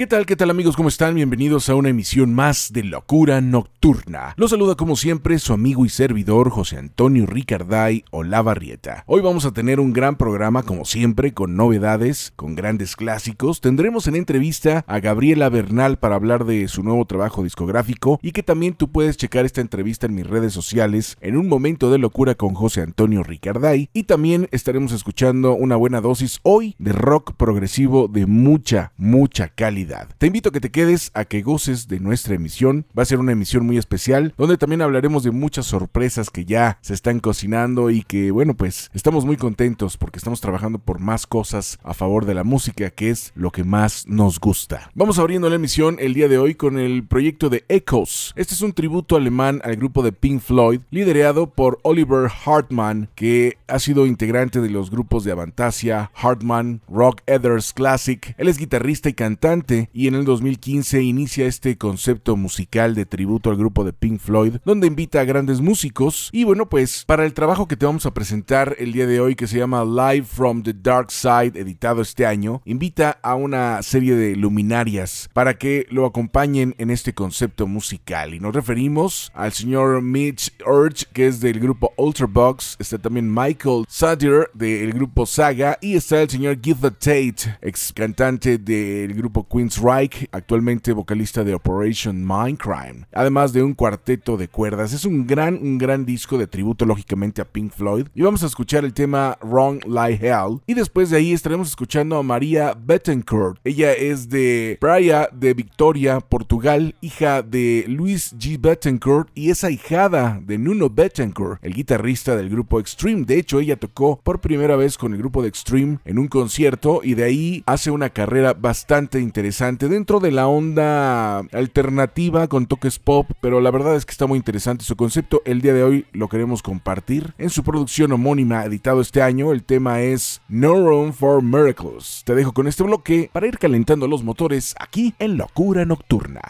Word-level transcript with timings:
¿Qué 0.00 0.06
tal, 0.06 0.24
qué 0.24 0.34
tal 0.34 0.48
amigos? 0.48 0.76
¿Cómo 0.76 0.88
están? 0.88 1.14
Bienvenidos 1.14 1.68
a 1.68 1.74
una 1.74 1.90
emisión 1.90 2.32
más 2.32 2.72
de 2.72 2.84
Locura 2.84 3.42
Nocturna. 3.42 4.32
Los 4.38 4.52
saluda 4.52 4.74
como 4.74 4.96
siempre 4.96 5.38
su 5.38 5.52
amigo 5.52 5.84
y 5.84 5.90
servidor 5.90 6.48
José 6.48 6.78
Antonio 6.78 7.26
Ricarday 7.26 8.02
Olavarrieta. 8.10 9.04
Hoy 9.06 9.20
vamos 9.20 9.44
a 9.44 9.52
tener 9.52 9.78
un 9.78 9.92
gran 9.92 10.16
programa 10.16 10.62
como 10.62 10.86
siempre 10.86 11.34
con 11.34 11.54
novedades, 11.54 12.32
con 12.34 12.54
grandes 12.54 12.96
clásicos. 12.96 13.60
Tendremos 13.60 14.06
en 14.06 14.16
entrevista 14.16 14.86
a 14.86 15.00
Gabriela 15.00 15.50
Bernal 15.50 15.98
para 15.98 16.14
hablar 16.14 16.46
de 16.46 16.66
su 16.68 16.82
nuevo 16.82 17.04
trabajo 17.04 17.42
discográfico 17.42 18.18
y 18.22 18.32
que 18.32 18.42
también 18.42 18.72
tú 18.72 18.90
puedes 18.90 19.18
checar 19.18 19.44
esta 19.44 19.60
entrevista 19.60 20.06
en 20.06 20.14
mis 20.14 20.26
redes 20.26 20.54
sociales 20.54 21.18
en 21.20 21.36
un 21.36 21.46
momento 21.46 21.90
de 21.90 21.98
locura 21.98 22.34
con 22.36 22.54
José 22.54 22.80
Antonio 22.80 23.22
Ricarday 23.22 23.90
y 23.92 24.04
también 24.04 24.48
estaremos 24.50 24.92
escuchando 24.92 25.52
una 25.52 25.76
buena 25.76 26.00
dosis 26.00 26.40
hoy 26.42 26.74
de 26.78 26.92
rock 26.92 27.34
progresivo 27.34 28.08
de 28.08 28.24
mucha, 28.24 28.94
mucha 28.96 29.48
calidad. 29.48 29.89
Te 30.18 30.26
invito 30.26 30.50
a 30.50 30.52
que 30.52 30.60
te 30.60 30.70
quedes, 30.70 31.10
a 31.14 31.24
que 31.24 31.42
goces 31.42 31.88
de 31.88 32.00
nuestra 32.00 32.34
emisión. 32.34 32.86
Va 32.96 33.02
a 33.02 33.06
ser 33.06 33.18
una 33.18 33.32
emisión 33.32 33.66
muy 33.66 33.78
especial, 33.78 34.34
donde 34.36 34.56
también 34.56 34.82
hablaremos 34.82 35.24
de 35.24 35.30
muchas 35.30 35.66
sorpresas 35.66 36.30
que 36.30 36.44
ya 36.44 36.78
se 36.80 36.94
están 36.94 37.20
cocinando 37.20 37.90
y 37.90 38.02
que, 38.02 38.30
bueno, 38.30 38.54
pues 38.54 38.90
estamos 38.94 39.24
muy 39.24 39.36
contentos 39.36 39.96
porque 39.96 40.18
estamos 40.18 40.40
trabajando 40.40 40.78
por 40.78 41.00
más 41.00 41.26
cosas 41.26 41.78
a 41.82 41.94
favor 41.94 42.24
de 42.24 42.34
la 42.34 42.44
música, 42.44 42.90
que 42.90 43.10
es 43.10 43.32
lo 43.34 43.50
que 43.50 43.64
más 43.64 44.06
nos 44.06 44.38
gusta. 44.38 44.90
Vamos 44.94 45.18
abriendo 45.18 45.48
la 45.48 45.56
emisión 45.56 45.96
el 45.98 46.14
día 46.14 46.28
de 46.28 46.38
hoy 46.38 46.54
con 46.54 46.78
el 46.78 47.04
proyecto 47.06 47.48
de 47.48 47.64
Echoes. 47.68 48.32
Este 48.36 48.54
es 48.54 48.62
un 48.62 48.72
tributo 48.72 49.16
alemán 49.16 49.60
al 49.64 49.76
grupo 49.76 50.02
de 50.02 50.12
Pink 50.12 50.40
Floyd, 50.40 50.80
liderado 50.90 51.50
por 51.50 51.78
Oliver 51.82 52.30
Hartman, 52.44 53.08
que 53.14 53.58
ha 53.66 53.78
sido 53.78 54.06
integrante 54.06 54.60
de 54.60 54.70
los 54.70 54.90
grupos 54.90 55.24
de 55.24 55.32
Avantasia, 55.32 56.10
Hartman, 56.14 56.80
Rock 56.88 57.22
Ethers 57.26 57.72
Classic. 57.72 58.34
Él 58.38 58.48
es 58.48 58.58
guitarrista 58.58 59.08
y 59.08 59.14
cantante 59.14 59.79
y 59.92 60.08
en 60.08 60.14
el 60.14 60.24
2015 60.24 61.02
inicia 61.02 61.46
este 61.46 61.78
concepto 61.78 62.36
musical 62.36 62.94
de 62.94 63.06
tributo 63.06 63.50
al 63.50 63.56
grupo 63.56 63.84
de 63.84 63.92
Pink 63.92 64.20
Floyd, 64.20 64.56
donde 64.64 64.86
invita 64.86 65.20
a 65.20 65.24
grandes 65.24 65.60
músicos. 65.60 66.28
Y 66.32 66.44
bueno, 66.44 66.68
pues 66.68 67.04
para 67.06 67.24
el 67.24 67.34
trabajo 67.34 67.68
que 67.68 67.76
te 67.76 67.86
vamos 67.86 68.06
a 68.06 68.14
presentar 68.14 68.76
el 68.78 68.92
día 68.92 69.06
de 69.06 69.20
hoy, 69.20 69.34
que 69.34 69.46
se 69.46 69.58
llama 69.58 69.84
Live 69.84 70.26
from 70.26 70.62
the 70.62 70.74
Dark 70.74 71.10
Side, 71.10 71.58
editado 71.58 72.02
este 72.02 72.26
año, 72.26 72.62
invita 72.64 73.18
a 73.22 73.34
una 73.34 73.82
serie 73.82 74.14
de 74.14 74.36
luminarias 74.36 75.28
para 75.32 75.54
que 75.54 75.86
lo 75.90 76.06
acompañen 76.06 76.74
en 76.78 76.90
este 76.90 77.14
concepto 77.14 77.66
musical. 77.66 78.34
Y 78.34 78.40
nos 78.40 78.54
referimos 78.54 79.30
al 79.34 79.52
señor 79.52 80.02
Mitch 80.02 80.52
Urge, 80.66 81.06
que 81.12 81.26
es 81.26 81.40
del 81.40 81.60
grupo 81.60 81.92
Ultrabox, 81.96 82.76
está 82.78 82.98
también 82.98 83.32
Michael 83.32 83.84
Sutter 83.88 84.50
del 84.54 84.92
grupo 84.92 85.26
Saga, 85.26 85.78
y 85.80 85.94
está 85.94 86.22
el 86.22 86.30
señor 86.30 86.58
Gifford 86.62 86.94
Tate, 86.94 87.58
ex 87.62 87.92
cantante 87.92 88.58
del 88.58 89.14
grupo 89.14 89.46
Queen 89.48 89.69
Reich, 89.78 90.28
actualmente 90.32 90.92
vocalista 90.92 91.44
de 91.44 91.54
Operation 91.54 92.26
Mindcrime, 92.26 93.06
además 93.12 93.52
de 93.52 93.62
un 93.62 93.74
cuarteto 93.74 94.36
de 94.36 94.48
cuerdas. 94.48 94.92
Es 94.92 95.04
un 95.04 95.26
gran, 95.26 95.58
un 95.60 95.78
gran 95.78 96.06
disco 96.06 96.38
de 96.38 96.46
tributo 96.46 96.86
lógicamente 96.86 97.42
a 97.42 97.44
Pink 97.44 97.72
Floyd. 97.72 98.06
Y 98.14 98.22
vamos 98.22 98.42
a 98.42 98.46
escuchar 98.46 98.84
el 98.84 98.94
tema 98.94 99.36
Wrong 99.42 99.84
Like 99.86 100.26
Hell. 100.26 100.60
Y 100.66 100.74
después 100.74 101.10
de 101.10 101.18
ahí 101.18 101.32
estaremos 101.32 101.68
escuchando 101.68 102.16
a 102.16 102.22
María 102.22 102.74
Bettencourt. 102.74 103.60
Ella 103.64 103.92
es 103.92 104.28
de 104.28 104.78
Praia 104.80 105.28
de 105.32 105.54
Victoria, 105.54 106.20
Portugal, 106.20 106.94
hija 107.00 107.42
de 107.42 107.84
Luis 107.86 108.34
G. 108.38 108.58
Bettencourt 108.58 109.28
y 109.34 109.50
es 109.50 109.64
ahijada 109.64 110.40
de 110.42 110.58
Nuno 110.58 110.88
Bettencourt, 110.88 111.62
el 111.62 111.74
guitarrista 111.74 112.34
del 112.34 112.48
grupo 112.48 112.80
Extreme. 112.80 113.24
De 113.24 113.38
hecho, 113.38 113.60
ella 113.60 113.76
tocó 113.76 114.20
por 114.22 114.40
primera 114.40 114.76
vez 114.76 114.96
con 114.96 115.12
el 115.12 115.18
grupo 115.18 115.42
de 115.42 115.48
Extreme 115.48 115.98
en 116.04 116.18
un 116.18 116.28
concierto 116.28 117.00
y 117.04 117.14
de 117.14 117.24
ahí 117.24 117.62
hace 117.66 117.90
una 117.90 118.10
carrera 118.10 118.54
bastante 118.54 119.20
interesante 119.20 119.59
dentro 119.60 120.20
de 120.20 120.30
la 120.30 120.48
onda 120.48 121.40
alternativa 121.52 122.48
con 122.48 122.64
toques 122.64 122.98
pop, 122.98 123.30
pero 123.42 123.60
la 123.60 123.70
verdad 123.70 123.94
es 123.94 124.06
que 124.06 124.12
está 124.12 124.26
muy 124.26 124.38
interesante 124.38 124.86
su 124.86 124.96
concepto. 124.96 125.42
El 125.44 125.60
día 125.60 125.74
de 125.74 125.82
hoy 125.82 126.06
lo 126.12 126.28
queremos 126.28 126.62
compartir 126.62 127.34
en 127.36 127.50
su 127.50 127.62
producción 127.62 128.10
homónima 128.12 128.64
editado 128.64 129.02
este 129.02 129.20
año. 129.20 129.52
El 129.52 129.62
tema 129.62 130.00
es 130.00 130.40
No 130.48 130.72
Room 130.76 131.12
for 131.12 131.42
Miracles. 131.42 132.22
Te 132.24 132.34
dejo 132.34 132.52
con 132.52 132.68
este 132.68 132.84
bloque 132.84 133.28
para 133.34 133.48
ir 133.48 133.58
calentando 133.58 134.08
los 134.08 134.24
motores 134.24 134.74
aquí 134.80 135.14
en 135.18 135.36
Locura 135.36 135.84
Nocturna. 135.84 136.40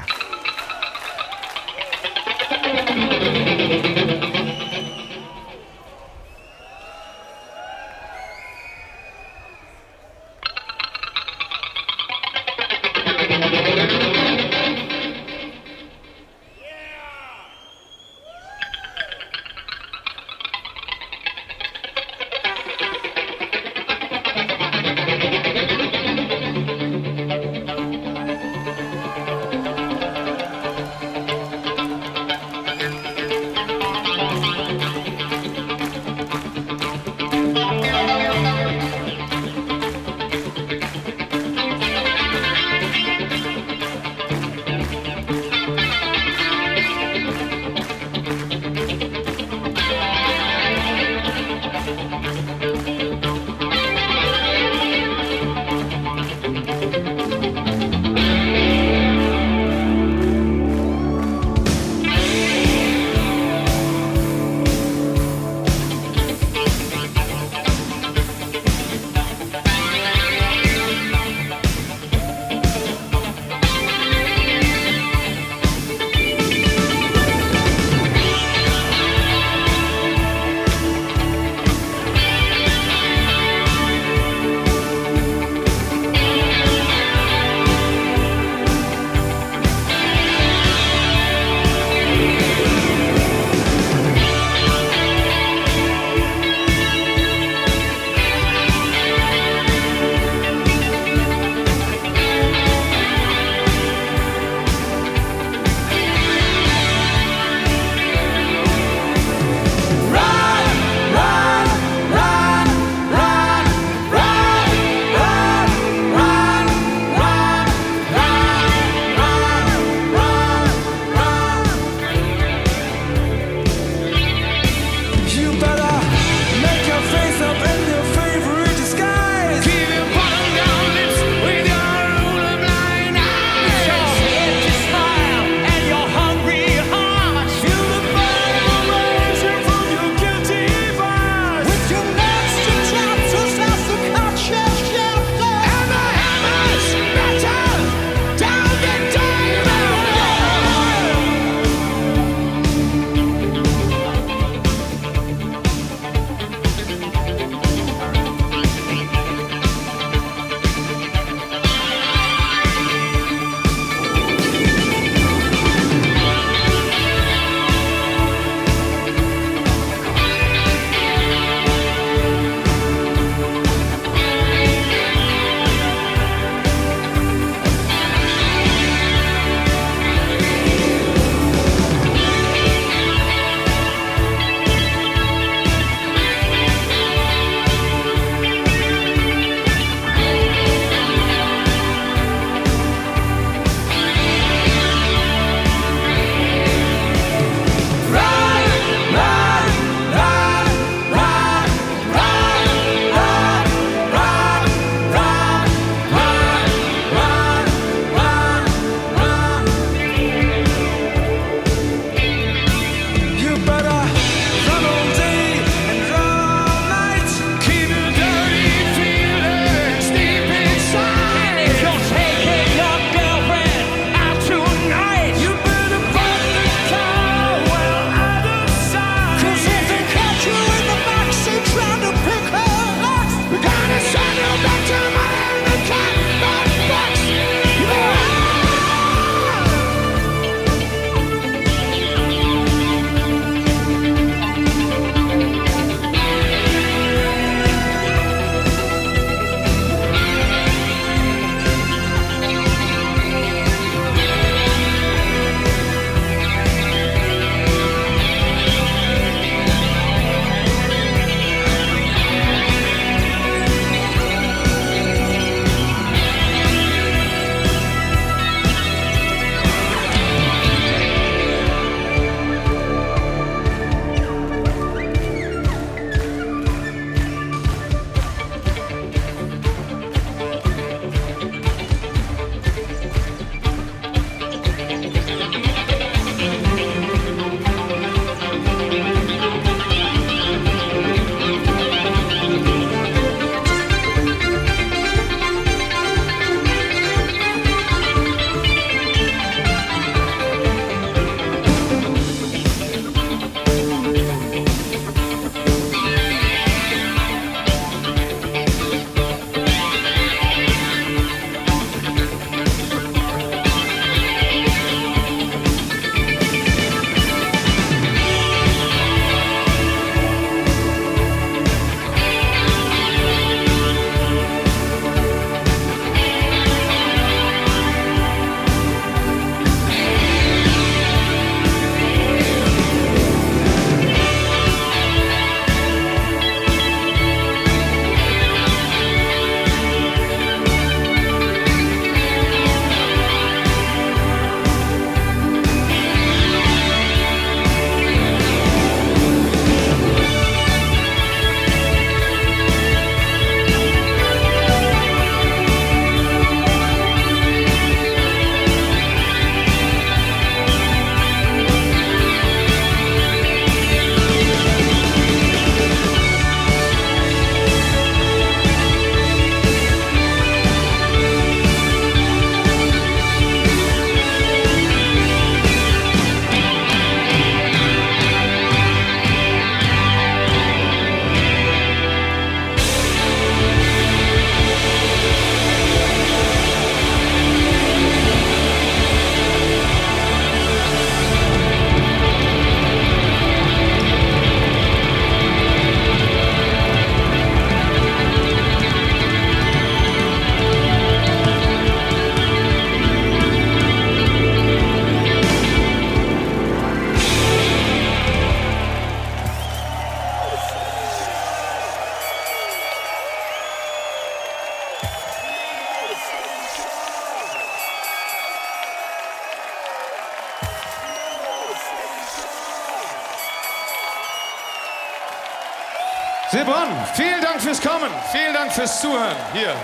Hier 429.52 429.74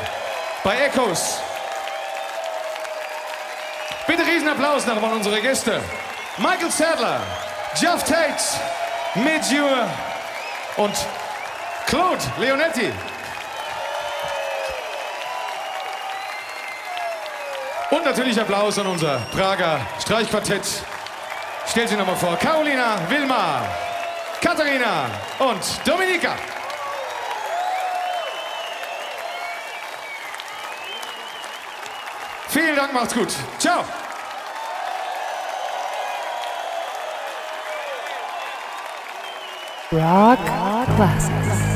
bei 0.63 0.87
Echos. 0.87 1.41
Bitte 4.07 4.25
Riesenapplaus 4.25 4.87
noch 4.87 5.03
an 5.03 5.13
unsere 5.13 5.41
Gäste. 5.41 5.81
Michael 6.39 6.71
Sadler, 6.71 7.21
Jeff 7.75 8.05
Tate, 8.05 8.43
Midjur 9.15 9.89
und 10.77 10.95
Claude 11.87 12.23
Leonetti. 12.39 12.93
Und 17.91 18.05
natürlich 18.05 18.41
Applaus 18.41 18.79
an 18.79 18.87
unser 18.87 19.19
Prager 19.33 19.81
Streichquartett. 20.01 20.67
Stellt 21.69 21.89
sie 21.89 21.97
nochmal 21.97 22.17
vor. 22.17 22.37
Carolina, 22.37 22.99
Wilma, 23.09 23.63
Katharina 24.41 25.11
und 25.39 25.63
Dominika. 25.85 26.37
Macht's 32.97 33.15
gut. 33.15 33.35
Ciao. 33.59 33.85
Rock 39.93 40.39
Classics. 40.97 41.76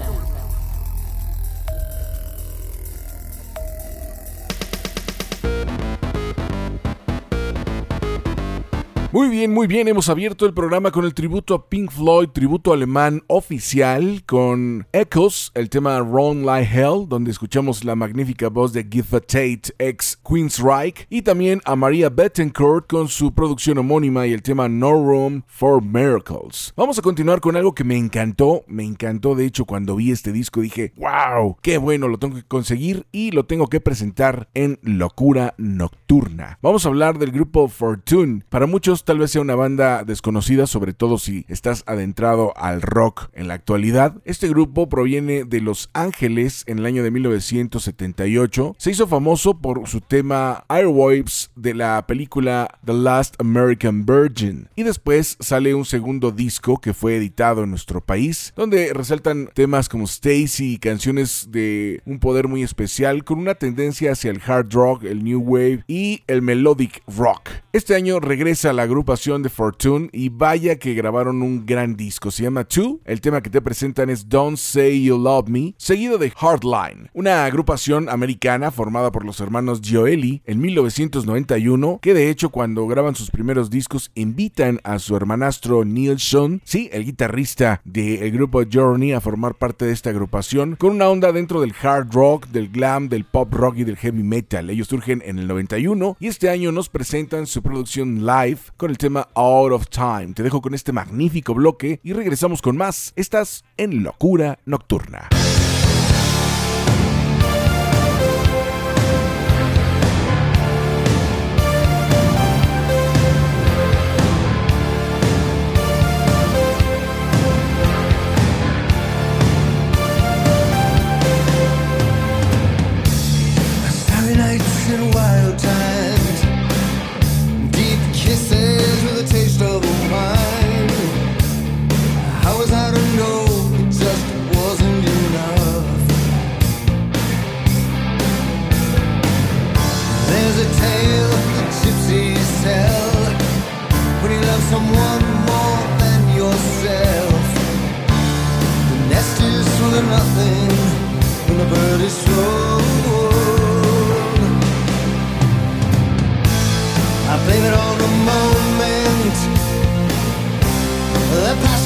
Muy 9.47 9.65
bien. 9.65 9.87
Hemos 9.87 10.09
abierto 10.09 10.45
el 10.45 10.53
programa 10.53 10.91
con 10.91 11.05
el 11.05 11.13
tributo 11.13 11.55
a 11.55 11.67
Pink 11.67 11.91
Floyd, 11.91 12.29
tributo 12.29 12.73
alemán 12.73 13.23
oficial, 13.27 14.23
con 14.25 14.85
Echoes, 14.91 15.51
el 15.55 15.69
tema 15.69 15.99
Run 15.99 16.45
Like 16.45 16.69
Hell, 16.71 17.07
donde 17.07 17.31
escuchamos 17.31 17.83
la 17.83 17.95
magnífica 17.95 18.49
voz 18.49 18.73
de 18.73 18.83
Githa 18.83 19.19
Tate, 19.19 19.73
ex 19.79 20.17
Queensryche, 20.17 21.07
y 21.09 21.23
también 21.23 21.61
a 21.65 21.75
Maria 21.75 22.09
Bettencourt 22.09 22.87
con 22.87 23.07
su 23.07 23.33
producción 23.33 23.79
homónima 23.79 24.27
y 24.27 24.33
el 24.33 24.43
tema 24.43 24.69
No 24.69 24.91
Room 24.91 25.43
for 25.47 25.81
Miracles. 25.81 26.73
Vamos 26.75 26.99
a 26.99 27.01
continuar 27.01 27.41
con 27.41 27.55
algo 27.55 27.73
que 27.73 27.83
me 27.83 27.97
encantó, 27.97 28.63
me 28.67 28.83
encantó 28.83 29.33
de 29.33 29.45
hecho 29.45 29.65
cuando 29.65 29.95
vi 29.95 30.11
este 30.11 30.31
disco 30.31 30.61
dije, 30.61 30.93
wow, 30.97 31.57
qué 31.61 31.77
bueno, 31.77 32.07
lo 32.07 32.19
tengo 32.19 32.35
que 32.35 32.43
conseguir 32.43 33.07
y 33.11 33.31
lo 33.31 33.45
tengo 33.45 33.67
que 33.67 33.81
presentar 33.81 34.49
en 34.53 34.77
Locura 34.83 35.55
Nocturna. 35.57 36.59
Vamos 36.61 36.85
a 36.85 36.89
hablar 36.89 37.17
del 37.17 37.31
grupo 37.31 37.67
Fortune. 37.67 38.43
Para 38.49 38.67
muchos 38.67 39.03
tal 39.03 39.17
vez 39.17 39.30
sea 39.31 39.41
una 39.41 39.55
banda 39.55 40.03
desconocida, 40.03 40.67
sobre 40.67 40.93
todo 40.93 41.17
si 41.17 41.45
estás 41.47 41.83
adentrado 41.87 42.53
al 42.57 42.81
rock 42.81 43.29
en 43.33 43.47
la 43.47 43.53
actualidad. 43.53 44.21
Este 44.25 44.49
grupo 44.49 44.89
proviene 44.89 45.45
de 45.45 45.61
Los 45.61 45.89
Ángeles 45.93 46.65
en 46.67 46.79
el 46.79 46.85
año 46.85 47.01
de 47.01 47.11
1978. 47.11 48.75
Se 48.77 48.91
hizo 48.91 49.07
famoso 49.07 49.57
por 49.59 49.87
su 49.87 50.01
tema 50.01 50.65
Airwaves 50.67 51.51
de 51.55 51.73
la 51.73 52.05
película 52.07 52.77
The 52.83 52.93
Last 52.93 53.35
American 53.39 54.05
Virgin. 54.05 54.67
Y 54.75 54.83
después 54.83 55.37
sale 55.39 55.73
un 55.75 55.85
segundo 55.85 56.31
disco 56.31 56.79
que 56.81 56.93
fue 56.93 57.15
editado 57.15 57.63
en 57.63 57.69
nuestro 57.69 58.01
país, 58.01 58.51
donde 58.57 58.91
resaltan 58.93 59.49
temas 59.53 59.87
como 59.87 60.03
Stacy 60.03 60.73
y 60.73 60.77
canciones 60.77 61.47
de 61.51 62.01
un 62.05 62.19
poder 62.19 62.49
muy 62.49 62.63
especial 62.63 63.23
con 63.23 63.39
una 63.39 63.55
tendencia 63.55 64.11
hacia 64.11 64.31
el 64.31 64.41
hard 64.45 64.73
rock, 64.73 65.05
el 65.05 65.23
new 65.23 65.39
wave 65.39 65.85
y 65.87 66.23
el 66.27 66.41
melodic 66.41 67.01
rock. 67.07 67.49
Este 67.71 67.95
año 67.95 68.19
regresa 68.19 68.71
a 68.71 68.73
la 68.73 68.83
agrupación 68.83 69.20
de 69.21 69.49
Fortune 69.49 70.09
y 70.13 70.29
vaya 70.29 70.79
que 70.79 70.95
grabaron 70.95 71.43
un 71.43 71.63
gran 71.63 71.95
disco. 71.95 72.31
Se 72.31 72.41
llama 72.41 72.63
Two. 72.63 73.01
El 73.05 73.21
tema 73.21 73.43
que 73.43 73.51
te 73.51 73.61
presentan 73.61 74.09
es 74.09 74.27
Don't 74.27 74.57
Say 74.57 75.03
You 75.03 75.19
Love 75.19 75.47
Me, 75.47 75.75
seguido 75.77 76.17
de 76.17 76.31
Hardline, 76.31 77.11
una 77.13 77.45
agrupación 77.45 78.09
americana 78.09 78.71
formada 78.71 79.11
por 79.11 79.23
los 79.23 79.39
hermanos 79.39 79.79
Gioeli 79.83 80.41
en 80.47 80.59
1991, 80.59 81.99
que 82.01 82.15
de 82.15 82.31
hecho 82.31 82.49
cuando 82.49 82.87
graban 82.87 83.13
sus 83.13 83.29
primeros 83.29 83.69
discos 83.69 84.09
invitan 84.15 84.79
a 84.83 84.97
su 84.97 85.15
hermanastro 85.15 85.85
Neil 85.85 86.19
Sean, 86.19 86.59
sí, 86.65 86.89
el 86.91 87.05
guitarrista 87.05 87.79
del 87.85 88.31
grupo 88.31 88.63
Journey, 88.71 89.11
a 89.11 89.21
formar 89.21 89.53
parte 89.53 89.85
de 89.85 89.93
esta 89.93 90.09
agrupación, 90.09 90.77
con 90.77 90.93
una 90.93 91.09
onda 91.09 91.31
dentro 91.31 91.61
del 91.61 91.75
hard 91.79 92.11
rock, 92.11 92.47
del 92.47 92.69
glam, 92.69 93.07
del 93.07 93.25
pop 93.25 93.53
rock 93.53 93.77
y 93.77 93.83
del 93.83 93.97
heavy 93.97 94.23
metal. 94.23 94.71
Ellos 94.71 94.87
surgen 94.87 95.21
en 95.23 95.37
el 95.37 95.47
91 95.47 96.17
y 96.19 96.25
este 96.25 96.49
año 96.49 96.71
nos 96.71 96.89
presentan 96.89 97.45
su 97.45 97.61
producción 97.61 98.25
live 98.25 98.57
con 98.77 98.89
el 98.89 98.97
tema 98.97 99.10
Out 99.17 99.71
of 99.71 99.87
Time. 99.89 100.33
Te 100.33 100.43
dejo 100.43 100.61
con 100.61 100.73
este 100.73 100.91
magnífico 100.91 101.53
bloque 101.53 101.99
y 102.03 102.13
regresamos 102.13 102.61
con 102.61 102.77
más. 102.77 103.13
Estás 103.15 103.63
en 103.77 104.03
Locura 104.03 104.59
Nocturna. 104.65 105.29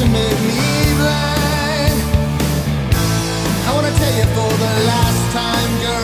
Passion 0.05 0.11
made 0.11 0.41
me 0.47 0.93
blind. 0.99 1.99
I 3.67 3.71
wanna 3.73 3.91
tell 3.91 4.13
you 4.15 4.25
for 4.35 4.51
the 4.63 4.73
last 4.85 5.33
time, 5.33 5.71
girl, 5.81 5.94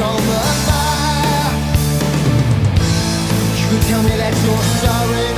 On 0.00 0.14
the 0.14 0.40
fire. 0.66 1.50
You 3.58 3.66
can 3.68 3.80
tell 3.88 4.02
me 4.04 4.16
that 4.16 4.34
you're 4.44 4.62
sorry 4.80 5.37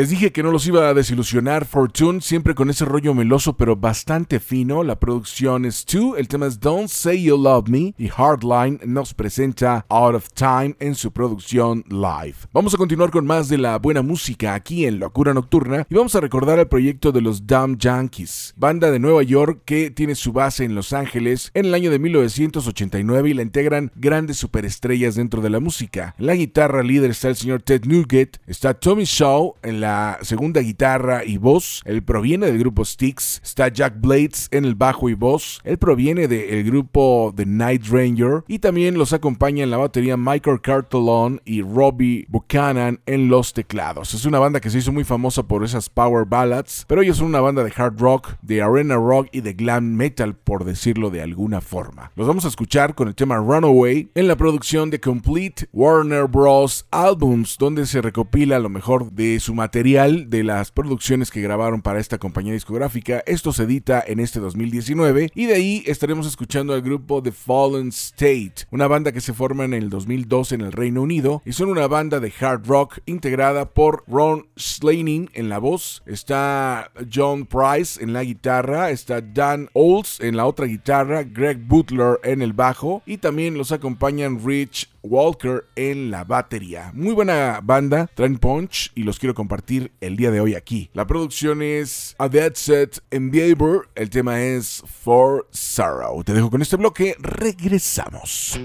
Les 0.00 0.08
dije 0.08 0.32
que 0.32 0.42
no 0.42 0.50
los 0.50 0.66
iba 0.66 0.88
a 0.88 0.94
desilusionar 0.94 1.66
Fortune, 1.66 2.22
siempre 2.22 2.54
con 2.54 2.70
ese 2.70 2.86
rollo 2.86 3.12
meloso 3.12 3.58
pero 3.58 3.76
bastante 3.76 4.40
fino. 4.40 4.82
La 4.82 4.98
producción 4.98 5.66
es 5.66 5.84
2, 5.84 6.16
el 6.16 6.26
tema 6.26 6.46
es 6.46 6.58
Don't 6.58 6.88
Say 6.88 7.24
You 7.24 7.36
Love 7.36 7.68
Me 7.68 7.94
y 7.98 8.08
Hardline 8.08 8.80
nos 8.86 9.12
presenta 9.12 9.84
Out 9.90 10.14
of 10.14 10.28
Time 10.32 10.74
en 10.80 10.94
su 10.94 11.12
producción 11.12 11.84
live. 11.90 12.34
Vamos 12.50 12.72
a 12.72 12.78
continuar 12.78 13.10
con 13.10 13.26
más 13.26 13.50
de 13.50 13.58
la 13.58 13.76
buena 13.76 14.00
música 14.00 14.54
aquí 14.54 14.86
en 14.86 15.00
Locura 15.00 15.34
Nocturna 15.34 15.86
y 15.90 15.94
vamos 15.94 16.14
a 16.14 16.20
recordar 16.20 16.58
el 16.58 16.68
proyecto 16.68 17.12
de 17.12 17.20
los 17.20 17.46
Dumb 17.46 17.76
Yankees, 17.76 18.54
banda 18.56 18.90
de 18.90 19.00
Nueva 19.00 19.22
York 19.22 19.60
que 19.66 19.90
tiene 19.90 20.14
su 20.14 20.32
base 20.32 20.64
en 20.64 20.74
Los 20.74 20.94
Ángeles 20.94 21.50
en 21.52 21.66
el 21.66 21.74
año 21.74 21.90
de 21.90 21.98
1989 21.98 23.28
y 23.28 23.34
la 23.34 23.42
integran 23.42 23.92
grandes 23.96 24.38
superestrellas 24.38 25.16
dentro 25.16 25.42
de 25.42 25.50
la 25.50 25.60
música. 25.60 26.14
En 26.18 26.24
la 26.24 26.36
guitarra 26.36 26.82
líder 26.82 27.10
está 27.10 27.28
el 27.28 27.36
señor 27.36 27.60
Ted 27.60 27.84
Nugent, 27.84 28.38
está 28.46 28.72
Tommy 28.72 29.04
Shaw 29.04 29.56
en 29.62 29.82
la 29.82 29.89
segunda 30.22 30.60
guitarra 30.60 31.24
y 31.24 31.38
voz, 31.38 31.82
él 31.84 32.02
proviene 32.02 32.46
del 32.46 32.58
grupo 32.58 32.84
Styx, 32.84 33.40
está 33.42 33.68
Jack 33.68 34.00
Blades 34.00 34.48
en 34.50 34.64
el 34.64 34.74
bajo 34.74 35.08
y 35.08 35.14
voz, 35.14 35.60
él 35.64 35.78
proviene 35.78 36.28
del 36.28 36.64
grupo 36.64 37.32
The 37.36 37.46
Night 37.46 37.86
Ranger 37.88 38.44
y 38.46 38.58
también 38.58 38.98
los 38.98 39.12
acompaña 39.12 39.64
en 39.64 39.70
la 39.70 39.76
batería 39.76 40.16
Michael 40.16 40.60
Cartellon 40.60 41.40
y 41.44 41.62
Robbie 41.62 42.26
Buchanan 42.28 43.00
en 43.06 43.28
los 43.28 43.52
teclados. 43.52 44.14
Es 44.14 44.24
una 44.24 44.38
banda 44.38 44.60
que 44.60 44.70
se 44.70 44.78
hizo 44.78 44.92
muy 44.92 45.04
famosa 45.04 45.42
por 45.42 45.64
esas 45.64 45.88
power 45.88 46.24
ballads, 46.26 46.84
pero 46.86 47.02
ellos 47.02 47.16
son 47.16 47.28
una 47.28 47.40
banda 47.40 47.64
de 47.64 47.72
hard 47.74 47.98
rock, 47.98 48.34
de 48.42 48.62
arena 48.62 48.96
rock 48.96 49.28
y 49.32 49.40
de 49.40 49.54
glam 49.54 49.94
metal 49.94 50.34
por 50.34 50.64
decirlo 50.64 51.10
de 51.10 51.22
alguna 51.22 51.60
forma. 51.60 52.12
Los 52.16 52.26
vamos 52.26 52.44
a 52.44 52.48
escuchar 52.48 52.94
con 52.94 53.08
el 53.08 53.14
tema 53.14 53.36
Runaway 53.36 54.10
en 54.14 54.28
la 54.28 54.36
producción 54.36 54.90
de 54.90 55.00
Complete 55.00 55.68
Warner 55.72 56.26
Bros. 56.26 56.86
Albums 56.90 57.56
donde 57.58 57.86
se 57.86 58.02
recopila 58.02 58.58
lo 58.58 58.68
mejor 58.68 59.10
de 59.12 59.40
su 59.40 59.54
material 59.54 59.69
de 59.70 60.42
las 60.44 60.72
producciones 60.72 61.30
que 61.30 61.40
grabaron 61.40 61.80
para 61.80 62.00
esta 62.00 62.18
compañía 62.18 62.52
discográfica. 62.52 63.22
Esto 63.24 63.52
se 63.52 63.62
edita 63.62 64.02
en 64.04 64.18
este 64.18 64.40
2019 64.40 65.30
y 65.32 65.46
de 65.46 65.54
ahí 65.54 65.84
estaremos 65.86 66.26
escuchando 66.26 66.74
al 66.74 66.82
grupo 66.82 67.22
The 67.22 67.30
Fallen 67.30 67.88
State, 67.88 68.66
una 68.72 68.88
banda 68.88 69.12
que 69.12 69.20
se 69.20 69.32
forma 69.32 69.64
en 69.64 69.72
el 69.72 69.88
2002 69.88 70.52
en 70.52 70.62
el 70.62 70.72
Reino 70.72 71.02
Unido 71.02 71.40
y 71.46 71.52
son 71.52 71.70
una 71.70 71.86
banda 71.86 72.18
de 72.18 72.32
hard 72.40 72.66
rock 72.66 72.98
integrada 73.06 73.70
por 73.70 74.02
Ron 74.08 74.48
Slaning 74.56 75.30
en 75.34 75.48
la 75.48 75.58
voz, 75.58 76.02
está 76.04 76.90
John 77.12 77.46
Price 77.46 78.02
en 78.02 78.12
la 78.12 78.24
guitarra, 78.24 78.90
está 78.90 79.20
Dan 79.20 79.68
Olds 79.72 80.18
en 80.20 80.36
la 80.36 80.46
otra 80.46 80.66
guitarra, 80.66 81.22
Greg 81.22 81.58
Butler 81.58 82.18
en 82.24 82.42
el 82.42 82.52
bajo 82.52 83.02
y 83.06 83.18
también 83.18 83.56
los 83.56 83.70
acompañan 83.70 84.44
Rich 84.44 84.90
Walker 85.02 85.64
en 85.76 86.10
la 86.10 86.24
batería. 86.24 86.90
Muy 86.92 87.14
buena 87.14 87.60
banda, 87.62 88.10
traen 88.14 88.36
punch 88.36 88.92
y 88.94 89.04
los 89.04 89.18
quiero 89.18 89.34
compartir 89.34 89.59
el 90.00 90.16
día 90.16 90.30
de 90.30 90.40
hoy 90.40 90.54
aquí. 90.54 90.90
La 90.94 91.06
producción 91.06 91.62
es 91.62 92.14
A 92.18 92.28
Dead 92.28 92.54
Set 92.54 93.00
Endeavor, 93.10 93.88
el 93.94 94.10
tema 94.10 94.42
es 94.42 94.82
For 95.02 95.46
Sorrow. 95.50 96.24
Te 96.24 96.32
dejo 96.32 96.50
con 96.50 96.62
este 96.62 96.76
bloque, 96.76 97.14
regresamos. 97.20 98.58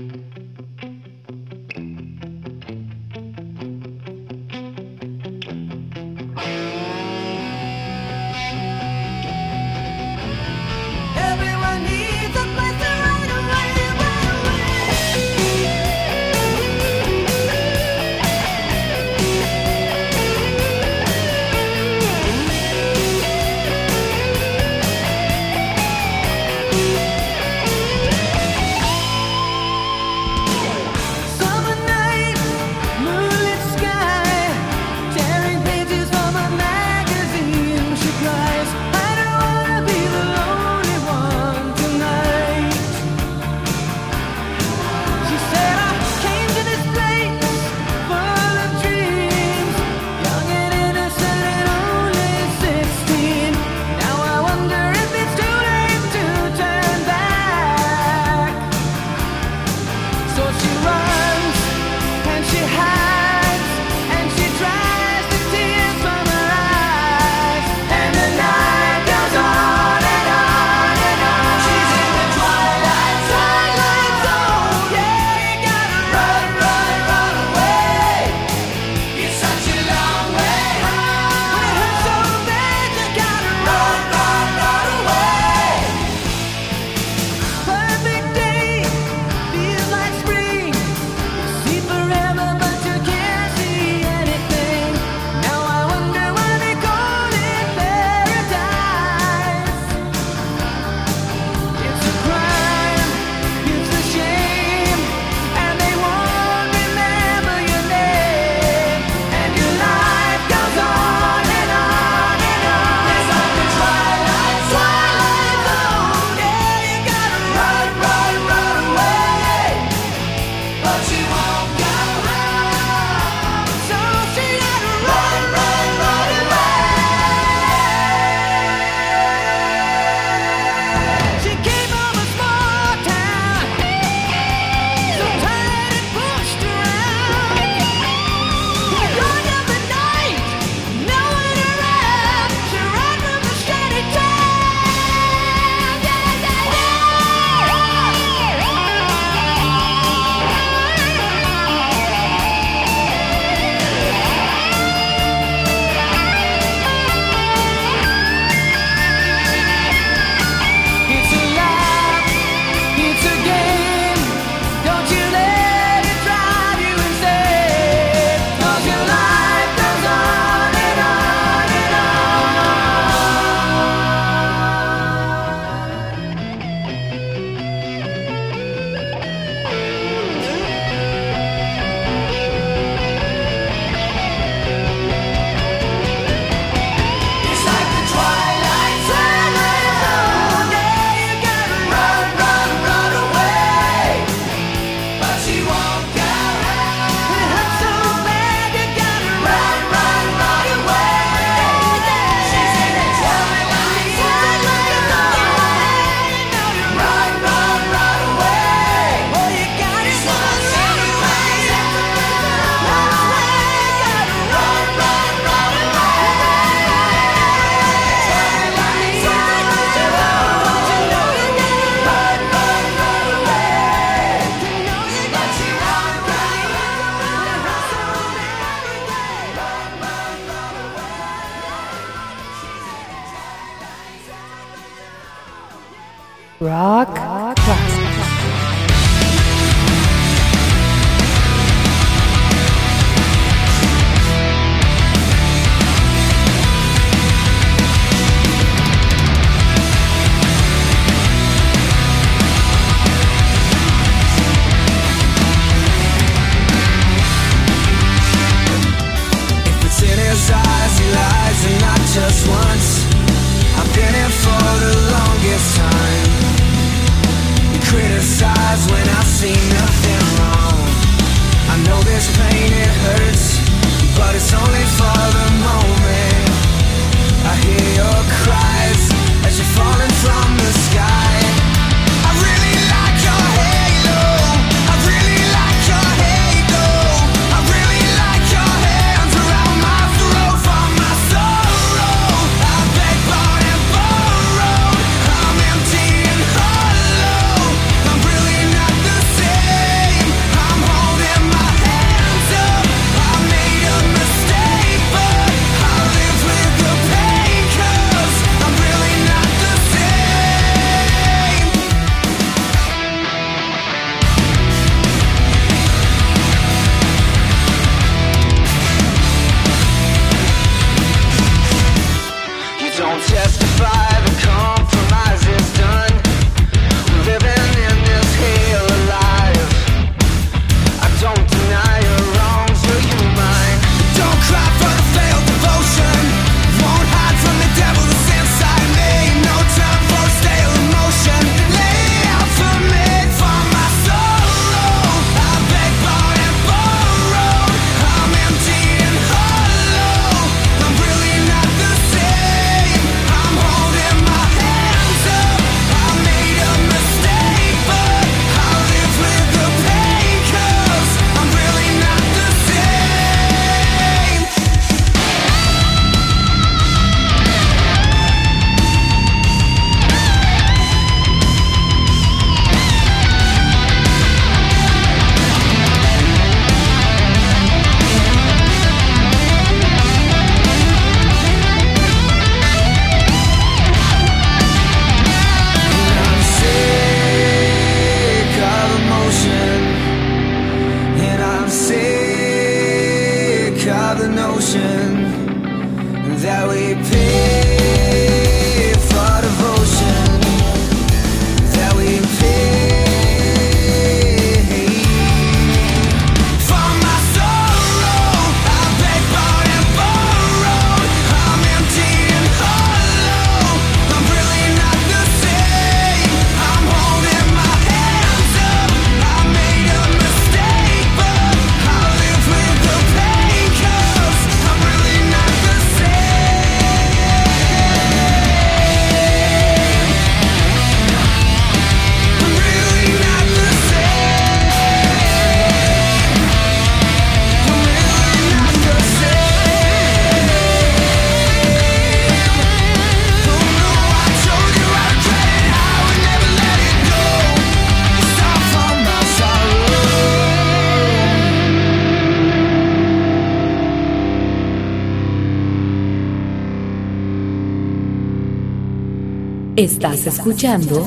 Estás 459.76 460.26
escuchando 460.26 461.06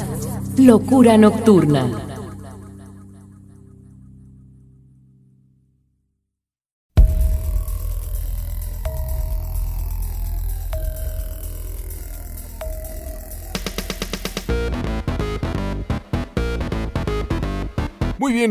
Locura 0.59 1.17
Nocturna. 1.17 2.08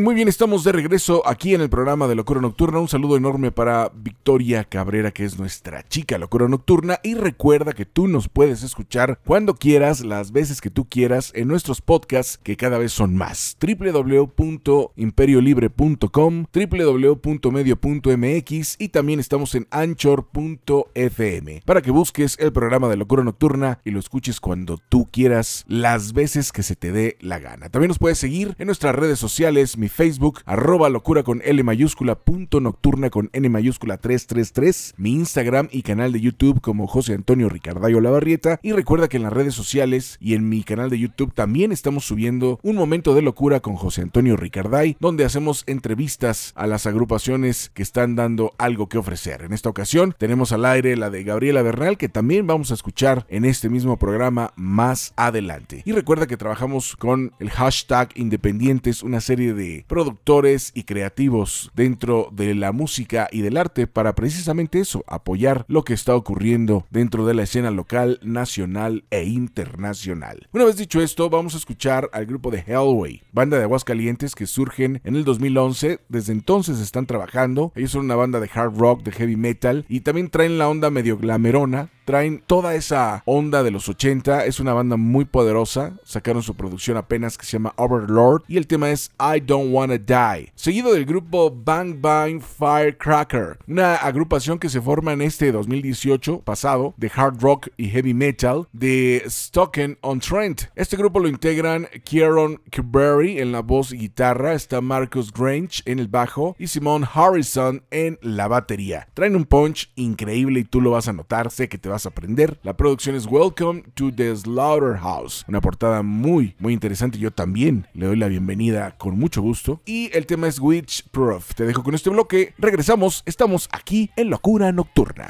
Muy 0.08 0.16
bien, 0.16 0.30
estamos 0.30 0.64
de 0.64 0.72
regreso 0.72 1.22
aquí 1.28 1.54
en 1.54 1.60
el 1.60 1.70
programa 1.70 2.08
de 2.08 2.16
Locura 2.16 2.40
Nocturna. 2.40 2.80
Un 2.80 2.88
saludo 2.88 3.18
enorme 3.18 3.52
para 3.52 3.92
Victoria 3.94 4.64
Cabrera, 4.64 5.12
que 5.12 5.26
es 5.26 5.38
nuestra 5.38 5.86
chica 5.86 6.18
Locura 6.18 6.48
Nocturna. 6.48 7.02
Y 7.04 7.16
recuerda 7.16 7.74
que 7.74 7.86
tú 7.86 8.08
nos 8.08 8.30
puedes 8.30 8.64
escuchar 8.64 9.20
cuando 9.26 9.56
quieras, 9.56 10.06
las 10.06 10.32
veces 10.32 10.62
que 10.62 10.70
tú 10.70 10.88
quieras, 10.88 11.34
en 11.36 11.50
nuestros 11.50 11.82
podcasts, 11.82 12.40
que 12.42 12.56
cada 12.56 12.78
vez 12.78 12.94
son 12.94 13.18
más. 13.18 13.58
www.imperiolibre.com, 13.60 16.46
www.medio.mx 16.54 18.76
y 18.80 18.88
también 18.88 19.20
estamos 19.20 19.56
en 19.56 19.68
anchor.fm 19.72 21.64
para 21.66 21.82
que 21.82 21.92
busques 21.92 22.38
el 22.40 22.54
programa 22.54 22.88
de 22.88 22.96
Locura 22.96 23.26
Nocturna 23.26 23.82
y 23.84 23.92
lo 23.92 24.00
escuches 24.00 24.40
cuando 24.40 24.78
tú 24.78 25.10
quieras, 25.12 25.66
las 25.68 26.14
veces 26.14 26.54
que 26.54 26.64
se 26.64 26.78
te 26.78 26.94
dé 26.94 27.18
la 27.20 27.40
gana. 27.40 27.68
También 27.68 27.90
nos 27.90 28.00
puedes 28.00 28.20
seguir 28.20 28.56
en 28.58 28.68
nuestras 28.68 28.96
redes 28.96 29.20
sociales, 29.20 29.76
Facebook, 29.98 30.42
arroba 30.46 30.90
locura 30.90 31.24
con 31.24 31.42
L 31.44 31.64
mayúscula, 31.64 32.14
punto 32.14 32.60
nocturna 32.60 33.10
con 33.10 33.32
N 33.34 33.50
mayúscula 33.50 33.98
333, 33.98 34.94
mi 34.96 35.14
Instagram 35.14 35.70
y 35.72 35.82
canal 35.82 36.14
de 36.14 36.22
YouTube 36.22 36.62
como 36.62 36.86
José 36.86 37.16
Antonio 37.16 37.50
Ricardayo 37.50 38.00
Lavarrieta. 38.00 38.60
Y 38.62 38.74
recuerda 38.74 39.08
que 39.08 39.18
en 39.18 39.24
las 39.24 39.34
redes 39.34 39.56
sociales 39.56 40.20
y 40.22 40.36
en 40.36 40.50
mi 40.50 40.62
canal 40.62 40.92
de 40.92 41.00
YouTube 41.00 41.34
también 41.34 41.72
estamos 41.72 42.06
subiendo 42.06 42.60
un 42.62 42.76
momento 42.76 43.16
de 43.16 43.24
locura 43.24 43.60
con 43.60 43.74
José 43.74 44.04
Antonio 44.04 44.38
Ricarday, 44.38 44.96
donde 45.00 45.26
hacemos 45.26 45.64
entrevistas 45.66 46.54
a 46.56 46.68
las 46.68 46.86
agrupaciones 46.86 47.72
que 47.74 47.82
están 47.82 48.16
dando 48.16 48.54
algo 48.60 48.90
que 48.90 49.00
ofrecer. 49.00 49.42
En 49.42 49.52
esta 49.52 49.70
ocasión 49.70 50.14
tenemos 50.16 50.52
al 50.52 50.66
aire 50.66 50.96
la 50.96 51.10
de 51.10 51.24
Gabriela 51.24 51.64
Bernal, 51.64 51.98
que 51.98 52.08
también 52.08 52.46
vamos 52.46 52.70
a 52.70 52.76
escuchar 52.76 53.26
en 53.30 53.46
este 53.46 53.68
mismo 53.68 53.98
programa 53.98 54.54
más 54.58 55.14
adelante. 55.16 55.82
Y 55.86 55.92
recuerda 55.94 56.28
que 56.28 56.38
trabajamos 56.38 56.96
con 56.96 57.34
el 57.40 57.50
hashtag 57.50 58.10
Independientes, 58.14 59.02
una 59.02 59.22
serie 59.22 59.56
de 59.56 59.87
productores 59.88 60.72
y 60.76 60.84
creativos 60.84 61.72
dentro 61.76 62.30
de 62.32 62.54
la 62.56 62.72
música 62.72 63.28
y 63.32 63.42
del 63.42 63.58
arte 63.58 63.88
para 63.88 64.16
precisamente 64.16 64.80
eso, 64.80 65.04
apoyar 65.08 65.66
lo 65.68 65.84
que 65.84 65.94
está 65.94 66.16
ocurriendo 66.16 66.86
dentro 66.90 67.26
de 67.26 67.34
la 67.34 67.44
escena 67.44 67.72
local, 67.72 68.20
nacional 68.22 69.06
e 69.10 69.24
internacional. 69.24 70.48
Una 70.52 70.66
vez 70.66 70.78
dicho 70.78 71.02
esto, 71.02 71.30
vamos 71.30 71.56
a 71.56 71.58
escuchar 71.58 72.10
al 72.14 72.26
grupo 72.26 72.52
de 72.52 72.64
Hellway, 72.66 73.24
banda 73.32 73.58
de 73.58 73.64
Aguascalientes 73.64 74.36
que 74.36 74.48
surgen 74.48 75.02
en 75.04 75.16
el 75.16 75.24
2011. 75.24 76.00
Desde 76.10 76.34
entonces 76.34 76.80
están 76.80 77.06
trabajando. 77.06 77.72
Ellos 77.76 77.92
son 77.92 78.06
una 78.06 78.16
banda 78.16 78.40
de 78.40 78.50
hard 78.54 78.78
rock, 78.78 79.04
de 79.04 79.12
heavy 79.12 79.36
metal 79.36 79.86
y 79.88 80.02
también 80.02 80.30
traen 80.30 80.58
la 80.58 80.70
onda 80.70 80.90
medio 80.90 81.18
glamerona. 81.18 81.90
Traen 82.08 82.42
toda 82.48 82.74
esa 82.74 83.22
onda 83.26 83.64
de 83.64 83.72
los 83.72 83.90
80. 83.90 84.46
Es 84.46 84.62
una 84.62 84.72
banda 84.72 84.96
muy 84.96 85.26
poderosa. 85.26 85.98
Sacaron 86.06 86.42
su 86.42 86.56
producción 86.56 86.96
apenas 86.96 87.38
que 87.38 87.46
se 87.46 87.52
llama 87.52 87.74
Overlord 87.76 88.44
y 88.48 88.56
el 88.56 88.66
tema 88.66 88.92
es 88.92 89.12
I 89.20 89.42
Don't 89.42 89.74
Wanna 89.74 89.98
Die. 89.98 90.54
Seguido 90.56 90.94
del 90.94 91.04
grupo 91.04 91.52
Bang 91.54 92.00
Bang 92.00 92.42
Firecracker, 92.42 93.60
una 93.68 93.96
agrupación 93.96 94.58
que 94.58 94.70
se 94.70 94.80
forma 94.80 95.12
en 95.12 95.22
este 95.22 95.52
2018 95.52 96.44
pasado 96.46 96.94
de 96.96 97.12
hard 97.14 97.42
rock 97.42 97.68
y 97.76 97.90
heavy 97.90 98.14
metal 98.14 98.70
de 98.72 99.24
Stocken 99.28 99.98
on 100.00 100.22
Trent. 100.22 100.62
Este 100.76 100.96
grupo 100.96 101.20
lo 101.20 101.28
integran 101.28 101.90
Kieron 102.06 102.62
Kirkberry 102.70 103.40
en 103.40 103.52
la 103.52 103.60
voz 103.60 103.92
y 103.92 103.98
guitarra, 103.98 104.54
está 104.54 104.80
Marcus 104.80 105.34
Grange 105.34 105.82
en 105.84 106.00
el 106.00 106.08
bajo 106.08 106.56
y 106.58 106.68
Simone 106.68 107.06
Harrison 107.14 107.84
en 107.92 108.18
la 108.22 108.48
batería. 108.48 109.10
Traen 109.14 109.36
un 109.36 109.44
punch 109.44 109.92
increíble 109.96 110.62
y 110.62 110.64
tú 110.64 110.80
lo 110.80 110.92
vas 110.92 111.10
a 111.10 111.14
notar, 111.14 111.52
sé 111.52 111.68
que 111.68 111.78
te 111.78 111.90
vas 111.90 111.97
a 112.06 112.10
aprender. 112.10 112.60
La 112.64 112.78
producción 112.78 113.16
es 113.16 113.26
Welcome 113.26 113.84
to 113.96 114.12
the 114.14 114.36
Slaughterhouse, 114.36 115.44
una 115.48 115.62
portada 115.62 116.04
muy, 116.04 116.56
muy 116.60 116.74
interesante. 116.74 117.18
Yo 117.18 117.32
también 117.32 117.88
le 117.94 118.06
doy 118.06 118.16
la 118.16 118.28
bienvenida 118.28 118.98
con 118.98 119.18
mucho 119.18 119.42
gusto. 119.42 119.82
Y 119.86 120.10
el 120.16 120.26
tema 120.26 120.48
es 120.48 120.60
Witch 120.60 121.10
Proof. 121.10 121.56
Te 121.56 121.66
dejo 121.66 121.84
con 121.84 121.96
este 121.96 122.10
bloque. 122.10 122.54
Regresamos, 122.58 123.24
estamos 123.26 123.68
aquí 123.72 124.12
en 124.16 124.30
Locura 124.30 124.72
Nocturna. 124.72 125.30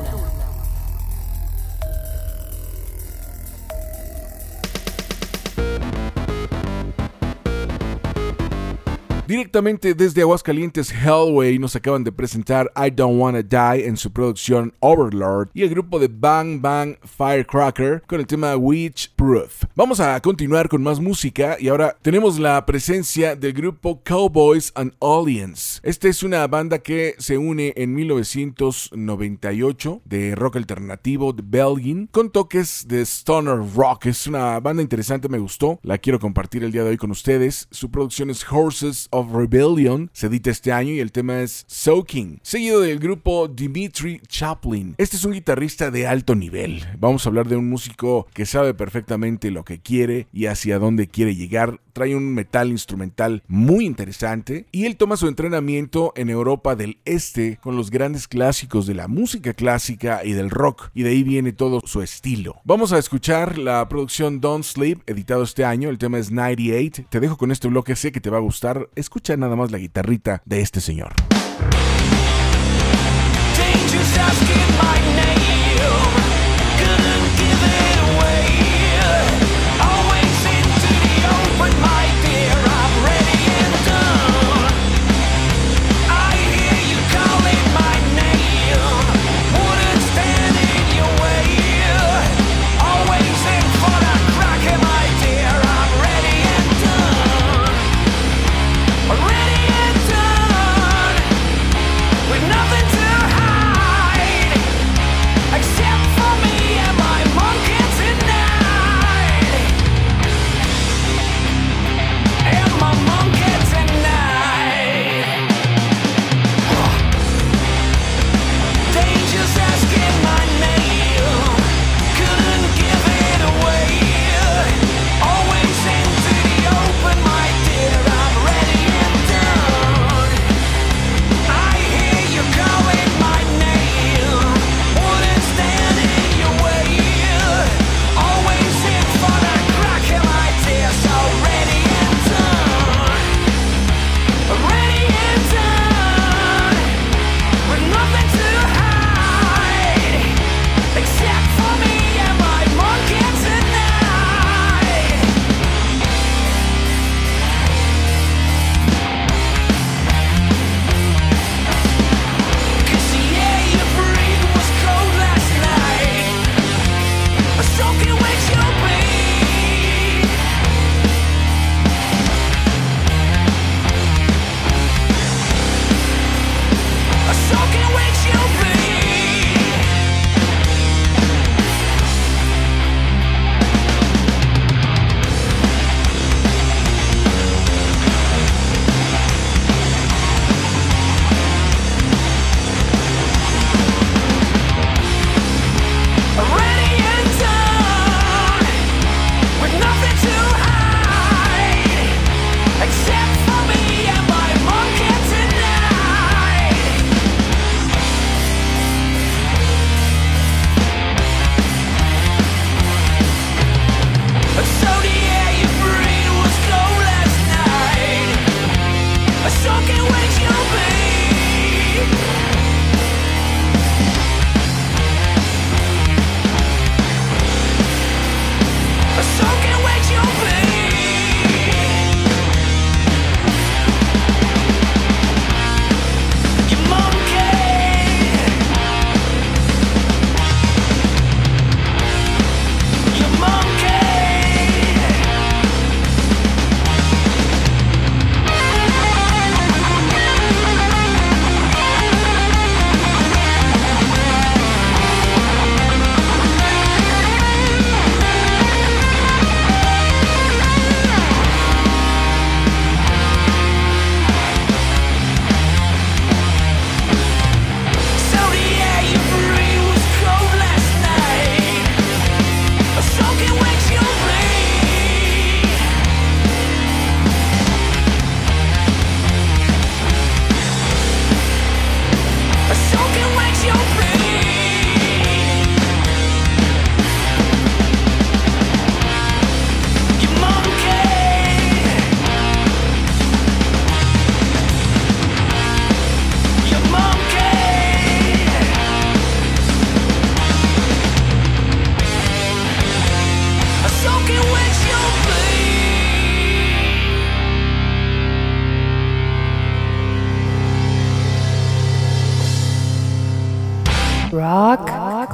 Directamente 9.51 9.93
desde 9.93 10.21
Aguascalientes, 10.21 10.93
Hellway 10.93 11.59
nos 11.59 11.75
acaban 11.75 12.05
de 12.05 12.13
presentar 12.13 12.71
I 12.73 12.89
Don't 12.89 13.19
Wanna 13.19 13.41
Die 13.41 13.85
en 13.85 13.97
su 13.97 14.09
producción 14.09 14.73
Overlord 14.79 15.49
y 15.53 15.63
el 15.63 15.69
grupo 15.71 15.99
de 15.99 16.07
Bang 16.07 16.61
Bang 16.61 16.95
Firecracker 17.03 18.01
con 18.07 18.21
el 18.21 18.27
tema 18.27 18.55
Witch 18.55 19.13
Proof. 19.13 19.65
Vamos 19.75 19.99
a 19.99 20.17
continuar 20.21 20.69
con 20.69 20.81
más 20.81 21.01
música 21.01 21.57
y 21.59 21.67
ahora 21.67 21.97
tenemos 22.01 22.39
la 22.39 22.65
presencia 22.65 23.35
del 23.35 23.51
grupo 23.51 24.01
Cowboys 24.05 24.71
and 24.73 24.93
Audience. 25.01 25.81
Esta 25.83 26.07
es 26.07 26.23
una 26.23 26.47
banda 26.47 26.79
que 26.79 27.15
se 27.17 27.37
une 27.37 27.73
en 27.75 27.93
1998 27.93 30.01
de 30.05 30.33
rock 30.33 30.55
alternativo 30.55 31.33
de 31.33 31.43
Belgian 31.45 32.07
con 32.07 32.29
toques 32.29 32.85
de 32.87 33.01
stoner 33.01 33.59
rock. 33.75 34.05
Es 34.05 34.27
una 34.27 34.61
banda 34.61 34.81
interesante, 34.81 35.27
me 35.27 35.39
gustó. 35.39 35.77
La 35.83 35.97
quiero 35.97 36.21
compartir 36.21 36.63
el 36.63 36.71
día 36.71 36.85
de 36.85 36.91
hoy 36.91 36.97
con 36.97 37.11
ustedes. 37.11 37.67
Su 37.69 37.91
producción 37.91 38.29
es 38.29 38.45
Horses 38.49 39.09
of 39.11 39.40
Rebellion 39.41 40.11
se 40.13 40.27
edita 40.27 40.51
este 40.51 40.71
año 40.71 40.93
y 40.93 40.99
el 40.99 41.11
tema 41.11 41.41
es 41.41 41.65
Soaking, 41.67 42.39
seguido 42.43 42.81
del 42.81 42.99
grupo 42.99 43.47
Dimitri 43.47 44.21
Chaplin. 44.27 44.93
Este 44.99 45.17
es 45.17 45.25
un 45.25 45.31
guitarrista 45.31 45.89
de 45.89 46.05
alto 46.05 46.35
nivel. 46.35 46.85
Vamos 46.99 47.25
a 47.25 47.29
hablar 47.29 47.47
de 47.47 47.55
un 47.55 47.67
músico 47.67 48.27
que 48.33 48.45
sabe 48.45 48.75
perfectamente 48.75 49.49
lo 49.49 49.65
que 49.65 49.79
quiere 49.79 50.27
y 50.31 50.45
hacia 50.45 50.77
dónde 50.77 51.07
quiere 51.07 51.35
llegar. 51.35 51.79
Trae 51.93 52.15
un 52.15 52.33
metal 52.33 52.69
instrumental 52.69 53.43
muy 53.47 53.85
interesante 53.85 54.67
y 54.71 54.85
él 54.85 54.95
toma 54.95 55.17
su 55.17 55.27
entrenamiento 55.27 56.13
en 56.15 56.29
Europa 56.29 56.75
del 56.75 56.99
Este 57.03 57.57
con 57.61 57.75
los 57.75 57.89
grandes 57.89 58.27
clásicos 58.27 58.85
de 58.85 58.93
la 58.93 59.07
música 59.07 59.53
clásica 59.53 60.23
y 60.23 60.33
del 60.33 60.51
rock 60.51 60.91
y 60.93 61.03
de 61.03 61.09
ahí 61.09 61.23
viene 61.23 61.51
todo 61.51 61.81
su 61.83 62.01
estilo. 62.01 62.61
Vamos 62.63 62.93
a 62.93 62.99
escuchar 62.99 63.57
la 63.57 63.89
producción 63.89 64.39
Don't 64.39 64.63
Sleep, 64.63 64.99
editado 65.07 65.43
este 65.43 65.65
año, 65.65 65.89
el 65.89 65.97
tema 65.97 66.19
es 66.19 66.31
98. 66.31 67.05
Te 67.09 67.19
dejo 67.19 67.37
con 67.37 67.51
este 67.51 67.67
bloque, 67.67 67.95
sé 67.95 68.11
que 68.11 68.21
te 68.21 68.29
va 68.29 68.37
a 68.37 68.41
gustar. 68.41 68.87
Escucha 68.95 69.30
nada 69.37 69.55
más 69.55 69.71
la 69.71 69.77
guitarrita 69.77 70.41
de 70.45 70.61
este 70.61 70.81
señor. 70.81 71.13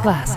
Classics. 0.08 0.37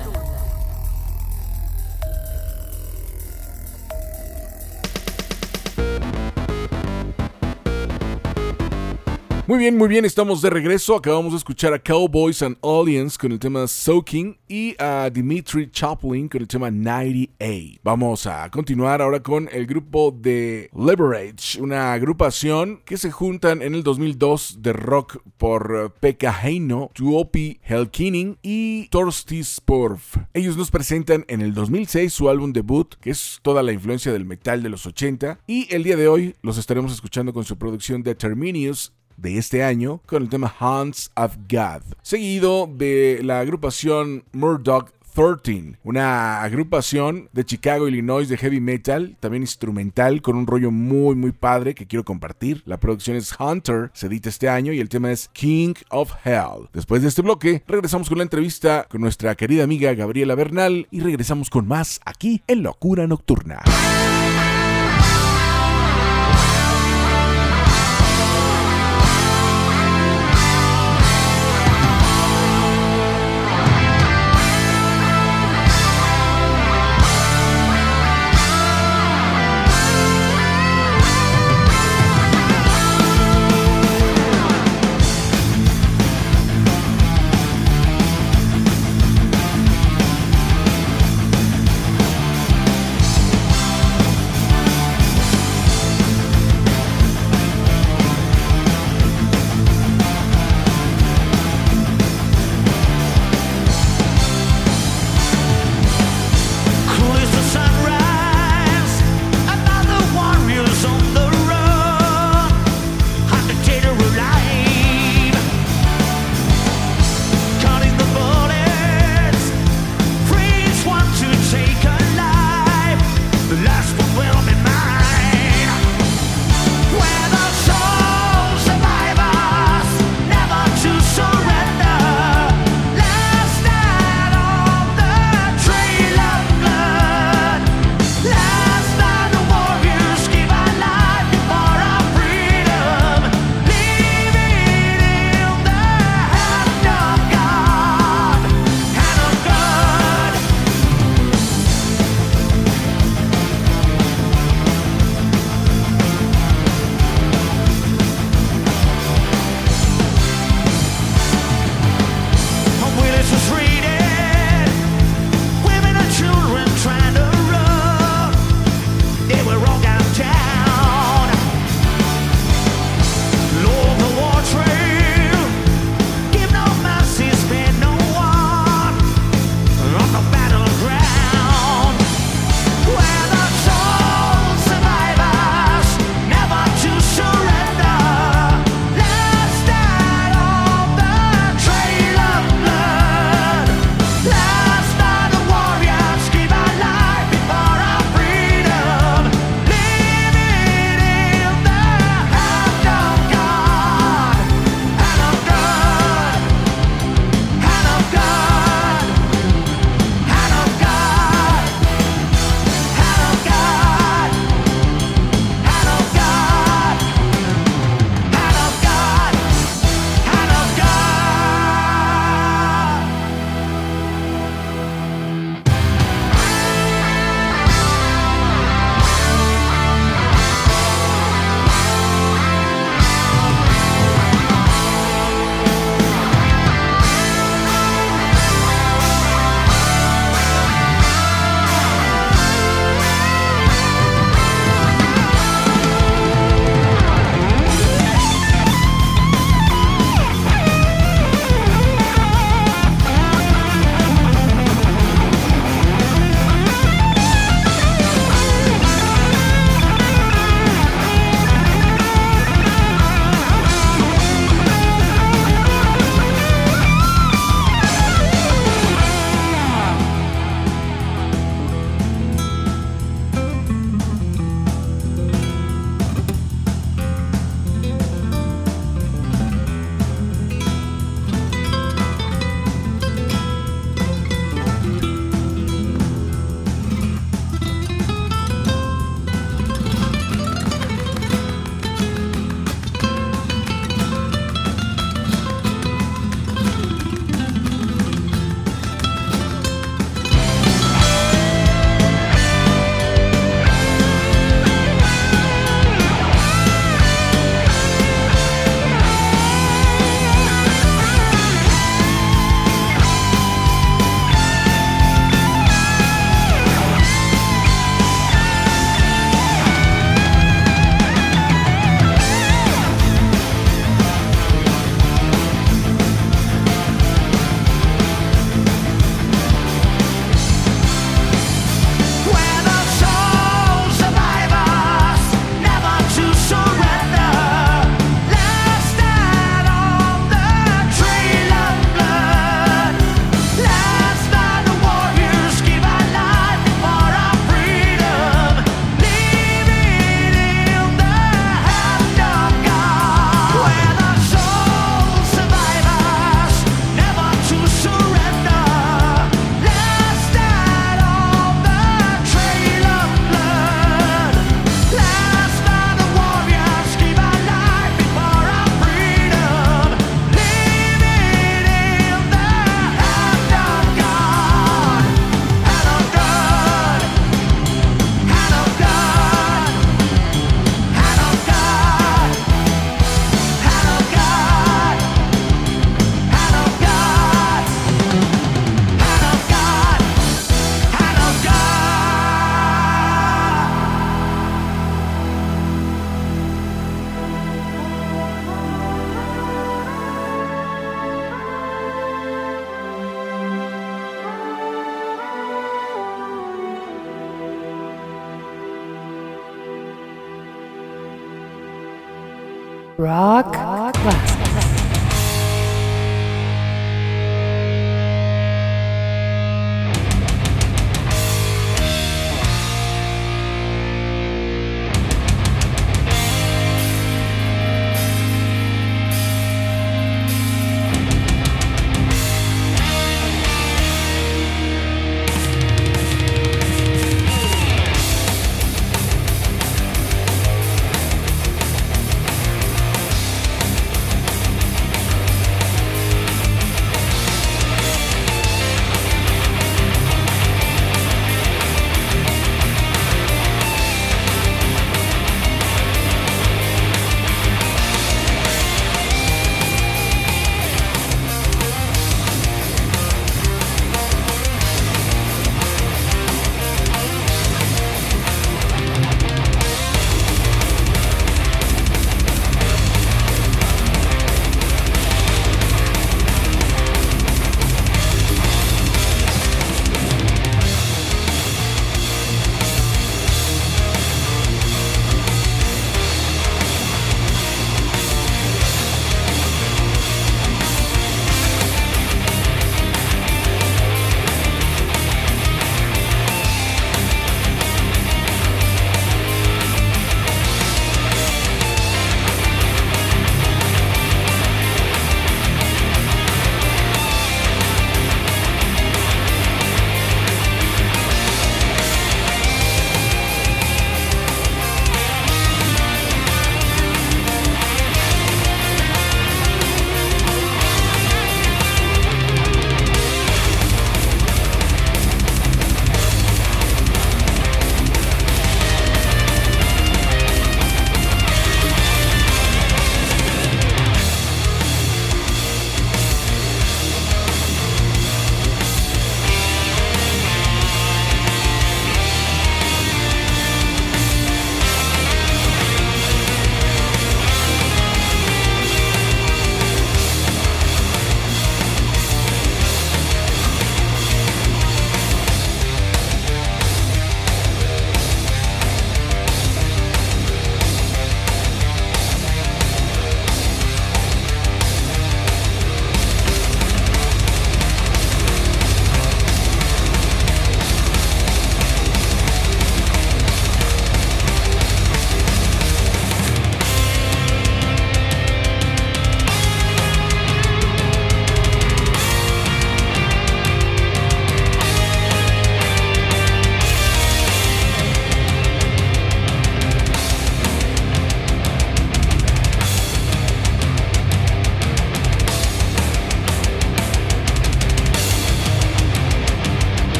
Muy 9.51 9.59
bien, 9.59 9.77
muy 9.77 9.89
bien, 9.89 10.05
estamos 10.05 10.41
de 10.41 10.49
regreso. 10.49 10.95
Acabamos 10.95 11.33
de 11.33 11.37
escuchar 11.39 11.73
a 11.73 11.79
Cowboys 11.83 12.41
and 12.41 12.55
Aliens 12.63 13.17
con 13.17 13.33
el 13.33 13.39
tema 13.39 13.67
Soaking 13.67 14.37
y 14.47 14.81
a 14.81 15.09
Dimitri 15.09 15.69
Chaplin 15.69 16.29
con 16.29 16.39
el 16.39 16.47
tema 16.47 16.69
90A. 16.69 17.81
Vamos 17.83 18.27
a 18.27 18.49
continuar 18.49 19.01
ahora 19.01 19.21
con 19.21 19.49
el 19.51 19.67
grupo 19.67 20.15
de 20.17 20.69
Leverage, 20.73 21.61
una 21.61 21.91
agrupación 21.91 22.79
que 22.85 22.95
se 22.95 23.11
juntan 23.11 23.61
en 23.61 23.75
el 23.75 23.83
2002 23.83 24.59
de 24.61 24.71
rock 24.71 25.17
por 25.37 25.75
eh, 25.75 25.89
Pekka 25.99 26.33
Heino, 26.41 26.89
Tuopi 26.93 27.59
Helkinin 27.61 28.37
y 28.41 28.87
Torsti 28.87 29.39
Sporf. 29.41 30.15
Ellos 30.33 30.55
nos 30.55 30.71
presentan 30.71 31.25
en 31.27 31.41
el 31.41 31.53
2006 31.53 32.13
su 32.13 32.29
álbum 32.29 32.53
debut, 32.53 32.95
que 33.01 33.09
es 33.09 33.39
toda 33.41 33.63
la 33.63 33.73
influencia 33.73 34.13
del 34.13 34.23
metal 34.23 34.63
de 34.63 34.69
los 34.69 34.85
80, 34.85 35.39
y 35.45 35.67
el 35.75 35.83
día 35.83 35.97
de 35.97 36.07
hoy 36.07 36.35
los 36.41 36.57
estaremos 36.57 36.93
escuchando 36.93 37.33
con 37.33 37.43
su 37.43 37.57
producción 37.57 38.01
de 38.01 38.15
Terminus 38.15 38.93
de 39.21 39.37
este 39.37 39.63
año 39.63 40.01
con 40.05 40.23
el 40.23 40.29
tema 40.29 40.53
Hands 40.59 41.11
of 41.15 41.37
God, 41.49 41.83
seguido 42.01 42.67
de 42.67 43.19
la 43.23 43.39
agrupación 43.39 44.23
Murdoch 44.31 44.89
13, 45.13 45.77
una 45.83 46.41
agrupación 46.41 47.29
de 47.33 47.43
Chicago, 47.43 47.87
Illinois 47.87 48.29
de 48.29 48.37
heavy 48.37 48.59
metal, 48.59 49.17
también 49.19 49.43
instrumental, 49.43 50.21
con 50.21 50.35
un 50.35 50.47
rollo 50.47 50.71
muy 50.71 51.15
muy 51.15 51.31
padre 51.31 51.75
que 51.75 51.85
quiero 51.85 52.05
compartir. 52.05 52.63
La 52.65 52.79
producción 52.79 53.17
es 53.17 53.35
Hunter, 53.37 53.91
se 53.93 54.07
edita 54.07 54.29
este 54.29 54.49
año 54.49 54.73
y 54.73 54.79
el 54.79 54.89
tema 54.89 55.11
es 55.11 55.29
King 55.33 55.73
of 55.89 56.13
Hell. 56.23 56.69
Después 56.73 57.01
de 57.01 57.09
este 57.09 57.21
bloque, 57.21 57.63
regresamos 57.67 58.07
con 58.07 58.19
la 58.19 58.23
entrevista 58.23 58.87
con 58.89 59.01
nuestra 59.01 59.35
querida 59.35 59.63
amiga 59.63 59.93
Gabriela 59.93 60.35
Bernal 60.35 60.87
y 60.91 61.01
regresamos 61.01 61.49
con 61.49 61.67
más 61.67 61.99
aquí 62.05 62.41
en 62.47 62.63
Locura 62.63 63.05
Nocturna. 63.07 63.61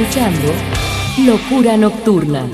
escuchando 0.00 0.52
Locura 1.26 1.76
Nocturna. 1.76 2.48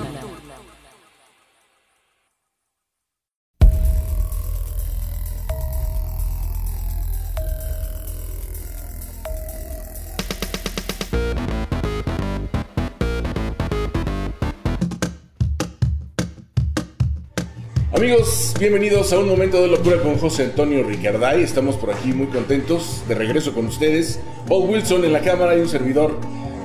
Amigos, 17.93 18.55
bienvenidos 18.59 19.13
a 19.13 19.19
un 19.19 19.29
momento 19.29 19.63
de 19.63 19.69
locura 19.69 20.03
con 20.03 20.19
José 20.19 20.45
Antonio 20.45 20.83
Ricarday. 20.83 21.43
Estamos 21.43 21.77
por 21.77 21.93
aquí 21.93 22.13
muy 22.13 22.27
contentos 22.27 23.05
de 23.07 23.15
regreso 23.15 23.55
con 23.55 23.67
ustedes. 23.67 24.21
Bob 24.49 24.69
Wilson 24.69 25.05
en 25.05 25.13
la 25.13 25.21
cámara 25.21 25.57
y 25.57 25.61
un 25.61 25.69
servidor 25.69 26.19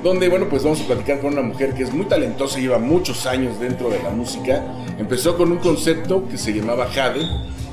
donde, 0.03 0.29
bueno, 0.29 0.47
pues 0.49 0.63
vamos 0.63 0.81
a 0.81 0.85
platicar 0.85 1.19
con 1.19 1.33
una 1.33 1.41
mujer 1.41 1.73
que 1.73 1.83
es 1.83 1.93
muy 1.93 2.05
talentosa, 2.05 2.59
lleva 2.59 2.79
muchos 2.79 3.25
años 3.25 3.59
dentro 3.59 3.89
de 3.89 4.01
la 4.01 4.09
música. 4.09 4.63
Empezó 4.97 5.37
con 5.37 5.51
un 5.51 5.59
concepto 5.59 6.27
que 6.27 6.37
se 6.37 6.53
llamaba 6.53 6.87
Jade 6.87 7.21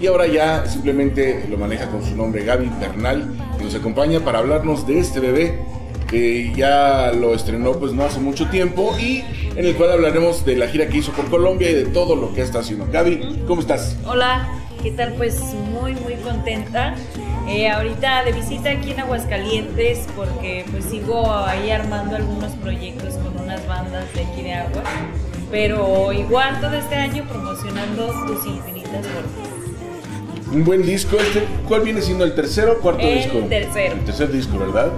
y 0.01 0.07
ahora 0.07 0.26
ya 0.26 0.66
simplemente 0.66 1.47
lo 1.49 1.57
maneja 1.57 1.89
con 1.89 2.05
su 2.05 2.14
nombre 2.14 2.45
Gaby 2.45 2.70
Bernal, 2.81 3.37
que 3.57 3.64
nos 3.64 3.74
acompaña 3.74 4.20
para 4.20 4.39
hablarnos 4.39 4.87
de 4.87 4.99
este 4.99 5.20
bebé 5.20 5.59
que 6.09 6.53
ya 6.57 7.12
lo 7.12 7.35
estrenó 7.35 7.72
pues 7.72 7.93
no 7.93 8.05
hace 8.05 8.18
mucho 8.18 8.49
tiempo 8.49 8.97
y 8.99 9.22
en 9.55 9.66
el 9.66 9.76
cual 9.76 9.93
hablaremos 9.93 10.45
de 10.45 10.57
la 10.57 10.66
gira 10.66 10.89
que 10.89 10.99
hizo 10.99 11.12
por 11.12 11.29
Colombia 11.29 11.70
y 11.70 11.74
de 11.74 11.85
todo 11.85 12.16
lo 12.16 12.33
que 12.33 12.41
está 12.41 12.61
haciendo. 12.61 12.87
Gaby, 12.91 13.43
¿cómo 13.47 13.61
estás? 13.61 13.97
Hola, 14.07 14.49
¿qué 14.83 14.91
tal? 14.93 15.12
Pues 15.14 15.39
muy 15.70 15.93
muy 15.95 16.14
contenta. 16.14 16.95
Eh, 17.49 17.68
ahorita 17.68 18.24
de 18.24 18.32
visita 18.32 18.70
aquí 18.70 18.90
en 18.92 19.01
Aguascalientes 19.01 20.07
porque 20.14 20.66
pues 20.70 20.84
sigo 20.84 21.32
ahí 21.32 21.70
armando 21.70 22.16
algunos 22.16 22.53
proyectos 22.53 23.14
con 23.14 23.42
unas 23.42 23.66
bandas 23.66 24.05
de 24.14 24.24
aquí 24.24 24.42
de 24.42 24.55
Agua. 24.55 24.82
Pero 25.51 26.12
igual 26.12 26.61
todo 26.61 26.74
este 26.74 26.94
año 26.94 27.24
promocionando 27.26 28.12
tus 28.26 28.46
infinitas 28.46 29.07
formas. 29.07 30.53
Un 30.53 30.64
buen 30.64 30.82
disco 30.82 31.16
este. 31.18 31.44
¿Cuál 31.66 31.82
viene 31.82 32.03
siendo 32.03 32.24
el 32.24 32.34
tercero 32.34 32.72
o 32.72 32.78
cuarto 32.78 33.01
El 33.01 33.18
disco? 33.18 33.38
tercero. 33.49 33.94
El 33.94 34.05
tercer 34.05 34.30
disco, 34.30 34.59
¿verdad? 34.59 34.90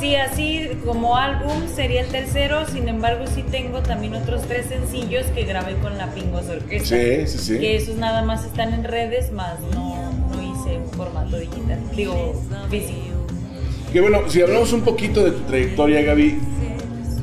Sí, 0.00 0.14
así 0.16 0.68
como 0.84 1.16
álbum 1.16 1.68
sería 1.74 2.02
el 2.02 2.08
tercero, 2.08 2.66
sin 2.66 2.86
embargo 2.88 3.24
sí 3.34 3.42
tengo 3.50 3.80
también 3.80 4.14
otros 4.14 4.42
tres 4.42 4.66
sencillos 4.66 5.24
que 5.34 5.44
grabé 5.44 5.74
con 5.76 5.96
la 5.96 6.08
Pingos 6.08 6.48
Orquesta. 6.48 6.96
Sí, 6.96 7.26
sí, 7.26 7.38
sí. 7.38 7.58
Que 7.58 7.76
esos 7.76 7.96
nada 7.96 8.22
más 8.22 8.44
están 8.44 8.74
en 8.74 8.84
redes, 8.84 9.32
más 9.32 9.58
no, 9.74 10.12
formato 10.96 11.38
digital, 11.38 11.78
digo 11.94 12.42
físico. 12.70 12.98
Que 13.92 14.00
bueno, 14.00 14.20
si 14.28 14.42
hablamos 14.42 14.72
un 14.72 14.80
poquito 14.82 15.24
de 15.24 15.30
tu 15.32 15.40
trayectoria, 15.44 16.02
Gaby, 16.02 16.38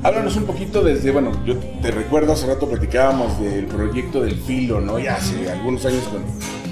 háblanos 0.04 0.36
un 0.38 0.44
poquito 0.46 0.84
desde, 0.84 1.12
bueno, 1.12 1.32
yo 1.46 1.56
te 1.82 1.92
recuerdo 1.92 2.34
hace 2.34 2.48
rato 2.48 2.68
platicábamos 2.70 3.40
del 3.42 3.66
proyecto 3.66 4.22
del 4.22 4.36
filo, 4.36 4.80
¿no? 4.82 4.98
Ya 5.00 5.16
hace 5.16 5.50
algunos 5.52 5.86
años 5.86 6.04
con 6.06 6.24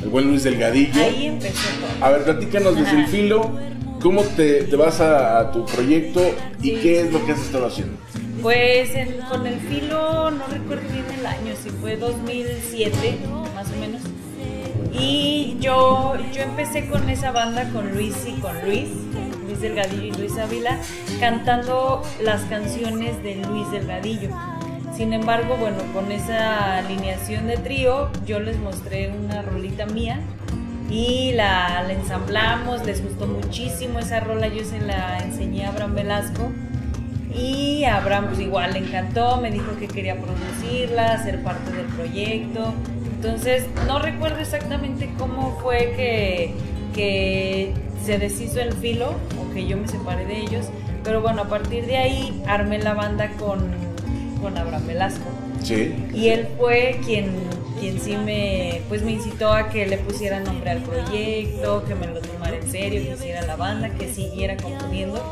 el 0.02 0.10
buen 0.10 0.28
Luis 0.28 0.44
Delgadillo. 0.44 1.04
Ahí 1.04 1.26
empezó 1.28 1.68
todo. 1.80 2.06
A 2.06 2.10
ver, 2.12 2.24
platícanos 2.24 2.76
desde 2.76 3.00
el 3.00 3.08
filo, 3.08 3.52
cómo 4.02 4.22
te, 4.24 4.64
te 4.64 4.76
vas 4.76 5.00
a, 5.02 5.40
a 5.40 5.52
tu 5.52 5.66
proyecto 5.66 6.22
y 6.62 6.70
Sí. 6.72 6.80
qué 6.82 7.02
es 7.02 7.12
lo 7.14 7.24
que 7.26 7.34
has 7.34 7.40
estado 7.42 7.68
haciendo. 7.68 7.98
Pues 8.42 8.90
en- 8.96 9.18
con 9.30 9.46
el 9.46 9.60
filo, 9.60 10.32
no 10.32 10.48
recuerdo 10.48 10.84
bien 10.92 11.06
el 11.20 11.26
año, 11.26 11.54
si 11.62 11.70
fue 11.70 11.96
2007, 11.98 13.20
más 13.54 13.68
o 13.70 13.80
menos. 13.80 14.02
Y 14.94 15.58
yo, 15.60 16.16
yo 16.34 16.42
empecé 16.42 16.88
con 16.88 17.10
esa 17.10 17.32
banda 17.32 17.70
con 17.72 17.92
Luis 17.94 18.16
y 18.28 18.40
con 18.42 18.60
Luis, 18.66 18.90
Luis 19.46 19.62
Delgadillo 19.62 20.04
y 20.04 20.12
Luis 20.12 20.38
Ávila, 20.38 20.78
cantando 21.20 22.04
las 22.22 22.42
canciones 22.44 23.22
de 23.24 23.36
Luis 23.36 23.70
Delgadillo. 23.72 24.30
Sin 24.96 25.14
embargo, 25.14 25.56
bueno, 25.58 25.78
con 25.94 26.12
esa 26.12 26.78
alineación 26.78 27.48
de 27.48 27.58
trío, 27.58 28.10
yo 28.26 28.40
les 28.40 28.60
mostré 28.60 29.12
una 29.12 29.42
rolita 29.42 29.86
mía 29.86 30.20
y 30.90 31.32
la, 31.34 31.84
la 31.84 31.94
ensamblamos, 31.94 32.86
les 32.86 33.02
gustó 33.02 33.26
muchísimo 33.26 34.00
esa 34.00 34.20
rola, 34.20 34.48
yo 34.48 34.66
se 34.66 34.80
la 34.80 35.20
enseñé 35.20 35.66
a 35.66 35.70
Abraham 35.70 35.96
Velasco 35.96 36.52
y 37.34 37.86
Abraham 37.86 38.28
pues 38.28 38.40
igual 38.42 38.74
le 38.74 38.80
encantó, 38.80 39.38
me 39.38 39.52
dijo 39.52 39.78
que 39.80 39.88
quería 39.88 40.18
producirla, 40.20 41.24
ser 41.24 41.42
parte 41.44 41.72
del 41.72 41.86
proyecto. 41.86 42.74
Entonces 43.24 43.66
no 43.86 44.00
recuerdo 44.00 44.40
exactamente 44.40 45.08
cómo 45.20 45.56
fue 45.62 45.94
que, 45.96 46.56
que 46.96 47.72
se 48.04 48.18
deshizo 48.18 48.60
el 48.60 48.74
filo 48.74 49.14
o 49.40 49.54
que 49.54 49.68
yo 49.68 49.78
me 49.78 49.88
separé 49.88 50.26
de 50.26 50.40
ellos, 50.40 50.66
pero 51.04 51.22
bueno, 51.22 51.44
a 51.44 51.48
partir 51.48 51.86
de 51.86 51.98
ahí 51.98 52.42
armé 52.48 52.80
la 52.80 52.96
banda 52.96 53.30
con, 53.38 53.60
con 54.42 54.58
Abraham 54.58 54.88
Velasco. 54.88 55.30
Sí. 55.62 55.94
Y 56.16 56.30
él 56.30 56.48
fue 56.58 57.00
quien, 57.06 57.28
quien 57.80 58.02
sí 58.02 58.18
me, 58.18 58.82
pues 58.90 59.04
me 59.04 59.12
incitó 59.12 59.54
a 59.54 59.70
que 59.70 59.86
le 59.86 60.00
pusiera 60.00 60.40
nombre 60.40 60.72
al 60.72 60.80
proyecto, 60.80 61.86
que 61.86 61.94
me 61.94 62.08
lo 62.08 62.22
tomara 62.22 62.58
en 62.58 62.72
serio, 62.72 63.04
que 63.04 63.12
hiciera 63.12 63.44
la 63.44 63.56
banda, 63.56 63.90
que 63.90 64.12
siguiera 64.12 64.58
componiendo. 64.58 65.24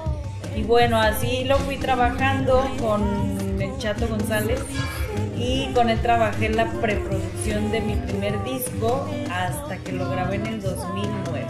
Y 0.56 0.62
bueno, 0.62 1.02
así 1.02 1.44
lo 1.44 1.58
fui 1.58 1.78
trabajando 1.78 2.70
con 2.80 3.02
el 3.60 3.76
Chato 3.80 4.08
González 4.08 4.60
y 5.38 5.72
con 5.74 5.90
él 5.90 6.00
trabajé 6.02 6.48
en 6.48 6.56
la 6.58 6.66
preproducción 6.66 7.72
de 7.72 7.82
mi 7.82 7.96
primer 7.96 8.44
disco 8.44 9.08
hasta 9.32 9.78
que 9.78 9.92
lo 9.94 10.10
grabé 10.10 10.36
en 10.36 10.46
el 10.48 10.62
2009. 10.62 11.46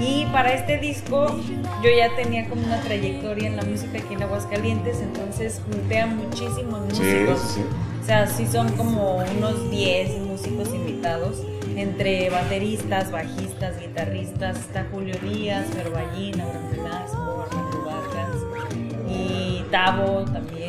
Y 0.00 0.26
para 0.32 0.52
este 0.54 0.78
disco 0.78 1.26
yo 1.82 1.90
ya 1.96 2.14
tenía 2.16 2.48
como 2.48 2.64
una 2.66 2.80
trayectoria 2.80 3.46
en 3.46 3.56
la 3.56 3.62
música 3.62 3.98
aquí 3.98 4.14
en 4.14 4.22
Aguascalientes, 4.24 5.00
entonces 5.00 5.60
junté 5.70 6.00
a 6.00 6.06
muchísimos 6.06 6.80
Sí, 6.92 7.00
músicos. 7.02 7.40
sí, 7.40 7.60
sí. 7.60 7.64
O 8.02 8.04
sea, 8.06 8.26
sí 8.26 8.46
son 8.46 8.70
como 8.72 9.18
unos 9.36 9.70
10 9.70 10.18
músicos 10.20 10.74
invitados, 10.74 11.36
entre 11.76 12.28
bateristas, 12.28 13.10
bajistas, 13.10 13.78
guitarristas, 13.80 14.58
está 14.58 14.86
Julio 14.92 15.14
Díaz, 15.22 15.64
Ferballín, 15.72 16.40
Abraham 16.40 16.70
Velasco, 16.72 17.46
Armando 17.48 17.84
Vargas 17.84 18.36
y 19.08 19.64
Tavo 19.70 20.24
también. 20.24 20.63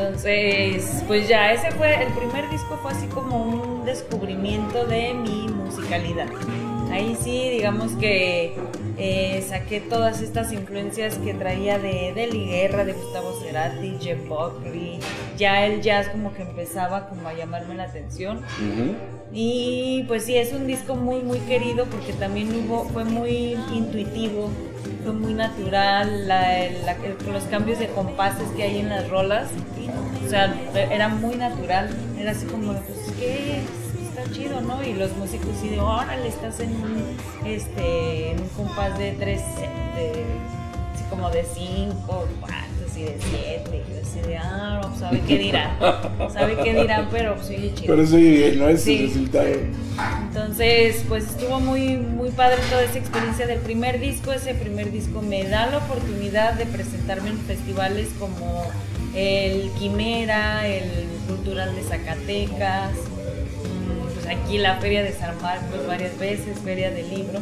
Entonces, 0.00 1.02
pues 1.06 1.26
ya 1.26 1.52
ese 1.52 1.70
fue, 1.72 2.02
el 2.02 2.12
primer 2.12 2.50
disco 2.50 2.78
fue 2.82 2.92
así 2.92 3.06
como 3.06 3.42
un 3.44 3.84
descubrimiento 3.86 4.84
de 4.84 5.14
mi 5.14 5.48
musicalidad. 5.48 6.26
Ahí 6.92 7.16
sí, 7.18 7.48
digamos 7.48 7.92
que 7.92 8.54
eh, 8.98 9.42
saqué 9.48 9.80
todas 9.80 10.20
estas 10.20 10.52
influencias 10.52 11.14
que 11.16 11.32
traía 11.32 11.78
de, 11.78 12.12
de 12.14 12.24
Eli 12.24 12.46
Guerra, 12.46 12.84
de 12.84 12.92
Gustavo 12.92 13.32
Cerati, 13.40 13.96
Jeff 13.98 14.18
Buckley. 14.28 15.00
Ya 15.38 15.64
el 15.64 15.80
jazz 15.80 16.08
como 16.10 16.34
que 16.34 16.42
empezaba 16.42 17.08
como 17.08 17.28
a 17.28 17.32
llamarme 17.32 17.74
la 17.74 17.84
atención. 17.84 18.38
Ujú. 18.38 18.94
Y 19.32 20.04
pues 20.08 20.24
sí, 20.26 20.36
es 20.36 20.52
un 20.52 20.66
disco 20.66 20.94
muy, 20.94 21.20
muy 21.22 21.38
querido 21.40 21.86
porque 21.86 22.12
también 22.12 22.48
hubo, 22.54 22.84
fue 22.90 23.04
muy 23.04 23.56
intuitivo, 23.74 24.50
fue 25.02 25.12
muy 25.12 25.34
natural, 25.34 26.28
la- 26.28 26.70
la- 26.84 26.96
los 27.32 27.44
cambios 27.44 27.78
de 27.78 27.88
compases 27.88 28.48
que 28.56 28.62
hay 28.62 28.78
en 28.78 28.88
las 28.88 29.08
rolas, 29.10 29.48
o 30.26 30.30
sea, 30.30 30.54
era 30.90 31.08
muy 31.08 31.36
natural, 31.36 31.88
era 32.18 32.32
así 32.32 32.46
como, 32.46 32.72
pues, 32.72 32.98
¿qué? 33.18 33.60
Está 34.08 34.32
chido, 34.32 34.60
¿no? 34.60 34.82
Y 34.82 34.94
los 34.94 35.14
músicos 35.16 35.50
sí 35.60 35.68
de, 35.68 35.80
órale, 35.80 36.28
estás 36.28 36.58
en 36.60 36.70
un, 36.70 37.16
este, 37.44 38.32
en 38.32 38.40
un 38.40 38.48
compás 38.48 38.98
de 38.98 39.12
tres, 39.12 39.42
de, 39.94 40.10
así 40.94 41.04
como 41.10 41.30
de 41.30 41.44
cinco, 41.54 42.26
cuartos 42.40 42.96
y 42.96 43.02
de 43.02 43.18
siete, 43.20 43.84
y 43.86 43.92
yo 43.92 44.00
así 44.02 44.20
de, 44.26 44.36
ah, 44.38 44.80
no, 44.82 44.98
sabe 44.98 45.20
qué 45.28 45.38
dirán, 45.38 45.78
sabe 46.32 46.56
qué 46.64 46.74
dirán, 46.74 47.08
pero 47.10 47.34
pues 47.36 47.48
oye 47.50 47.72
chido. 47.74 47.88
Pero 47.88 48.02
eso 48.02 48.16
bien, 48.16 48.58
¿no? 48.58 48.68
Es 48.68 48.82
Sí. 48.82 48.96
el 48.96 49.06
resultado. 49.08 49.46
Entonces, 50.28 51.04
pues 51.08 51.24
estuvo 51.28 51.60
muy, 51.60 51.96
muy 51.98 52.30
padre 52.30 52.56
toda 52.70 52.82
esa 52.82 52.98
experiencia 52.98 53.46
del 53.46 53.60
primer 53.60 54.00
disco. 54.00 54.32
Ese 54.32 54.54
primer 54.54 54.90
disco 54.90 55.22
me 55.22 55.44
da 55.44 55.66
la 55.66 55.78
oportunidad 55.78 56.54
de 56.54 56.66
presentarme 56.66 57.30
en 57.30 57.38
festivales 57.38 58.08
como 58.18 58.64
el 59.16 59.70
Quimera, 59.72 60.66
el 60.66 61.08
Cultural 61.26 61.74
de 61.74 61.82
Zacatecas, 61.82 62.92
mm, 62.92 64.14
pues 64.14 64.26
aquí 64.26 64.58
la 64.58 64.76
Feria 64.76 65.02
de 65.02 65.12
San 65.12 65.40
Marcos 65.40 65.86
varias 65.86 66.18
veces, 66.18 66.58
Feria 66.62 66.90
del 66.90 67.08
Libro. 67.08 67.40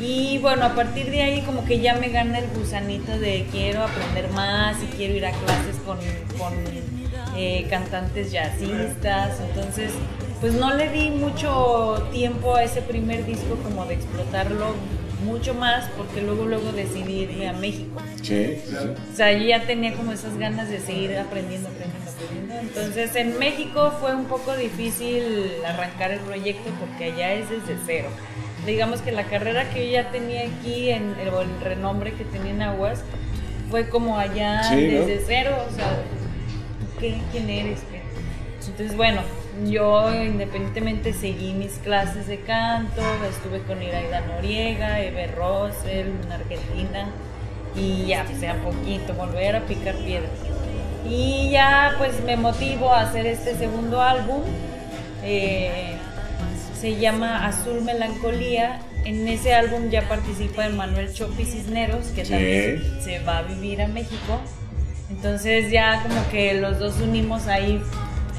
Y 0.00 0.38
bueno, 0.38 0.64
a 0.64 0.74
partir 0.74 1.10
de 1.10 1.22
ahí 1.22 1.42
como 1.42 1.64
que 1.64 1.80
ya 1.80 1.94
me 1.94 2.08
gana 2.08 2.38
el 2.38 2.48
gusanito 2.50 3.18
de 3.18 3.46
quiero 3.50 3.82
aprender 3.82 4.30
más 4.30 4.76
y 4.82 4.86
quiero 4.86 5.14
ir 5.14 5.26
a 5.26 5.32
clases 5.32 5.76
con, 5.84 5.98
con 6.38 6.54
eh, 7.36 7.66
cantantes 7.68 8.32
jazzistas. 8.32 9.40
Entonces, 9.40 9.92
pues 10.40 10.54
no 10.54 10.74
le 10.74 10.88
di 10.88 11.10
mucho 11.10 12.08
tiempo 12.12 12.56
a 12.56 12.64
ese 12.64 12.82
primer 12.82 13.24
disco 13.26 13.56
como 13.62 13.84
de 13.86 13.94
explotarlo 13.94 14.74
mucho 15.24 15.54
más 15.54 15.88
porque 15.96 16.20
luego 16.22 16.44
luego 16.46 16.72
decidí 16.72 17.20
irme 17.22 17.48
a 17.48 17.52
México. 17.52 18.00
Sí, 18.22 18.58
sí. 18.66 18.74
O 19.12 19.16
sea, 19.16 19.32
yo 19.32 19.44
ya 19.46 19.62
tenía 19.66 19.94
como 19.94 20.12
esas 20.12 20.36
ganas 20.38 20.68
de 20.68 20.80
seguir 20.80 21.16
aprendiendo, 21.18 21.68
aprendiendo, 21.68 22.10
aprendiendo. 22.10 22.54
Entonces, 22.60 23.14
en 23.16 23.38
México 23.38 23.92
fue 24.00 24.14
un 24.14 24.26
poco 24.26 24.56
difícil 24.56 25.50
arrancar 25.66 26.12
el 26.12 26.20
proyecto 26.20 26.70
porque 26.80 27.12
allá 27.12 27.32
es 27.34 27.48
desde 27.50 27.76
cero. 27.86 28.08
Digamos 28.66 29.00
que 29.00 29.10
la 29.12 29.24
carrera 29.24 29.68
que 29.70 29.86
yo 29.86 29.92
ya 29.92 30.10
tenía 30.10 30.42
aquí, 30.42 30.90
en, 30.90 31.14
el, 31.20 31.28
o 31.30 31.42
el 31.42 31.60
renombre 31.60 32.12
que 32.12 32.24
tenía 32.24 32.52
en 32.52 32.62
Aguas, 32.62 33.02
fue 33.70 33.88
como 33.88 34.18
allá 34.18 34.62
Sí, 34.64 34.74
¿no? 34.74 35.04
desde 35.06 35.24
cero. 35.26 35.56
O 35.70 35.74
sea, 35.74 35.88
¿tú 35.88 37.00
qué? 37.00 37.18
¿Quién 37.32 37.50
eres? 37.50 37.80
Entonces, 38.68 38.96
bueno, 38.96 39.22
yo 39.68 40.12
independientemente 40.14 41.12
seguí 41.12 41.52
mis 41.52 41.72
clases 41.74 42.26
de 42.26 42.40
canto, 42.40 43.02
estuve 43.28 43.60
con 43.62 43.82
Iraida 43.82 44.20
Noriega, 44.22 45.00
Eve 45.00 45.26
Rosel, 45.28 46.12
en 46.24 46.32
Argentina, 46.32 47.08
y 47.76 48.06
ya, 48.06 48.24
pues 48.24 48.42
a 48.50 48.54
poquito, 48.56 49.14
volver 49.14 49.56
a 49.56 49.60
picar 49.62 49.94
piedras. 49.96 50.30
Y 51.08 51.50
ya, 51.50 51.94
pues 51.98 52.22
me 52.24 52.36
motivo 52.36 52.92
a 52.92 53.00
hacer 53.02 53.26
este 53.26 53.54
segundo 53.56 54.00
álbum. 54.00 54.42
eh, 55.24 55.96
se 56.80 56.96
llama 56.96 57.46
Azul 57.46 57.82
Melancolía. 57.82 58.80
En 59.04 59.28
ese 59.28 59.54
álbum 59.54 59.88
ya 59.90 60.08
participa 60.08 60.68
Manuel 60.68 61.12
Chopi 61.12 61.44
Cisneros, 61.44 62.06
que 62.08 62.24
Sí. 62.24 62.30
también 62.32 62.82
se 63.00 63.18
va 63.20 63.38
a 63.38 63.42
vivir 63.42 63.80
a 63.82 63.86
México. 63.88 64.40
Entonces 65.10 65.70
ya 65.70 66.02
como 66.02 66.28
que 66.30 66.54
los 66.54 66.78
dos 66.80 67.00
unimos 67.00 67.46
ahí 67.46 67.80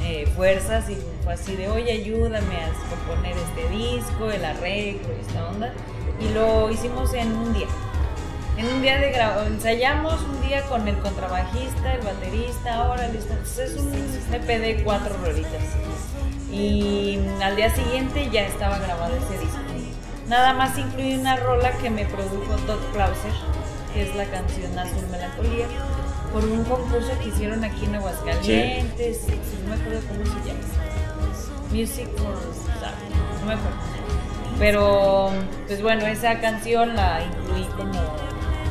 eh, 0.04 0.28
fuerzas 0.36 0.90
y 0.90 0.98
fue 1.24 1.34
así 1.34 1.56
de, 1.56 1.70
oye, 1.70 1.92
ayúdame 1.92 2.56
a 2.58 2.70
componer 2.90 3.36
este 3.38 3.70
disco, 3.70 4.30
el 4.30 4.44
arreglo 4.44 5.14
esta 5.22 5.48
onda. 5.50 5.74
Y 6.20 6.34
lo 6.34 6.70
hicimos 6.70 7.14
en 7.14 7.32
un 7.32 7.54
día. 7.54 7.68
En 8.58 8.68
un 8.68 8.82
día 8.82 9.00
de 9.00 9.16
ensayamos 9.48 10.22
un 10.22 10.42
día 10.48 10.62
con 10.64 10.88
el 10.88 10.98
contrabajista, 11.00 11.94
el 11.94 12.02
baterista, 12.02 12.76
ahora 12.76 13.08
listo. 13.08 13.34
Es 13.62 13.76
un 13.78 13.94
EP 14.34 14.46
de 14.46 14.84
cuatro 14.84 15.16
rolitas. 15.24 15.64
Y 16.52 17.20
al 17.42 17.56
día 17.56 17.74
siguiente 17.74 18.30
ya 18.32 18.46
estaba 18.46 18.78
grabado 18.78 19.16
ese 19.16 19.40
disco. 19.40 19.60
Nada 20.28 20.54
más 20.54 20.78
incluye 20.78 21.18
una 21.18 21.36
rola 21.36 21.72
que 21.78 21.90
me 21.90 22.06
produjo 22.06 22.56
Todd 22.66 22.80
Clauser, 22.94 23.34
que 23.94 24.04
es 24.04 24.16
la 24.16 24.26
canción 24.26 24.78
Azul 24.78 25.08
Melancolía, 25.12 25.68
por 26.34 26.44
un 26.44 26.64
concurso 26.64 27.12
que 27.22 27.30
hicieron 27.30 27.64
aquí 27.64 27.86
en 27.86 27.96
Aguascalientes, 27.96 29.28
no 29.64 29.70
me 29.70 29.82
acuerdo 29.82 30.02
cómo 30.08 30.26
se 30.26 30.48
llama. 30.48 30.60
Music 31.72 32.08
for 32.18 32.36
Star, 32.76 32.94
no 33.40 33.46
me 33.46 33.54
acuerdo. 33.54 33.78
Pero, 34.58 35.30
pues 35.68 35.82
bueno, 35.84 36.08
esa 36.08 36.40
canción 36.40 36.96
la 36.96 37.24
incluí 37.24 37.66
como, 37.78 37.94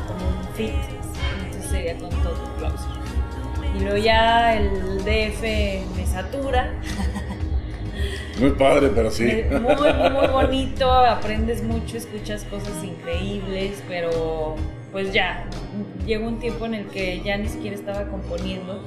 como 0.07 0.27
un 0.27 0.55
fit, 0.55 0.73
entonces 1.45 1.71
sería 1.71 1.97
con 1.97 2.09
Todd 2.09 2.37
Clauser. 2.57 2.91
Y 3.77 3.79
luego 3.79 3.97
ya 3.97 4.55
el 4.55 4.97
DF 4.99 5.41
me 5.95 6.05
satura. 6.05 6.73
Muy 8.39 8.51
padre, 8.51 8.89
pero 8.93 9.09
sí. 9.09 9.43
Muy, 9.51 9.93
muy 10.09 10.27
bonito, 10.27 10.91
aprendes 10.91 11.63
mucho, 11.63 11.97
escuchas 11.97 12.43
cosas 12.45 12.83
increíbles, 12.83 13.81
pero 13.87 14.55
pues 14.93 15.11
ya, 15.11 15.45
llegó 16.05 16.27
un 16.27 16.39
tiempo 16.39 16.65
en 16.67 16.75
el 16.75 16.87
que 16.87 17.21
ya 17.21 17.35
ni 17.35 17.49
siquiera 17.49 17.75
estaba 17.75 18.07
componiendo, 18.07 18.79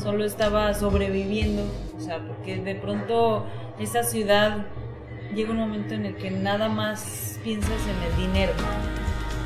solo 0.00 0.24
estaba 0.24 0.72
sobreviviendo, 0.74 1.64
o 1.98 2.00
sea, 2.00 2.20
porque 2.20 2.56
de 2.56 2.76
pronto 2.76 3.46
esa 3.80 4.04
ciudad 4.04 4.64
llega 5.34 5.50
un 5.50 5.58
momento 5.58 5.94
en 5.94 6.06
el 6.06 6.14
que 6.14 6.30
nada 6.30 6.68
más 6.68 7.38
piensas 7.42 7.72
en 7.88 8.12
el 8.12 8.28
dinero. 8.28 8.52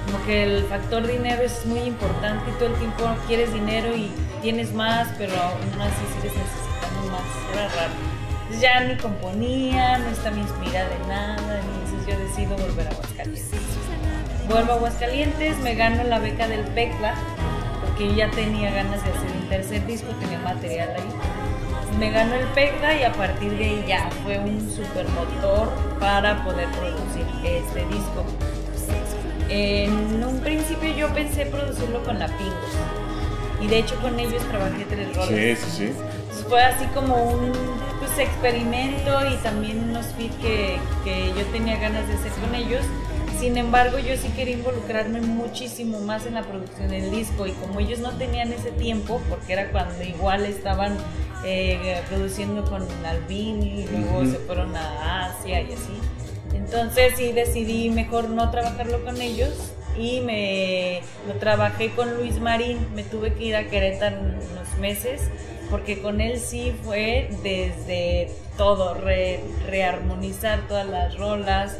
Como 0.04 0.22
que 0.26 0.42
el 0.42 0.64
factor 0.64 1.06
dinero 1.06 1.42
es 1.42 1.64
muy 1.64 1.80
importante 1.80 2.50
y 2.50 2.54
todo 2.58 2.68
el 2.68 2.74
tiempo 2.74 3.04
quieres 3.26 3.54
dinero 3.54 3.96
y 3.96 4.10
tienes 4.42 4.74
más, 4.74 5.08
pero 5.16 5.32
aún 5.32 5.80
así 5.80 6.04
sigues 6.16 6.36
necesitando 6.36 7.10
más. 7.10 7.54
Era 7.54 7.68
raro. 7.68 7.92
Entonces 8.42 8.60
ya 8.60 8.80
ni 8.84 8.96
componía, 8.98 9.98
no 9.98 10.08
estaba 10.10 10.36
inspirada 10.36 10.94
en 10.94 11.08
nada, 11.08 11.60
entonces 11.60 12.06
yo 12.06 12.18
decido 12.18 12.56
volver 12.58 12.88
a 12.88 12.90
Aguascalientes. 12.90 13.73
Vuelvo 14.48 14.72
a 14.72 14.74
Aguascalientes, 14.76 15.58
me 15.58 15.74
gano 15.74 16.04
la 16.04 16.18
beca 16.18 16.46
del 16.46 16.60
PECLA, 16.60 17.14
porque 17.80 18.14
ya 18.14 18.30
tenía 18.30 18.70
ganas 18.70 19.02
de 19.02 19.10
hacer 19.10 19.30
un 19.40 19.48
tercer 19.48 19.86
disco, 19.86 20.08
tenía 20.20 20.38
material 20.40 20.90
ahí. 20.90 21.98
Me 21.98 22.10
ganó 22.10 22.34
el 22.34 22.46
PECLA 22.48 23.00
y 23.00 23.04
a 23.04 23.12
partir 23.12 23.56
de 23.56 23.64
ahí 23.64 23.84
ya 23.88 24.10
fue 24.22 24.38
un 24.38 24.60
super 24.70 25.08
motor 25.08 25.72
para 25.98 26.44
poder 26.44 26.68
producir 26.70 27.26
este 27.44 27.86
disco. 27.86 28.24
En 29.48 30.24
un 30.24 30.40
principio 30.40 30.94
yo 30.94 31.08
pensé 31.14 31.46
producirlo 31.46 32.02
con 32.02 32.18
la 32.18 32.26
Pingos. 32.26 32.54
Y 33.60 33.66
de 33.66 33.78
hecho 33.78 33.94
con 34.00 34.18
ellos 34.18 34.42
trabajé 34.48 34.84
tres 34.84 35.16
rolas. 35.16 35.28
Sí, 35.28 35.56
sí, 35.56 35.70
sí. 35.70 35.92
Fue 36.48 36.62
así 36.62 36.84
como 36.86 37.14
un 37.14 37.52
pues, 37.98 38.18
experimento 38.18 39.26
y 39.30 39.36
también 39.36 39.88
unos 39.88 40.06
que, 40.42 40.78
que 41.04 41.28
yo 41.28 41.44
tenía 41.52 41.78
ganas 41.78 42.06
de 42.08 42.14
hacer 42.14 42.32
con 42.32 42.54
ellos. 42.54 42.84
Sin 43.38 43.58
embargo, 43.58 43.98
yo 43.98 44.16
sí 44.16 44.28
quería 44.28 44.54
involucrarme 44.54 45.20
muchísimo 45.20 46.00
más 46.00 46.24
en 46.24 46.34
la 46.34 46.42
producción 46.42 46.88
del 46.88 47.10
disco 47.10 47.46
y 47.46 47.52
como 47.52 47.80
ellos 47.80 47.98
no 47.98 48.12
tenían 48.16 48.52
ese 48.52 48.70
tiempo, 48.70 49.20
porque 49.28 49.52
era 49.52 49.70
cuando 49.70 50.02
igual 50.02 50.46
estaban 50.46 50.96
eh, 51.44 52.00
produciendo 52.08 52.64
con 52.64 52.86
Albini 53.04 53.82
y 53.82 53.86
luego 53.88 54.24
se 54.24 54.38
fueron 54.38 54.74
a 54.76 55.26
Asia 55.26 55.60
y 55.60 55.72
así. 55.72 55.98
Entonces 56.54 57.14
sí 57.16 57.32
decidí 57.32 57.90
mejor 57.90 58.30
no 58.30 58.50
trabajarlo 58.50 59.04
con 59.04 59.20
ellos 59.20 59.72
y 59.98 60.20
me 60.20 61.02
lo 61.28 61.34
trabajé 61.34 61.90
con 61.90 62.14
Luis 62.16 62.38
Marín. 62.40 62.78
Me 62.94 63.02
tuve 63.02 63.34
que 63.34 63.44
ir 63.44 63.56
a 63.56 63.64
Querétaro 63.64 64.20
unos 64.20 64.78
meses 64.80 65.20
porque 65.70 66.00
con 66.00 66.20
él 66.20 66.38
sí 66.38 66.72
fue 66.84 67.28
desde 67.42 68.30
todo, 68.56 68.94
re- 68.94 69.40
rearmonizar 69.66 70.66
todas 70.68 70.86
las 70.86 71.16
rolas, 71.18 71.76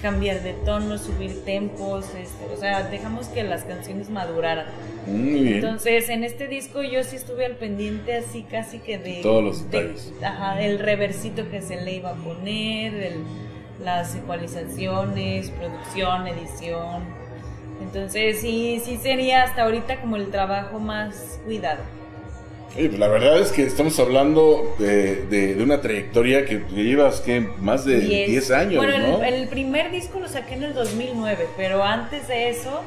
cambiar 0.00 0.42
de 0.42 0.52
tono, 0.52 0.98
subir 0.98 1.44
tempos, 1.44 2.06
este, 2.14 2.44
o 2.52 2.56
sea, 2.56 2.82
dejamos 2.84 3.26
que 3.28 3.42
las 3.42 3.64
canciones 3.64 4.10
maduraran. 4.10 4.66
Muy 5.06 5.22
bien. 5.42 5.54
Entonces, 5.54 6.08
en 6.08 6.24
este 6.24 6.46
disco 6.48 6.82
yo 6.82 7.02
sí 7.04 7.16
estuve 7.16 7.44
al 7.46 7.56
pendiente 7.56 8.14
así 8.14 8.42
casi 8.44 8.78
que 8.78 8.98
de... 8.98 9.20
Todos 9.22 9.42
los 9.44 9.70
de- 9.70 9.80
detalles. 9.82 10.12
ajá, 10.22 10.62
el 10.62 10.78
reversito 10.78 11.48
que 11.50 11.60
se 11.60 11.80
le 11.80 11.94
iba 11.94 12.10
a 12.10 12.14
poner, 12.14 12.94
el- 12.94 13.24
las 13.82 14.14
ecualizaciones, 14.14 15.50
producción, 15.50 16.26
edición. 16.28 17.02
Entonces, 17.80 18.40
sí, 18.40 18.80
sí 18.84 18.96
sería 18.96 19.42
hasta 19.42 19.62
ahorita 19.64 20.00
como 20.00 20.16
el 20.16 20.30
trabajo 20.30 20.78
más 20.78 21.40
cuidado. 21.44 21.80
La 22.76 23.06
verdad 23.08 23.38
es 23.38 23.52
que 23.52 23.64
estamos 23.64 23.98
hablando 24.00 24.74
de, 24.78 25.26
de- 25.26 25.54
de 25.56 25.62
una 25.62 25.82
trayectoria 25.82 26.46
que, 26.46 26.62
llevas 26.74 27.20
que 27.20 27.40
más 27.40 27.84
de 27.84 28.00
10 28.00 28.50
años, 28.50 28.76
Bueno, 28.76 28.94
el- 28.94 29.10
¿no? 29.10 29.22
el, 29.22 29.48
primer 29.48 29.90
disco 29.90 30.20
lo 30.20 30.28
saqué 30.28 30.54
en 30.54 30.62
el 30.64 30.74
2009, 30.74 31.48
pero 31.56 31.84
antes 31.84 32.28
de 32.28 32.48
eso... 32.48 32.82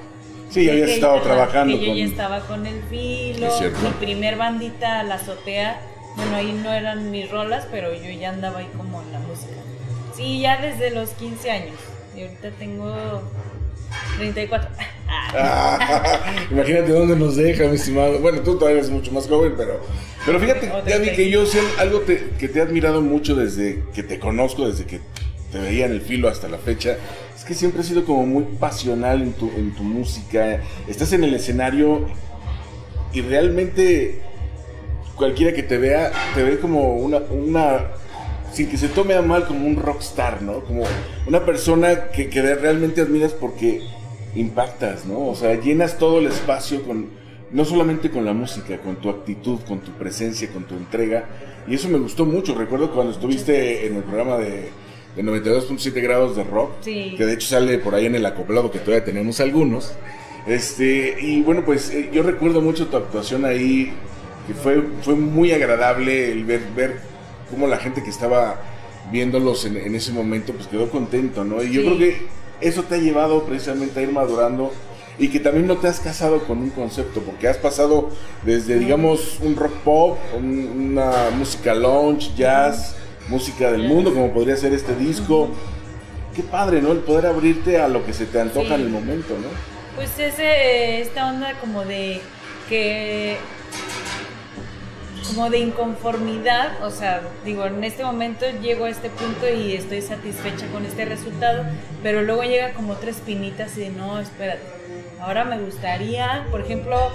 Sí, 0.49 0.67
habías 0.69 0.89
estado 0.89 1.21
trabajando 1.21 1.77
que 1.77 1.81
yo 1.81 1.87
con- 1.89 1.97
ya 1.97 2.05
estaba 2.05 2.39
con 2.47 2.65
el 2.65 2.81
filo, 2.89 3.47
mi 3.83 3.89
primer 4.05 4.37
bandita, 4.37 5.03
La 5.03 5.15
Azotea, 5.15 5.79
bueno, 6.15 6.35
ahí 6.35 6.59
no 6.63 6.71
eran 6.73 7.11
mis 7.11 7.29
rolas, 7.29 7.67
pero 7.71 7.93
yo 7.93 8.09
ya 8.09 8.29
andaba 8.29 8.59
ahí 8.59 8.69
como 8.77 9.01
en 9.03 9.11
la 9.11 9.19
música. 9.19 9.53
Sí, 10.15 10.39
ya 10.41 10.59
desde 10.61 10.91
los 10.91 11.09
15 11.11 11.51
años, 11.51 11.75
y 12.17 12.21
ahorita 12.23 12.51
tengo 12.57 13.21
34. 14.17 14.69
Ah, 14.77 14.89
Ah, 15.37 16.21
imagínate 16.51 16.91
dónde 16.91 17.15
nos 17.15 17.35
deja, 17.35 17.65
mi 17.67 17.75
estimado. 17.75 18.19
Bueno, 18.19 18.39
tú 18.41 18.57
todavía 18.57 18.79
eres 18.79 18.89
mucho 18.91 19.11
más 19.11 19.27
joven, 19.27 19.53
pero, 19.57 19.79
pero 20.25 20.39
fíjate, 20.39 20.71
O 20.71 20.81
Gaby, 20.85 21.11
que 21.11 21.29
yo 21.29 21.45
sé 21.45 21.59
algo 21.79 21.99
te- 22.01 22.29
que 22.39 22.47
te 22.47 22.59
he 22.59 22.61
admirado 22.61 23.01
mucho 23.01 23.35
desde 23.35 23.83
que 23.93 24.03
te 24.03 24.17
conozco, 24.19 24.67
desde 24.67 24.85
que 24.85 25.01
te 25.51 25.59
veía 25.59 25.85
en 25.85 25.91
el 25.91 26.01
filo 26.01 26.27
hasta 26.29 26.47
la 26.47 26.57
fecha, 26.57 26.97
es 27.35 27.43
que 27.43 27.53
siempre 27.53 27.81
has 27.81 27.87
sido 27.87 28.05
como 28.05 28.25
muy 28.25 28.43
pasional 28.59 29.21
en 29.21 29.33
tu, 29.33 29.49
en 29.55 29.75
tu 29.75 29.83
música. 29.83 30.61
Estás 30.87 31.11
en 31.13 31.23
el 31.23 31.33
escenario 31.33 32.07
y 33.13 33.21
realmente 33.21 34.21
cualquiera 35.15 35.53
que 35.53 35.63
te 35.63 35.77
vea, 35.77 36.11
te 36.33 36.43
ve 36.43 36.59
como 36.59 36.95
una, 36.95 37.17
una 37.29 37.79
sin 38.55 38.67
que 38.69 38.77
se 38.77 38.87
tome 38.87 39.13
a 39.13 39.21
mal, 39.21 39.45
como 39.47 39.67
un 39.67 39.75
rockstar, 39.75 40.41
¿no? 40.41 40.61
Como 40.61 40.83
una 41.27 41.45
persona 41.45 42.07
que, 42.07 42.29
que 42.29 42.41
realmente 42.55 43.01
admiras 43.01 43.33
porque 43.33 43.81
impactas, 44.35 45.05
¿no? 45.05 45.27
O 45.27 45.35
sea, 45.35 45.59
llenas 45.59 45.97
todo 45.97 46.19
el 46.19 46.27
espacio 46.27 46.83
con, 46.83 47.07
no 47.51 47.65
solamente 47.65 48.09
con 48.09 48.25
la 48.25 48.33
música, 48.33 48.77
con 48.79 48.95
tu 48.97 49.09
actitud, 49.09 49.59
con 49.67 49.79
tu 49.79 49.91
presencia, 49.91 50.49
con 50.49 50.63
tu 50.63 50.75
entrega. 50.75 51.25
Y 51.67 51.75
eso 51.75 51.89
me 51.89 51.97
gustó 51.97 52.25
mucho. 52.25 52.55
Recuerdo 52.55 52.91
cuando 52.91 53.13
estuviste 53.13 53.87
en 53.87 53.95
el 53.97 54.03
programa 54.03 54.37
de, 54.37 54.69
de 55.15 55.23
92.7 55.23 55.93
grados 56.01 56.35
de 56.35 56.43
rock, 56.43 56.71
Sí. 56.81 57.13
que 57.17 57.25
de 57.25 57.33
hecho 57.33 57.47
sale 57.47 57.77
por 57.79 57.95
ahí 57.95 58.05
en 58.05 58.15
el 58.15 58.25
acoplado, 58.25 58.71
que 58.71 58.79
todavía 58.79 59.03
tenemos 59.05 59.39
algunos. 59.39 59.93
Este, 60.47 61.15
y 61.19 61.41
bueno, 61.41 61.63
pues 61.65 61.89
eh, 61.91 62.09
yo 62.13 62.21
recuerdo 62.23 62.61
mucho 62.61 62.87
tu 62.87 62.97
actuación 62.97 63.45
ahí, 63.45 63.91
que 64.47 64.53
fue, 64.53 64.83
fue 65.01 65.15
muy 65.15 65.51
agradable 65.51 66.31
el 66.31 66.43
ver, 66.45 66.61
ver 66.75 67.14
cómo 67.55 67.67
la 67.67 67.77
gente 67.77 68.03
que 68.03 68.09
estaba 68.09 68.59
viéndolos 69.11 69.65
en, 69.65 69.77
en 69.77 69.95
ese 69.95 70.11
momento, 70.11 70.53
pues 70.53 70.67
quedó 70.67 70.89
contento, 70.89 71.43
¿no? 71.43 71.63
Y 71.63 71.71
yo 71.71 71.81
creo 71.81 71.97
que 71.97 72.27
eso 72.61 72.83
te 72.83 72.95
ha 72.95 72.97
llevado 72.97 73.43
precisamente 73.43 73.99
a 73.99 74.03
ir 74.03 74.11
madurando 74.11 74.71
y 75.17 75.29
que 75.29 75.39
también 75.39 75.65
no 75.67 75.77
te 75.77 75.87
has 75.87 75.99
casado 75.99 76.43
con 76.43 76.57
un 76.59 76.69
concepto, 76.71 77.21
porque 77.21 77.47
has 77.47 77.57
pasado 77.57 78.09
desde, 78.43 78.77
digamos, 78.77 79.39
un 79.41 79.55
rock 79.55 79.73
pop, 79.83 80.17
un- 80.37 80.91
una 80.91 81.29
música 81.37 81.73
lounge, 81.73 82.31
jazz, 82.35 82.95
música 83.29 83.71
del 83.71 83.83
mundo, 83.87 84.13
como 84.13 84.33
podría 84.33 84.57
ser 84.57 84.73
este 84.73 84.95
disco. 84.95 85.49
Qué 86.35 86.43
padre, 86.43 86.81
¿no? 86.81 86.91
El 86.91 86.97
poder 86.99 87.27
abrirte 87.27 87.79
a 87.79 87.87
lo 87.87 88.05
que 88.05 88.11
se 88.13 88.25
te 88.25 88.41
antoja 88.41 88.67
Sí. 88.67 88.73
en 88.75 88.81
el 88.81 88.89
momento, 88.89 89.35
¿no? 89.41 89.47
Pues 89.95 90.09
ese, 90.19 90.99
esta 91.01 91.29
onda 91.29 91.53
como 91.61 91.85
de 91.85 92.19
que 92.67 93.37
como 95.27 95.49
de 95.49 95.59
inconformidad, 95.59 96.83
o 96.83 96.91
sea, 96.91 97.21
digo, 97.43 97.65
en 97.65 97.83
este 97.83 98.03
momento 98.03 98.45
llego 98.61 98.85
a 98.85 98.89
este 98.89 99.09
punto 99.09 99.49
y 99.49 99.73
estoy 99.73 100.01
satisfecha 100.01 100.67
con 100.67 100.85
este 100.85 101.05
resultado, 101.05 101.63
pero 102.03 102.21
luego 102.21 102.43
llega 102.43 102.73
como 102.73 102.93
otra 102.93 103.09
espinitas 103.09 103.77
y 103.77 103.81
de 103.81 103.89
no, 103.89 104.19
espérate, 104.19 104.61
ahora 105.19 105.43
me 105.43 105.59
gustaría, 105.59 106.45
por 106.51 106.61
ejemplo, 106.61 107.11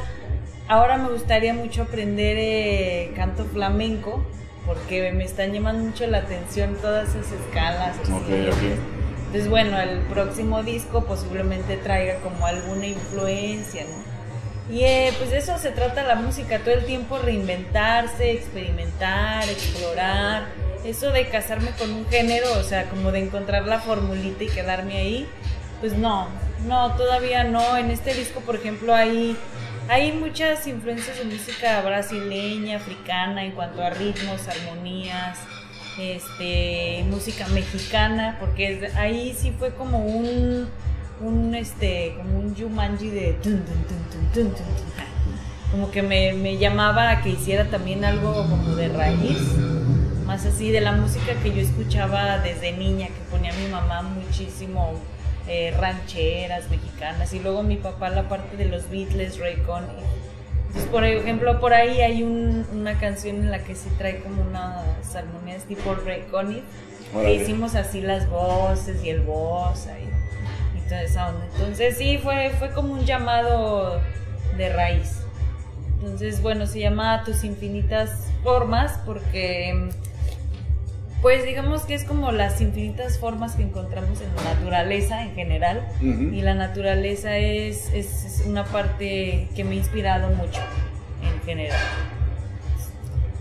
ahora 0.69 0.97
me 0.99 1.11
gustaría 1.11 1.55
mucho 1.55 1.83
aprender 1.83 2.37
eh, 2.39 3.13
canto 3.15 3.45
flamenco 3.45 4.25
porque 4.67 5.11
me 5.13 5.25
están 5.25 5.53
llamando 5.53 5.85
mucho 5.85 6.07
la 6.07 6.19
atención 6.19 6.77
todas 6.81 7.11
esas 7.11 7.33
escalas. 7.33 7.97
así. 8.03 8.13
Ok, 8.13 8.53
ok. 8.53 8.63
Entonces, 9.27 9.49
bueno, 9.49 9.81
el 9.81 10.01
próximo 10.01 10.63
disco 10.63 11.05
posiblemente 11.05 11.77
traiga 11.77 12.17
como 12.17 12.47
alguna 12.47 12.87
influencia, 12.87 13.85
¿no? 13.85 14.20
Y 14.71 14.85
eh, 14.85 15.13
pues 15.19 15.31
de 15.31 15.39
eso 15.39 15.59
se 15.59 15.73
trata 15.73 16.05
la 16.05 16.15
música, 16.15 16.61
todo 16.61 16.75
el 16.75 16.85
tiempo 16.85 17.19
reinventarse, 17.19 18.31
experimentar, 18.31 19.49
explorar. 19.49 20.45
Eso 20.85 21.11
de 21.11 21.29
casarme 21.29 21.73
con 21.73 21.93
un 21.93 22.07
género, 22.07 22.53
o 22.59 22.63
sea, 22.63 22.89
como 22.89 23.11
de 23.11 23.19
encontrar 23.19 23.67
la 23.67 23.81
formulita 23.81 24.45
y 24.45 24.49
quedarme 24.49 24.97
ahí, 24.97 25.27
pues 25.81 25.95
no, 25.95 26.29
no, 26.67 26.95
todavía 26.97 27.45
no. 27.45 27.77
En 27.77 27.91
este 27.91 28.15
disco, 28.15 28.41
por 28.41 28.55
ejemplo, 28.55 28.95
hay, 28.95 29.37
hay 29.89 30.13
muchas 30.13 30.67
influencias 30.69 31.19
de 31.19 31.25
música 31.25 31.81
brasileña, 31.83 32.77
africana, 32.77 33.45
en 33.45 33.53
cuanto 33.53 33.83
a 33.83 33.91
ritmos, 33.91 34.47
armonías, 34.47 35.39
este, 35.99 37.05
música 37.09 37.49
mexicana, 37.49 38.37
porque 38.39 38.91
ahí 38.97 39.35
sí 39.37 39.53
fue 39.59 39.75
como 39.75 39.99
un, 39.99 40.69
un 41.21 41.55
este, 41.55 42.15
como 42.17 42.39
un 42.39 42.57
Jumanji 42.57 43.11
de 43.11 43.33
tun, 43.43 43.63
tun, 43.65 44.33
tun, 44.33 44.55
como 45.71 45.91
que 45.91 46.03
me, 46.03 46.33
me 46.33 46.57
llamaba 46.59 47.11
a 47.11 47.23
que 47.23 47.31
hiciera 47.31 47.67
también 47.71 48.05
algo 48.05 48.33
como 48.49 48.75
de 48.75 48.89
raíz, 48.89 49.39
más 50.27 50.45
así 50.47 50.71
de 50.71 50.81
la 50.81 50.93
música 50.93 51.35
que 51.43 51.51
yo 51.53 51.61
escuchaba 51.61 52.39
desde 52.39 52.73
niña, 52.73 53.07
que 53.09 53.21
ponía 53.31 53.53
mi 53.53 53.69
mamá 53.71 54.03
muchísimo 54.03 54.93
eh, 55.49 55.75
rancheras 55.79 56.69
mexicanas 56.71 57.33
y 57.33 57.39
luego 57.41 57.63
mi 57.63 57.77
papá 57.77 58.09
la 58.11 58.29
parte 58.29 58.57
de 58.57 58.65
los 58.67 58.89
Beatles, 58.91 59.39
Ray 59.39 59.57
Conniff. 59.67 59.91
Entonces, 60.69 60.91
por 60.91 61.05
ejemplo, 61.05 61.59
por 61.61 61.75
ahí 61.75 62.01
hay 62.01 62.23
un- 62.23 62.65
una 62.73 62.99
canción 63.01 63.37
en 63.37 63.51
la 63.51 63.59
que 63.65 63.75
sí 63.75 63.89
trae 63.99 64.21
como 64.21 64.43
unas 64.43 65.17
armonías 65.17 65.65
tipo 65.65 65.95
Ray 66.07 66.23
Conniff, 66.31 66.63
que 67.13 67.35
hicimos 67.35 67.75
así 67.75 68.01
las 68.01 68.29
voces 68.31 69.03
y 69.05 69.11
el 69.11 69.23
voz 69.23 69.89
ahí, 69.89 70.09
toda 70.91 71.03
esa 71.03 71.29
onda. 71.31 71.47
Entonces 71.57 71.97
sí, 71.97 72.19
fue, 72.23 72.51
fue 72.59 72.71
como 72.73 72.93
un 72.93 73.05
llamado 73.07 74.01
de 74.59 74.69
raíz. 74.73 75.23
Entonces, 76.03 76.43
bueno, 76.43 76.67
se 76.67 76.81
llama 76.81 77.23
Tus 77.25 77.45
infinitas 77.45 78.27
formas 78.43 78.99
porque, 79.05 79.91
pues 81.23 81.45
digamos 81.45 81.83
que 81.83 81.95
es 81.95 82.05
como 82.05 82.33
las 82.33 82.61
infinitas 82.63 83.19
formas 83.19 83.55
que 83.55 83.63
encontramos 83.63 84.19
en 84.21 84.35
la 84.37 84.55
naturaleza 84.55 85.23
en 85.23 85.35
general. 85.35 85.87
Y 86.03 86.41
la 86.43 86.55
naturaleza 86.55 87.37
es, 87.37 87.91
es- 87.93 88.25
es 88.25 88.47
una 88.47 88.65
parte 88.65 89.49
que 89.55 89.63
me 89.65 89.73
ha 89.73 89.75
inspirado 89.75 90.29
mucho 90.31 90.61
en 91.23 91.41
general. 91.45 91.79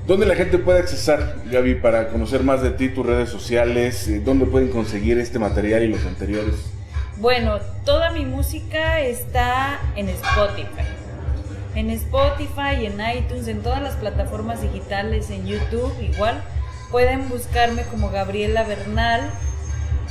¿Dónde 0.05 0.25
la 0.25 0.35
gente 0.35 0.57
puede 0.57 0.79
accesar, 0.79 1.35
Gaby, 1.51 1.75
para 1.75 2.09
conocer 2.09 2.43
más 2.43 2.61
de 2.61 2.71
ti, 2.71 2.89
tus 2.89 3.05
redes 3.05 3.29
sociales? 3.29 4.07
eh, 4.07 4.19
¿Dónde 4.19 4.45
pueden 4.47 4.69
conseguir 4.69 5.17
este 5.19 5.37
material 5.39 5.83
y 5.83 5.87
los 5.87 6.03
anteriores? 6.05 6.55
Bueno, 7.19 7.59
toda 7.83 8.11
mi 8.11 8.25
música 8.25 8.99
está 9.01 9.79
en 9.95 10.07
Spotify. 10.09 10.85
En 11.75 11.89
Spotify, 11.89 12.85
en 12.85 12.93
iTunes, 13.17 13.47
en 13.47 13.61
todas 13.61 13.81
las 13.81 13.95
plataformas 13.95 14.61
digitales, 14.61 15.29
en 15.29 15.45
YouTube 15.45 15.93
igual. 16.01 16.41
Pueden 16.91 17.27
buscarme 17.29 17.83
como 17.83 18.09
Gabriela 18.09 18.63
Bernal. 18.63 19.21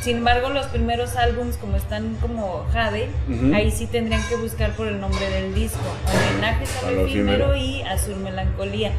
Sin 0.03 0.19
embargo, 0.19 0.51
los 0.51 0.67
primeros 0.67 1.17
álbums, 1.17 1.57
como 1.57 1.77
están 1.77 2.15
como 2.21 2.67
Jade, 2.73 3.09
ahí 3.55 3.71
sí 3.71 3.87
tendrían 3.87 4.23
que 4.29 4.37
buscar 4.37 4.73
por 4.73 4.87
el 4.87 5.01
nombre 5.01 5.29
del 5.31 5.55
disco. 5.55 5.81
Homenajes 6.33 6.71
A 6.85 6.89
al 6.89 6.99
efímero. 7.01 7.57
y 7.57 7.83
Azul 7.83 8.17
Melancolía. 8.17 8.93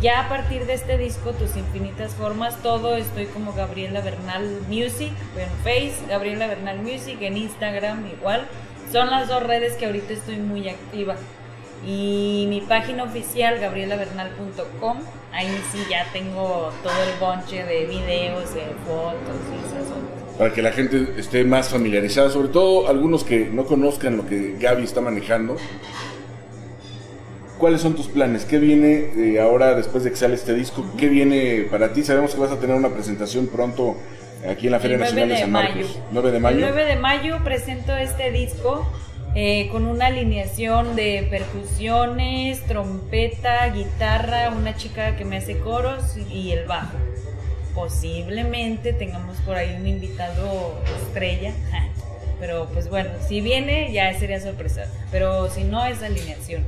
Ya 0.00 0.20
a 0.20 0.28
partir 0.28 0.66
de 0.66 0.74
este 0.74 0.98
disco, 0.98 1.32
Tus 1.32 1.56
Infinitas 1.56 2.14
Formas, 2.14 2.56
todo 2.62 2.96
estoy 2.96 3.26
como 3.26 3.52
Gabriela 3.52 4.00
Bernal 4.00 4.60
Music, 4.68 5.12
en 5.36 5.48
Face, 5.62 5.94
Gabriela 6.08 6.46
Bernal 6.46 6.78
Music, 6.78 7.16
en 7.20 7.36
Instagram 7.36 8.04
igual. 8.06 8.46
Son 8.92 9.08
las 9.10 9.28
dos 9.28 9.42
redes 9.42 9.74
que 9.74 9.86
ahorita 9.86 10.12
estoy 10.12 10.36
muy 10.36 10.68
activa. 10.68 11.16
Y 11.86 12.46
mi 12.48 12.60
página 12.62 13.04
oficial, 13.04 13.58
gabrielabernal.com, 13.60 14.98
ahí 15.32 15.62
sí 15.70 15.78
ya 15.90 16.06
tengo 16.12 16.70
todo 16.82 17.02
el 17.02 17.18
bonche 17.20 17.64
de 17.64 17.86
videos, 17.86 18.54
de 18.54 18.62
fotos 18.86 19.38
y 19.52 19.66
esas. 19.66 20.38
Para 20.38 20.52
que 20.52 20.62
la 20.62 20.72
gente 20.72 21.14
esté 21.16 21.44
más 21.44 21.68
familiarizada, 21.68 22.30
sobre 22.30 22.48
todo 22.48 22.88
algunos 22.88 23.22
que 23.22 23.46
no 23.46 23.64
conozcan 23.64 24.16
lo 24.16 24.26
que 24.26 24.56
Gaby 24.58 24.82
está 24.82 25.00
manejando. 25.00 25.56
¿Cuáles 27.64 27.80
son 27.80 27.94
tus 27.94 28.08
planes? 28.08 28.44
¿Qué 28.44 28.58
viene 28.58 29.06
eh, 29.16 29.40
ahora 29.40 29.74
después 29.74 30.04
de 30.04 30.10
que 30.10 30.16
sale 30.16 30.34
este 30.34 30.52
disco? 30.52 30.84
¿Qué 30.98 31.08
viene 31.08 31.66
para 31.70 31.94
ti? 31.94 32.02
Sabemos 32.02 32.34
que 32.34 32.40
vas 32.42 32.50
a 32.50 32.60
tener 32.60 32.76
una 32.76 32.90
presentación 32.90 33.46
pronto 33.46 33.96
aquí 34.46 34.66
en 34.66 34.72
la 34.72 34.80
Feria 34.80 34.96
El 34.96 35.00
9 35.00 35.14
Nacional 35.14 35.28
de 35.28 35.34
de 35.34 35.40
San 35.40 35.50
mayo. 35.50 35.74
Marcos. 35.86 35.98
9 36.12 36.30
de 36.32 36.40
mayo. 36.40 36.56
El 36.58 36.60
9 36.74 36.84
de 36.84 36.96
mayo 36.96 37.38
presento 37.42 37.96
este 37.96 38.30
disco 38.32 38.86
eh, 39.34 39.70
con 39.72 39.86
una 39.86 40.08
alineación 40.08 40.94
de 40.94 41.26
percusiones, 41.30 42.62
trompeta, 42.66 43.66
guitarra, 43.70 44.50
una 44.50 44.76
chica 44.76 45.16
que 45.16 45.24
me 45.24 45.38
hace 45.38 45.56
coros 45.56 46.18
y 46.30 46.50
el 46.50 46.66
bajo. 46.66 46.98
Posiblemente 47.74 48.92
tengamos 48.92 49.38
por 49.38 49.56
ahí 49.56 49.74
un 49.80 49.86
invitado 49.86 50.78
estrella, 51.00 51.54
pero 52.38 52.68
pues 52.74 52.90
bueno, 52.90 53.08
si 53.26 53.40
viene 53.40 53.90
ya 53.90 54.12
sería 54.18 54.38
sorpresa, 54.38 54.84
pero 55.10 55.48
si 55.48 55.64
no 55.64 55.86
es 55.86 56.02
alineación. 56.02 56.62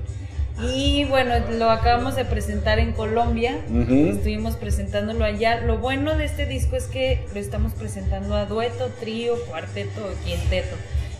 Y 0.62 1.04
bueno, 1.04 1.34
lo 1.58 1.70
acabamos 1.70 2.16
de 2.16 2.24
presentar 2.24 2.78
en 2.78 2.92
Colombia, 2.92 3.60
estuvimos 3.68 4.56
presentándolo 4.56 5.24
allá. 5.24 5.60
Lo 5.60 5.78
bueno 5.78 6.16
de 6.16 6.24
este 6.24 6.46
disco 6.46 6.76
es 6.76 6.84
que 6.84 7.26
lo 7.34 7.40
estamos 7.40 7.74
presentando 7.74 8.34
a 8.34 8.46
dueto, 8.46 8.88
trío, 8.98 9.34
cuarteto 9.48 10.00
o 10.06 10.24
quinteto. 10.24 10.74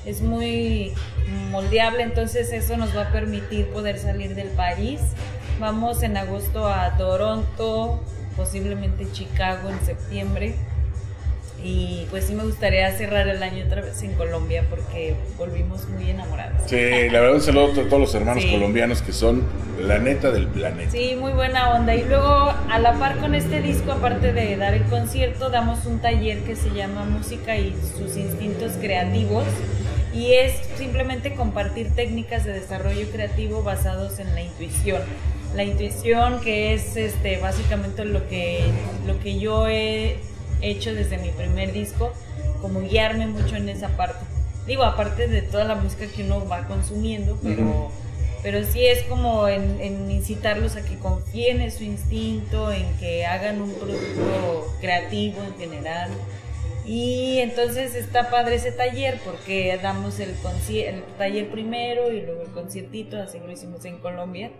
Es 0.06 0.22
muy 0.22 0.94
moldeable, 1.50 2.02
entonces 2.02 2.50
eso 2.52 2.78
nos 2.78 2.96
va 2.96 3.08
a 3.08 3.12
permitir 3.12 3.66
poder 3.68 3.98
salir 3.98 4.34
del 4.34 4.48
país. 4.48 5.00
Vamos 5.60 6.02
en 6.02 6.16
agosto 6.16 6.68
a 6.68 6.96
Toronto, 6.96 8.02
posiblemente 8.36 9.06
Chicago 9.12 9.68
en 9.68 9.84
septiembre. 9.84 10.54
Y 11.68 12.06
pues 12.10 12.26
sí 12.26 12.34
me 12.34 12.44
gustaría 12.44 12.96
cerrar 12.96 13.26
el 13.26 13.42
año 13.42 13.64
otra 13.66 13.82
vez 13.82 14.00
en 14.04 14.12
Colombia 14.12 14.62
porque 14.70 15.16
volvimos 15.36 15.88
muy 15.88 16.08
enamorados. 16.10 16.62
Sí, 16.70 16.76
la 17.10 17.18
verdad 17.20 17.34
un 17.34 17.40
saludo 17.40 17.72
a 17.72 17.74
to- 17.74 17.82
todos 17.86 17.98
los 18.00 18.14
hermanos 18.14 18.44
Sí. 18.44 18.52
colombianos 18.52 19.02
que 19.02 19.12
son 19.12 19.42
la 19.80 19.98
neta 19.98 20.30
del 20.30 20.46
planeta. 20.46 20.92
Sí, 20.92 21.16
muy 21.18 21.32
buena 21.32 21.74
onda. 21.74 21.96
Y 21.96 22.04
luego, 22.04 22.54
a 22.70 22.78
la 22.78 22.92
par 23.00 23.18
con 23.18 23.34
este 23.34 23.60
disco, 23.62 23.90
aparte 23.90 24.32
de 24.32 24.56
dar 24.56 24.74
el 24.74 24.84
concierto, 24.84 25.50
damos 25.50 25.84
un 25.86 25.98
taller 25.98 26.38
que 26.44 26.54
se 26.54 26.70
llama 26.70 27.04
Música 27.04 27.56
y 27.56 27.74
sus 27.98 28.16
instintos 28.16 28.72
creativos. 28.80 29.44
Y 30.14 30.34
es 30.34 30.52
simplemente 30.78 31.34
compartir 31.34 31.90
técnicas 31.96 32.44
de 32.44 32.52
desarrollo 32.52 33.08
creativo 33.10 33.64
basados 33.64 34.20
en 34.20 34.32
la 34.36 34.42
intuición. 34.42 35.02
La 35.56 35.64
intuición 35.64 36.40
que 36.42 36.74
es 36.74 36.96
este, 36.96 37.38
básicamente 37.38 38.04
lo 38.04 38.28
que, 38.28 38.60
lo 39.04 39.18
que 39.18 39.38
yo 39.40 39.66
he 39.68 40.18
hecho 40.70 40.94
desde 40.94 41.18
mi 41.18 41.30
primer 41.30 41.72
disco, 41.72 42.12
como 42.60 42.80
guiarme 42.80 43.26
mucho 43.26 43.56
en 43.56 43.68
esa 43.68 43.88
parte. 43.96 44.24
Digo, 44.66 44.82
aparte 44.82 45.28
de 45.28 45.42
toda 45.42 45.64
la 45.64 45.76
música 45.76 46.06
que 46.06 46.24
uno 46.24 46.46
va 46.48 46.66
consumiendo, 46.66 47.38
pero... 47.42 47.90
Pero 48.42 48.64
sí 48.64 48.86
es 48.86 49.02
como 49.04 49.48
en, 49.48 49.80
en 49.80 50.08
incitarlos 50.08 50.76
a 50.76 50.84
que 50.84 50.96
confíen 51.00 51.60
en 51.60 51.72
su 51.72 51.82
instinto, 51.82 52.70
en 52.70 52.86
que 52.98 53.26
hagan 53.26 53.60
un 53.60 53.72
producto 53.74 54.72
creativo 54.80 55.42
en 55.42 55.56
general. 55.56 56.10
Y 56.86 57.38
entonces 57.38 57.96
está 57.96 58.30
padre 58.30 58.56
ese 58.56 58.70
taller 58.70 59.18
porque 59.24 59.76
damos 59.82 60.20
el, 60.20 60.36
el 60.68 61.02
taller 61.18 61.50
primero 61.50 62.12
y 62.12 62.20
luego 62.20 62.42
el 62.42 62.50
conciertito, 62.52 63.20
así 63.20 63.40
lo 63.44 63.50
hicimos 63.50 63.84
en 63.84 63.98
Colombia. 63.98 64.52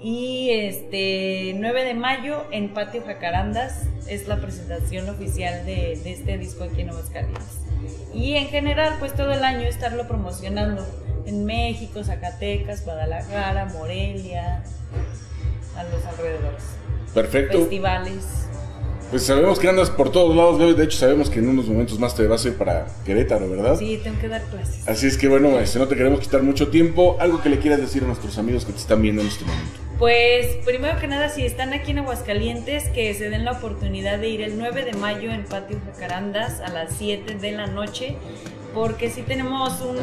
Y 0.00 0.50
este 0.50 1.54
9 1.56 1.84
de 1.84 1.94
mayo 1.94 2.44
en 2.52 2.72
Patio 2.72 3.02
Jacarandas 3.04 3.82
es 4.06 4.28
la 4.28 4.40
presentación 4.40 5.08
oficial 5.08 5.66
de, 5.66 6.00
de 6.02 6.12
este 6.12 6.38
disco 6.38 6.64
aquí 6.64 6.82
en 6.82 6.90
Aguascalientes. 6.90 7.58
Y 8.14 8.34
en 8.34 8.46
general, 8.46 8.96
pues 9.00 9.14
todo 9.14 9.32
el 9.32 9.44
año 9.44 9.62
estarlo 9.62 10.06
promocionando 10.06 10.86
en 11.26 11.44
México, 11.44 12.02
Zacatecas, 12.04 12.84
Guadalajara, 12.84 13.66
Morelia, 13.66 14.62
a 15.76 15.84
los 15.84 16.04
alrededores. 16.06 16.62
Perfecto. 17.12 17.58
Festivales. 17.58 18.24
Pues 19.10 19.22
sabemos 19.22 19.58
que 19.58 19.68
andas 19.68 19.90
por 19.90 20.12
todos 20.12 20.36
lados, 20.36 20.58
Gaby. 20.58 20.74
De 20.74 20.84
hecho, 20.84 20.98
sabemos 20.98 21.30
que 21.30 21.38
en 21.38 21.48
unos 21.48 21.66
momentos 21.66 21.98
más 21.98 22.14
te 22.14 22.26
vas 22.26 22.44
a 22.44 22.48
ir 22.48 22.54
para 22.56 22.86
Querétaro, 23.06 23.48
¿verdad? 23.48 23.78
Sí, 23.78 23.98
tengo 24.02 24.20
que 24.20 24.28
dar 24.28 24.42
clases. 24.42 24.86
Así 24.86 25.06
es 25.06 25.16
que 25.16 25.28
bueno, 25.28 25.58
este, 25.58 25.78
no 25.78 25.88
te 25.88 25.96
queremos 25.96 26.20
quitar 26.20 26.42
mucho 26.42 26.68
tiempo. 26.68 27.16
Algo 27.18 27.40
que 27.40 27.48
le 27.48 27.58
quieras 27.58 27.80
decir 27.80 28.04
a 28.04 28.06
nuestros 28.06 28.36
amigos 28.36 28.66
que 28.66 28.72
te 28.72 28.78
están 28.78 29.00
viendo 29.00 29.22
en 29.22 29.28
este 29.28 29.44
momento. 29.44 29.87
Pues 29.98 30.46
primero 30.64 31.00
que 31.00 31.08
nada, 31.08 31.28
si 31.28 31.44
están 31.44 31.72
aquí 31.72 31.90
en 31.90 31.98
Aguascalientes, 31.98 32.88
que 32.90 33.12
se 33.14 33.30
den 33.30 33.44
la 33.44 33.52
oportunidad 33.52 34.20
de 34.20 34.28
ir 34.28 34.42
el 34.42 34.56
9 34.56 34.84
de 34.84 34.92
mayo 34.92 35.32
en 35.32 35.44
Patio 35.44 35.80
Jacarandas 35.86 36.60
a 36.60 36.68
las 36.68 36.92
7 36.96 37.34
de 37.34 37.50
la 37.50 37.66
noche, 37.66 38.14
porque 38.72 39.10
sí 39.10 39.22
tenemos 39.22 39.80
un, 39.80 39.98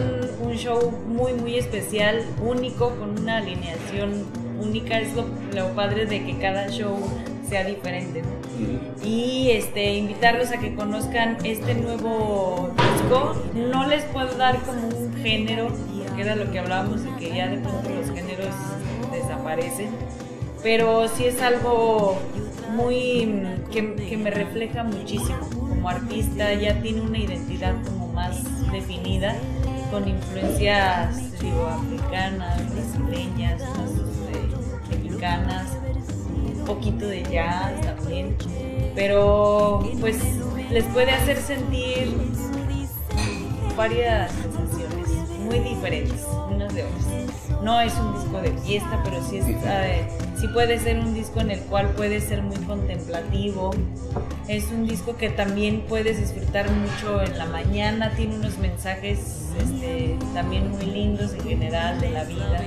un 0.46 0.58
show 0.58 0.92
muy, 1.08 1.32
muy 1.32 1.56
especial, 1.58 2.26
único, 2.42 2.90
con 2.98 3.18
una 3.22 3.38
alineación 3.38 4.26
única. 4.60 5.00
Es 5.00 5.14
lo, 5.14 5.28
lo 5.54 5.74
padre 5.76 6.06
de 6.06 6.26
que 6.26 6.38
cada 6.40 6.68
show 6.68 6.98
sea 7.48 7.64
diferente, 7.64 8.22
¿no? 8.22 9.08
Y 9.08 9.52
este, 9.52 9.94
invitarlos 9.94 10.52
a 10.52 10.58
que 10.58 10.76
conozcan 10.76 11.38
este 11.46 11.74
nuevo 11.74 12.70
disco. 12.76 13.42
No 13.54 13.88
les 13.88 14.04
puedo 14.04 14.36
dar 14.36 14.60
como 14.64 14.90
un 14.90 15.16
género, 15.24 15.70
que 16.18 16.22
era 16.22 16.36
lo 16.36 16.52
que 16.52 16.60
hablábamos 16.60 17.02
y 17.06 17.20
que 17.20 17.34
ya 17.34 17.48
de 17.48 17.60
pronto 17.60 17.90
los 17.90 18.08
géneros 18.12 18.54
Pero 20.64 21.08
sí 21.08 21.26
es 21.26 21.42
algo 21.42 22.18
muy 22.72 23.28
mm, 23.28 23.70
que, 23.72 24.18
me 24.18 24.32
refleja 24.32 24.84
muchísimo. 24.84 25.38
Como 25.52 25.88
artista 25.88 26.54
ya 26.54 26.82
tiene 26.82 27.02
una 27.02 27.20
identidad 27.20 27.76
como 27.84 28.08
más 28.08 28.44
definida, 28.72 29.36
con 29.92 30.08
influencias 30.08 31.40
digo, 31.40 31.68
africanas, 31.68 32.62
brasileñas, 32.74 33.62
este, 33.62 34.98
mexicanas, 34.98 35.68
un 36.58 36.66
poquito 36.66 37.08
de 37.08 37.24
jazz 37.24 37.80
también. 37.82 38.36
Pero 38.96 39.88
pues 40.00 40.18
les 40.72 40.84
puede 40.86 41.12
hacer 41.12 41.38
sentir 41.38 42.12
varias 43.78 44.32
sensaciones 44.32 45.10
muy 45.40 45.60
diferentes 45.60 46.26
unas 46.50 46.74
de 46.74 46.84
otras. 46.84 47.45
No 47.64 47.82
es 47.82 47.94
un 47.95 48.14
disco 48.14 48.41
de 48.41 48.52
fiesta, 48.65 49.02
pero 49.03 49.23
sí, 49.27 49.38
es, 49.38 49.45
eh, 49.48 50.07
sí 50.40 50.48
puede 50.49 50.80
ser 50.80 50.99
un 50.99 51.14
disco 51.14 51.40
en 51.40 51.52
el 51.52 51.60
cual 51.61 51.90
puede 51.90 52.22
ser 52.22 52.41
muy 52.41 52.57
contemplativo. 52.57 53.72
Es 54.48 54.65
un 54.72 54.88
disco 54.88 55.18
que 55.18 55.30
también 55.30 55.84
puedes 55.88 56.19
disfrutar 56.19 56.69
mucho 56.69 57.22
en 57.22 57.38
la 57.38 57.45
mañana, 57.45 58.11
tiene 58.15 58.36
unos 58.36 58.57
mensajes 58.60 59.49
este, 59.60 60.18
también 60.34 60.69
muy 60.72 60.86
lindos 60.86 61.34
en 61.34 61.41
general 61.41 61.99
de 61.99 62.11
la 62.11 62.23
vida. 62.23 62.64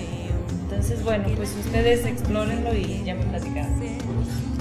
Entonces, 0.62 1.02
bueno, 1.02 1.24
pues 1.36 1.54
ustedes 1.64 2.04
explórenlo 2.04 2.74
y 2.74 3.02
ya 3.04 3.14
me 3.14 3.24
platicarán. 3.24 3.78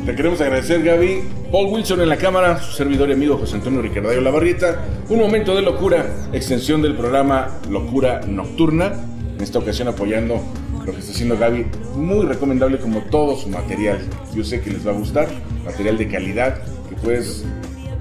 Te 0.07 0.15
queremos 0.15 0.39
agradecer, 0.39 0.83
Gaby. 0.83 1.21
Paul 1.51 1.73
Wilson 1.73 1.99
en 1.99 2.07
la 2.07 2.15
cámara, 2.15 2.59
su 2.59 2.71
servidor 2.71 3.09
y 3.09 3.13
amigo 3.13 3.37
José 3.37 3.57
Antonio 3.57 3.81
Ricardayo 3.81 4.21
Lavarrieta. 4.21 4.85
Un 5.09 5.19
momento 5.19 5.53
de 5.53 5.61
locura, 5.61 6.05
extensión 6.31 6.81
del 6.81 6.95
programa 6.95 7.59
Locura 7.69 8.21
Nocturna. 8.25 8.93
En 9.37 9.43
esta 9.43 9.59
ocasión 9.59 9.87
apoyando 9.87 10.41
lo 10.83 10.91
que 10.91 10.99
está 10.99 11.11
haciendo 11.11 11.37
Gaby. 11.37 11.67
Muy 11.95 12.25
recomendable 12.25 12.79
como 12.79 13.01
todo 13.01 13.37
su 13.37 13.49
material. 13.49 13.99
Yo 14.33 14.43
sé 14.43 14.61
que 14.61 14.71
les 14.71 14.85
va 14.85 14.91
a 14.91 14.95
gustar. 14.95 15.27
Material 15.63 15.95
de 15.99 16.07
calidad 16.07 16.57
que 16.89 16.95
puedes 16.95 17.45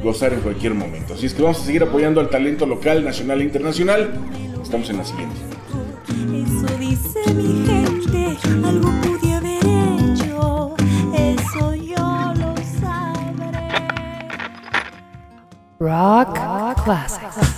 gozar 0.02 0.32
en 0.32 0.40
cualquier 0.40 0.72
momento. 0.72 1.12
Así 1.12 1.26
es 1.26 1.34
que 1.34 1.42
vamos 1.42 1.60
a 1.60 1.64
seguir 1.64 1.82
apoyando 1.82 2.20
al 2.20 2.30
talento 2.30 2.64
local, 2.64 3.04
nacional 3.04 3.42
e 3.42 3.44
internacional. 3.44 4.14
Estamos 4.62 4.88
en 4.88 4.96
la 4.96 5.04
siguiente. 5.04 5.36
Eso 6.08 6.78
dice 6.78 7.34
mi 7.34 7.66
gente, 7.66 8.38
algo 8.64 8.90
pude 9.02 9.34
haber 9.34 9.58
hecho, 9.58 10.74
eso 11.12 11.74
yo 11.74 12.32
lo 12.34 12.54
sabré. 12.80 13.68
Rock 15.78 16.82
Classics. 16.82 17.55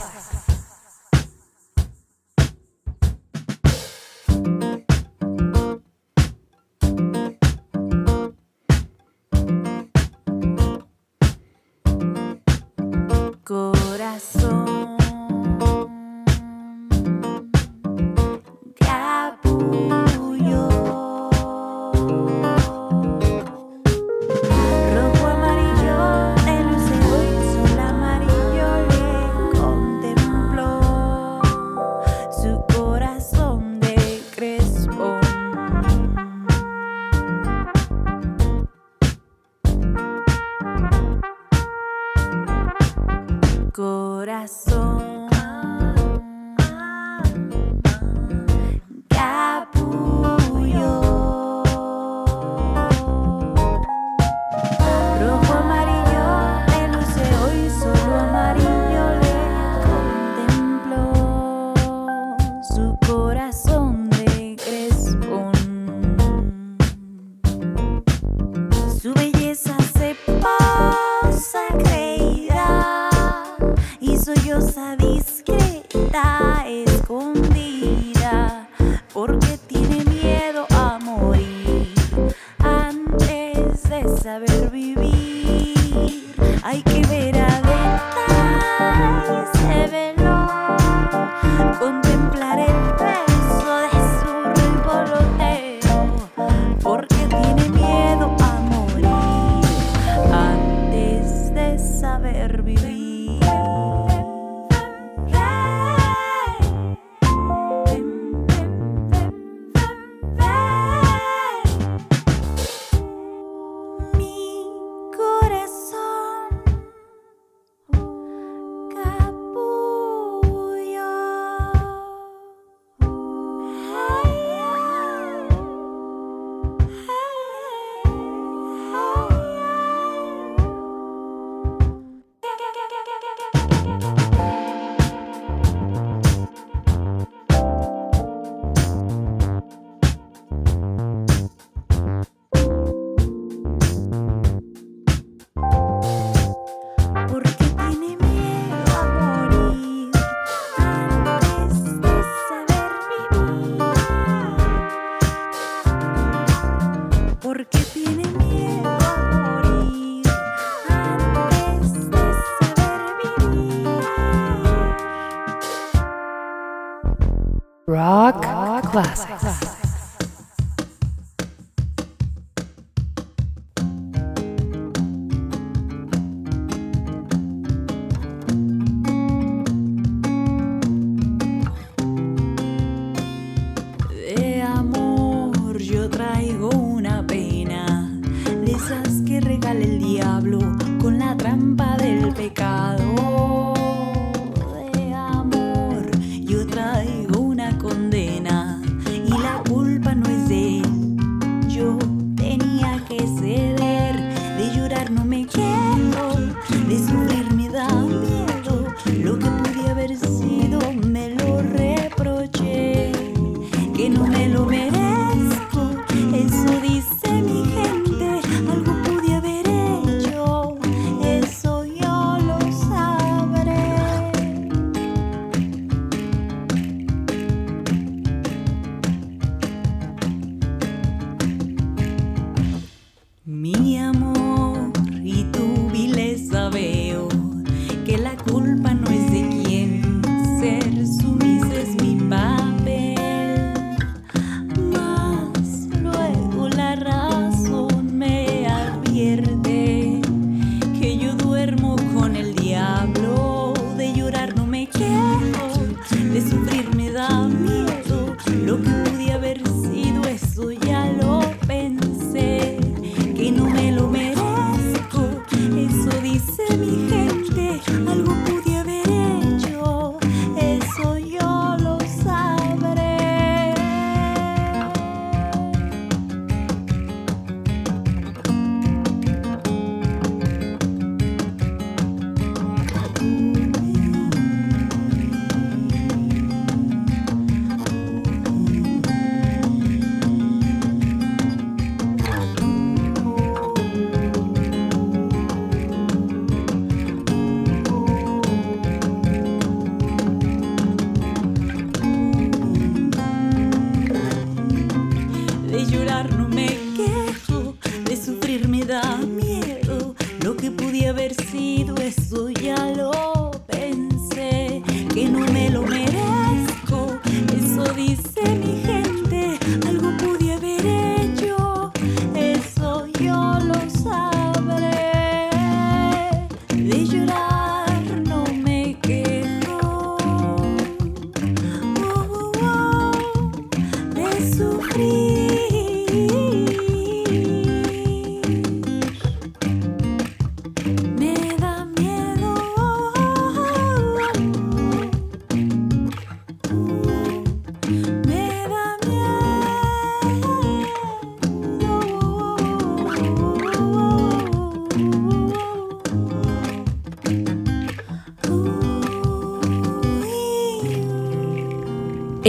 Rock 168.95 169.38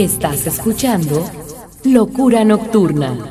Estás 0.00 0.46
escuchando 0.46 1.28
Locura 1.84 2.42
Nocturna. 2.42 3.29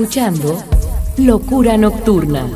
Escuchando 0.00 0.56
Locura 1.18 1.76
Nocturna. 1.76 2.48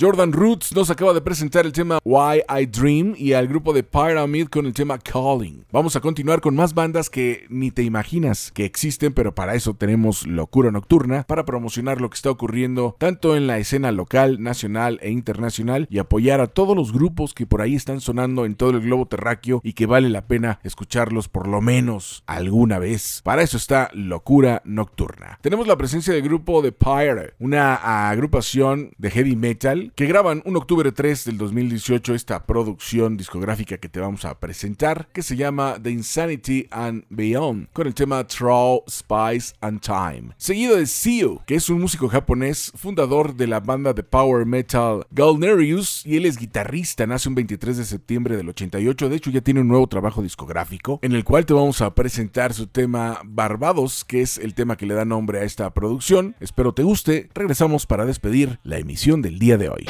Jordan 0.00 0.32
Roots 0.32 0.72
nos 0.72 0.88
acaba 0.90 1.12
de 1.14 1.20
presentar 1.20 1.66
el 1.66 1.72
tema 1.72 1.98
Why 2.08 2.42
I 2.48 2.66
Dream 2.66 3.16
y 3.18 3.32
al 3.32 3.48
grupo 3.48 3.72
de 3.72 3.82
Pyramid 3.82 4.46
con 4.46 4.64
el 4.66 4.74
tema 4.74 4.96
Calling. 4.96 5.64
Vamos 5.72 5.96
a 5.96 6.00
continuar 6.00 6.40
con 6.40 6.54
más 6.54 6.72
bandas 6.72 7.10
que 7.10 7.46
ni 7.48 7.72
te 7.72 7.82
imaginas 7.82 8.52
que 8.52 8.64
existen, 8.64 9.12
pero 9.12 9.34
para 9.34 9.56
eso 9.56 9.74
tenemos 9.74 10.24
Locura 10.24 10.70
Nocturna, 10.70 11.24
para 11.24 11.44
promocionar 11.44 12.00
lo 12.00 12.08
que 12.08 12.14
está 12.14 12.30
ocurriendo 12.30 12.94
tanto 13.00 13.34
en 13.34 13.48
la 13.48 13.58
escena 13.58 13.90
local, 13.90 14.40
nacional 14.40 15.00
e 15.02 15.10
internacional 15.10 15.88
y 15.90 15.98
apoyar 15.98 16.40
a 16.40 16.46
todos 16.46 16.76
los 16.76 16.92
grupos 16.92 17.34
que 17.34 17.44
por 17.44 17.60
ahí 17.60 17.74
están 17.74 18.00
sonando 18.00 18.44
en 18.44 18.54
todo 18.54 18.70
el 18.70 18.82
globo 18.82 19.06
terráqueo 19.06 19.60
y 19.64 19.72
que 19.72 19.86
vale 19.86 20.08
la 20.08 20.28
pena 20.28 20.60
escucharlos 20.62 21.28
por 21.28 21.48
lo 21.48 21.60
menos 21.60 22.22
alguna 22.28 22.78
vez. 22.78 23.20
Para 23.24 23.42
eso 23.42 23.56
está 23.56 23.90
Locura 23.94 24.62
Nocturna. 24.64 25.40
Tenemos 25.42 25.66
la 25.66 25.76
presencia 25.76 26.14
del 26.14 26.22
grupo 26.22 26.62
de 26.62 26.70
Pyre, 26.70 27.34
una 27.40 28.10
agrupación 28.10 28.92
de 28.96 29.10
heavy 29.10 29.34
metal 29.34 29.92
que 29.96 30.06
graban 30.06 30.40
un 30.44 30.56
octubre 30.56 30.92
3 30.92 31.24
del 31.24 31.38
2018 31.38 31.95
esta 32.14 32.44
producción 32.46 33.16
discográfica 33.16 33.78
que 33.78 33.88
te 33.88 34.00
vamos 34.00 34.24
a 34.24 34.38
presentar, 34.38 35.08
que 35.12 35.22
se 35.22 35.36
llama 35.36 35.76
The 35.82 35.90
Insanity 35.90 36.66
and 36.70 37.04
Beyond, 37.08 37.68
con 37.72 37.86
el 37.86 37.94
tema 37.94 38.26
Troll, 38.26 38.80
Spice 38.88 39.54
and 39.60 39.80
Time. 39.80 40.34
Seguido 40.36 40.76
de 40.76 40.86
Seo, 40.86 41.42
que 41.46 41.54
es 41.54 41.68
un 41.70 41.80
músico 41.80 42.08
japonés, 42.08 42.72
fundador 42.74 43.34
de 43.36 43.46
la 43.46 43.60
banda 43.60 43.92
de 43.92 44.02
power 44.02 44.46
metal 44.46 45.06
Galnerius, 45.10 46.04
y 46.04 46.16
él 46.16 46.26
es 46.26 46.38
guitarrista, 46.38 47.06
nace 47.06 47.28
un 47.28 47.34
23 47.34 47.78
de 47.78 47.84
septiembre 47.84 48.36
del 48.36 48.48
88, 48.48 49.08
de 49.08 49.16
hecho 49.16 49.30
ya 49.30 49.40
tiene 49.40 49.60
un 49.60 49.68
nuevo 49.68 49.86
trabajo 49.86 50.22
discográfico, 50.22 50.98
en 51.02 51.12
el 51.12 51.24
cual 51.24 51.46
te 51.46 51.54
vamos 51.54 51.80
a 51.80 51.94
presentar 51.94 52.54
su 52.54 52.66
tema 52.66 53.20
Barbados, 53.24 54.04
que 54.04 54.22
es 54.22 54.38
el 54.38 54.54
tema 54.54 54.76
que 54.76 54.86
le 54.86 54.94
da 54.94 55.04
nombre 55.04 55.40
a 55.40 55.44
esta 55.44 55.72
producción. 55.72 56.36
Espero 56.40 56.72
te 56.72 56.82
guste, 56.82 57.30
regresamos 57.34 57.86
para 57.86 58.04
despedir 58.04 58.58
la 58.62 58.78
emisión 58.78 59.22
del 59.22 59.38
día 59.38 59.56
de 59.56 59.68
hoy. 59.68 59.86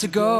to 0.00 0.08
go. 0.08 0.39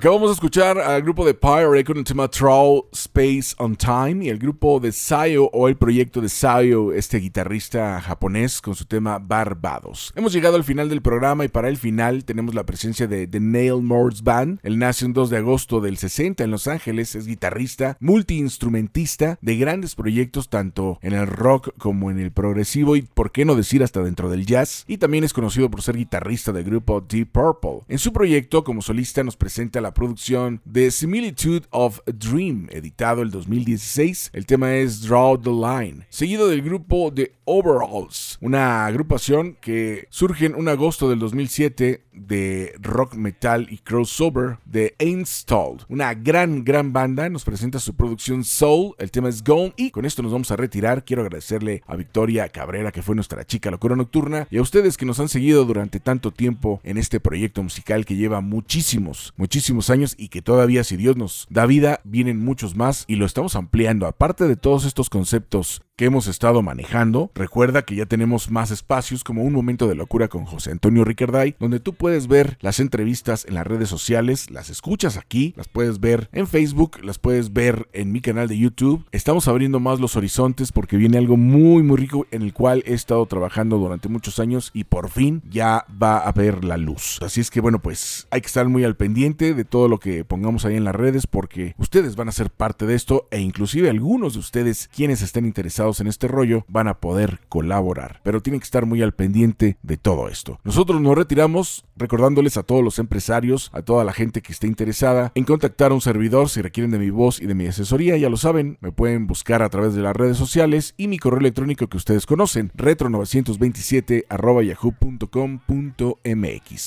Acabamos 0.00 0.30
de 0.30 0.32
escuchar 0.32 0.78
al 0.78 1.02
grupo 1.02 1.26
de 1.26 1.34
Pyre 1.34 1.84
con 1.84 1.98
el 1.98 2.04
tema 2.04 2.26
Troll 2.26 2.84
Space 2.90 3.54
on 3.58 3.76
Time 3.76 4.24
y 4.24 4.30
el 4.30 4.38
grupo 4.38 4.80
de 4.80 4.92
Sayo 4.92 5.50
o 5.52 5.68
el 5.68 5.76
proyecto 5.76 6.22
de 6.22 6.30
Sayo, 6.30 6.94
este 6.94 7.18
guitarrista 7.18 8.00
japonés 8.00 8.62
con 8.62 8.74
su 8.74 8.86
tema 8.86 9.18
Barbados. 9.18 10.10
Hemos 10.16 10.32
llegado 10.32 10.56
al 10.56 10.64
final 10.64 10.88
del 10.88 11.02
programa 11.02 11.44
y 11.44 11.48
para 11.48 11.68
el 11.68 11.76
final 11.76 12.24
tenemos 12.24 12.54
la 12.54 12.64
presencia 12.64 13.06
de 13.06 13.26
The 13.26 13.40
Nail 13.40 13.82
Morse 13.82 14.22
Band. 14.24 14.60
Él 14.62 14.78
nace 14.78 15.04
un 15.04 15.12
2 15.12 15.28
de 15.28 15.36
agosto 15.36 15.82
del 15.82 15.98
60 15.98 16.44
en 16.44 16.50
Los 16.50 16.66
Ángeles, 16.66 17.14
es 17.14 17.26
guitarrista, 17.26 17.98
multiinstrumentista 18.00 19.38
de 19.42 19.58
grandes 19.58 19.96
proyectos 19.96 20.48
tanto 20.48 20.98
en 21.02 21.12
el 21.12 21.26
rock 21.26 21.74
como 21.76 22.10
en 22.10 22.18
el 22.18 22.32
progresivo 22.32 22.96
y 22.96 23.02
por 23.02 23.32
qué 23.32 23.44
no 23.44 23.54
decir 23.54 23.82
hasta 23.82 24.02
dentro 24.02 24.30
del 24.30 24.46
jazz 24.46 24.86
y 24.88 24.96
también 24.96 25.24
es 25.24 25.34
conocido 25.34 25.70
por 25.70 25.82
ser 25.82 25.98
guitarrista 25.98 26.52
del 26.52 26.64
grupo 26.64 27.02
Deep 27.02 27.32
Purple. 27.32 27.82
En 27.86 27.98
su 27.98 28.14
proyecto 28.14 28.64
como 28.64 28.80
solista 28.80 29.22
nos 29.22 29.36
presenta 29.36 29.82
la 29.82 29.89
producción 29.92 30.60
de 30.64 30.90
Similitude 30.90 31.66
of 31.70 32.00
a 32.06 32.12
Dream, 32.12 32.68
editado 32.70 33.22
el 33.22 33.30
2016. 33.30 34.30
El 34.32 34.46
tema 34.46 34.74
es 34.74 35.02
Draw 35.02 35.38
the 35.38 35.50
Line, 35.50 36.06
seguido 36.08 36.48
del 36.48 36.62
grupo 36.62 37.12
The 37.12 37.32
Overalls, 37.44 38.38
una 38.40 38.86
agrupación 38.86 39.56
que 39.60 40.06
surge 40.10 40.46
en 40.46 40.54
agosto 40.68 41.08
del 41.10 41.18
2007 41.18 42.04
de 42.26 42.74
rock 42.80 43.14
metal 43.14 43.66
y 43.70 43.78
crossover 43.78 44.58
de 44.64 44.94
Ainstalled, 44.98 45.82
una 45.88 46.14
gran, 46.14 46.64
gran 46.64 46.92
banda. 46.92 47.28
Nos 47.28 47.44
presenta 47.44 47.78
su 47.78 47.94
producción 47.94 48.44
Soul, 48.44 48.94
el 48.98 49.10
tema 49.10 49.28
es 49.28 49.42
Gone 49.42 49.72
y 49.76 49.90
con 49.90 50.04
esto 50.04 50.22
nos 50.22 50.32
vamos 50.32 50.50
a 50.50 50.56
retirar. 50.56 51.04
Quiero 51.04 51.22
agradecerle 51.22 51.82
a 51.86 51.96
Victoria 51.96 52.48
Cabrera, 52.48 52.92
que 52.92 53.02
fue 53.02 53.14
nuestra 53.14 53.44
chica 53.44 53.70
locura 53.70 53.96
nocturna, 53.96 54.46
y 54.50 54.58
a 54.58 54.62
ustedes 54.62 54.96
que 54.96 55.06
nos 55.06 55.20
han 55.20 55.28
seguido 55.28 55.64
durante 55.64 56.00
tanto 56.00 56.30
tiempo 56.30 56.80
en 56.84 56.98
este 56.98 57.20
proyecto 57.20 57.62
musical 57.62 58.04
que 58.04 58.16
lleva 58.16 58.40
muchísimos, 58.40 59.34
muchísimos 59.36 59.90
años 59.90 60.14
y 60.18 60.28
que 60.28 60.42
todavía, 60.42 60.84
si 60.84 60.96
Dios 60.96 61.16
nos 61.16 61.46
da 61.50 61.66
vida, 61.66 62.00
vienen 62.04 62.44
muchos 62.44 62.76
más 62.76 63.04
y 63.06 63.16
lo 63.16 63.26
estamos 63.26 63.56
ampliando. 63.56 64.06
Aparte 64.06 64.46
de 64.46 64.56
todos 64.56 64.84
estos 64.84 65.10
conceptos 65.10 65.82
que 66.00 66.06
hemos 66.06 66.28
estado 66.28 66.62
manejando, 66.62 67.30
recuerda 67.34 67.82
que 67.82 67.94
ya 67.94 68.06
tenemos 68.06 68.50
más 68.50 68.70
espacios 68.70 69.22
como 69.22 69.42
un 69.42 69.52
momento 69.52 69.86
de 69.86 69.94
locura 69.94 70.28
con 70.28 70.46
José 70.46 70.70
Antonio 70.70 71.04
Ricarday, 71.04 71.56
donde 71.60 71.78
tú 71.78 71.92
puedes 71.92 72.26
ver 72.26 72.56
las 72.62 72.80
entrevistas 72.80 73.44
en 73.44 73.52
las 73.52 73.66
redes 73.66 73.90
sociales, 73.90 74.50
las 74.50 74.70
escuchas 74.70 75.18
aquí, 75.18 75.52
las 75.58 75.68
puedes 75.68 76.00
ver 76.00 76.30
en 76.32 76.46
Facebook, 76.46 77.04
las 77.04 77.18
puedes 77.18 77.52
ver 77.52 77.86
en 77.92 78.12
mi 78.12 78.22
canal 78.22 78.48
de 78.48 78.56
YouTube. 78.56 79.04
Estamos 79.12 79.46
abriendo 79.46 79.78
más 79.78 80.00
los 80.00 80.16
horizontes 80.16 80.72
porque 80.72 80.96
viene 80.96 81.18
algo 81.18 81.36
muy 81.36 81.82
muy 81.82 81.98
rico 81.98 82.26
en 82.30 82.40
el 82.40 82.54
cual 82.54 82.82
he 82.86 82.94
estado 82.94 83.26
trabajando 83.26 83.76
durante 83.76 84.08
muchos 84.08 84.38
años 84.38 84.70
y 84.72 84.84
por 84.84 85.10
fin 85.10 85.42
ya 85.50 85.84
va 86.02 86.16
a 86.16 86.32
ver 86.32 86.64
la 86.64 86.78
luz. 86.78 87.18
Así 87.20 87.42
es 87.42 87.50
que 87.50 87.60
bueno, 87.60 87.82
pues 87.82 88.26
hay 88.30 88.40
que 88.40 88.46
estar 88.46 88.66
muy 88.70 88.84
al 88.84 88.96
pendiente 88.96 89.52
de 89.52 89.66
todo 89.66 89.86
lo 89.86 90.00
que 90.00 90.24
pongamos 90.24 90.64
ahí 90.64 90.76
en 90.76 90.84
las 90.84 90.94
redes 90.94 91.26
porque 91.26 91.74
ustedes 91.76 92.16
van 92.16 92.30
a 92.30 92.32
ser 92.32 92.48
parte 92.48 92.86
de 92.86 92.94
esto 92.94 93.28
e 93.30 93.40
inclusive 93.40 93.90
algunos 93.90 94.32
de 94.32 94.38
ustedes 94.38 94.88
quienes 94.94 95.20
estén 95.20 95.44
interesados 95.44 95.89
en 95.98 96.06
este 96.06 96.28
rollo 96.28 96.64
van 96.68 96.86
a 96.86 96.98
poder 96.98 97.40
colaborar. 97.48 98.20
Pero 98.22 98.40
tienen 98.40 98.60
que 98.60 98.64
estar 98.64 98.86
muy 98.86 99.02
al 99.02 99.12
pendiente 99.12 99.78
de 99.82 99.96
todo 99.96 100.28
esto. 100.28 100.60
Nosotros 100.62 101.00
nos 101.00 101.16
retiramos 101.16 101.84
recordándoles 101.96 102.56
a 102.56 102.62
todos 102.62 102.84
los 102.84 102.98
empresarios, 102.98 103.70
a 103.72 103.82
toda 103.82 104.04
la 104.04 104.12
gente 104.12 104.42
que 104.42 104.52
esté 104.52 104.66
interesada 104.66 105.32
en 105.34 105.44
contactar 105.44 105.90
a 105.90 105.94
un 105.94 106.00
servidor 106.00 106.48
si 106.48 106.62
requieren 106.62 106.90
de 106.90 106.98
mi 106.98 107.10
voz 107.10 107.40
y 107.40 107.46
de 107.46 107.54
mi 107.54 107.66
asesoría, 107.66 108.16
ya 108.16 108.28
lo 108.30 108.36
saben, 108.36 108.78
me 108.80 108.92
pueden 108.92 109.26
buscar 109.26 109.62
a 109.62 109.68
través 109.68 109.94
de 109.94 110.02
las 110.02 110.14
redes 110.14 110.36
sociales 110.36 110.94
y 110.96 111.08
mi 111.08 111.18
correo 111.18 111.40
electrónico 111.40 111.88
que 111.88 111.96
ustedes 111.96 112.26
conocen, 112.26 112.70
retro927 112.76 114.26
yahoo.com.mx. 114.64 115.62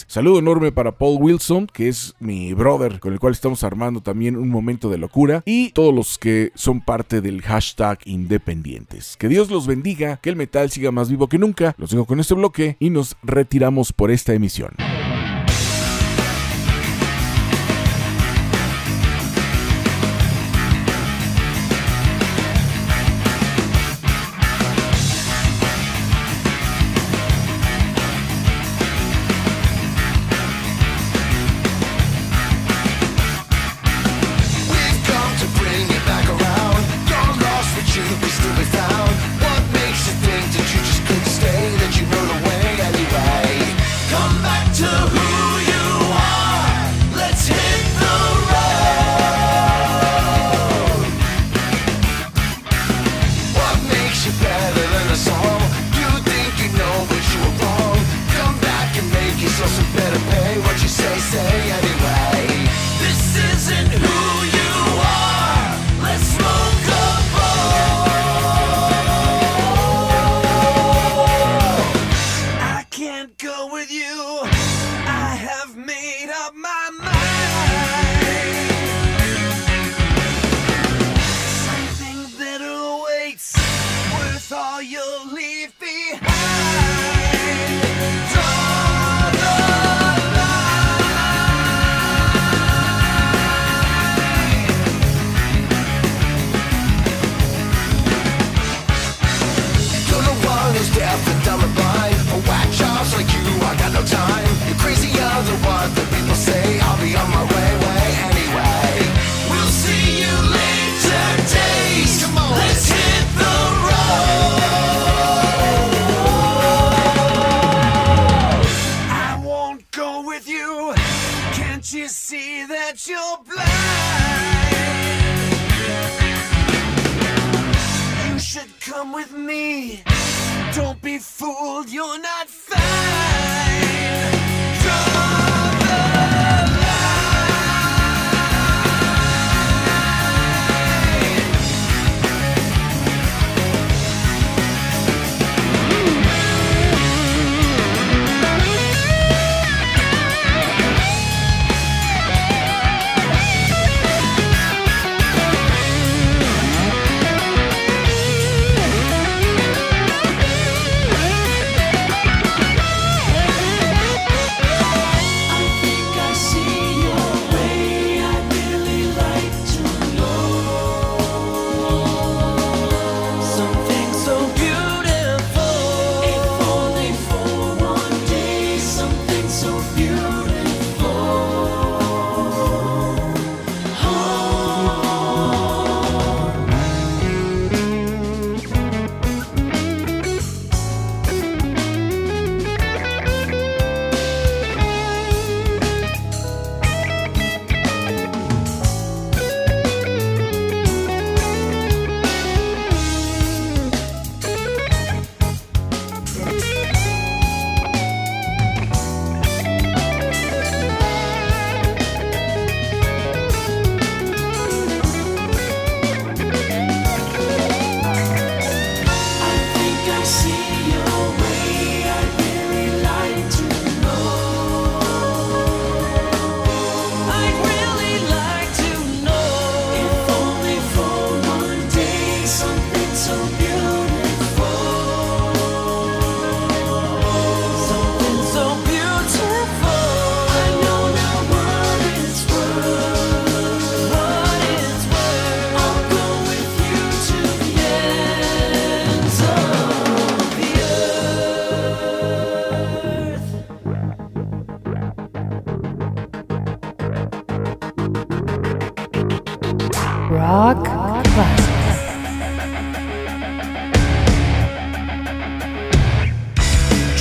Saludo 0.08 0.40
enorme 0.40 0.72
para 0.72 0.98
Paul 0.98 1.18
Wilson, 1.22 1.68
que 1.68 1.90
es 1.90 2.16
mi 2.20 2.54
brother 2.54 3.00
con 3.00 3.14
el 3.14 3.20
cual 3.20 3.34
estamos 3.34 3.64
armando 3.64 4.02
también 4.02 4.38
un 4.38 4.50
momento 4.50 4.90
de 4.90 4.98
locura 4.98 5.44
y 5.46 5.72
todos 5.72 5.94
los 5.94 6.18
que 6.18 6.52
son 6.56 6.82
parte 6.82 7.22
del 7.22 7.42
hashtag 7.42 8.00
Que 9.18 9.28
Dios 9.28 9.50
los 9.50 9.68
bendiga, 9.68 10.18
que 10.18 10.30
el 10.30 10.36
metal 10.36 10.70
siga 10.70 10.92
más 10.92 11.10
vivo 11.10 11.28
que 11.28 11.40
nunca. 11.40 11.76
Los 11.78 11.92
dejo 11.92 12.06
con 12.06 12.20
este 12.20 12.34
bloque 12.34 12.78
y 12.80 12.90
nos 12.90 13.16
retiramos 13.24 13.92
por 13.94 14.12
esta 14.12 14.34
emisión. 14.34 14.74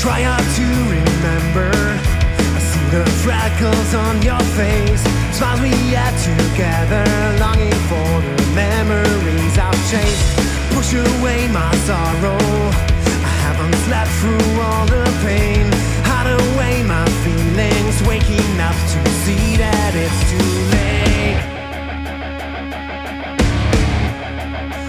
Try 0.02 0.22
hard 0.22 0.42
to 0.58 0.66
remember. 0.90 1.70
I 1.70 2.58
see 2.58 2.86
the 2.90 3.06
freckles 3.22 3.94
on 3.94 4.20
your 4.20 4.42
face. 4.58 4.98
Smiles 5.30 5.60
we 5.62 5.70
had 5.94 6.10
together, 6.18 7.06
longing 7.38 7.78
for 7.86 8.10
the 8.18 8.34
memories 8.50 9.54
I've 9.56 9.78
chased. 9.86 10.26
Push 10.74 10.94
away 10.98 11.46
my 11.54 11.70
sorrow. 11.86 12.34
I 12.34 13.34
haven't 13.46 13.78
slept 13.86 14.10
through 14.18 14.60
all 14.66 14.86
the 14.86 15.06
pain. 15.22 15.70
Hide 16.10 16.34
away 16.34 16.82
my 16.82 17.06
feelings, 17.22 18.02
waking 18.02 18.58
up 18.58 18.74
to 18.74 19.00
see 19.22 19.54
that 19.62 19.94
it's 19.94 20.20
too 20.34 20.50
late. 20.74 21.38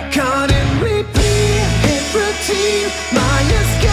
Caught 0.10 0.50
in 0.50 0.68
repeat, 0.82 1.70
hit 1.86 2.04
routine, 2.18 2.90
my 3.14 3.42
escape. 3.62 3.93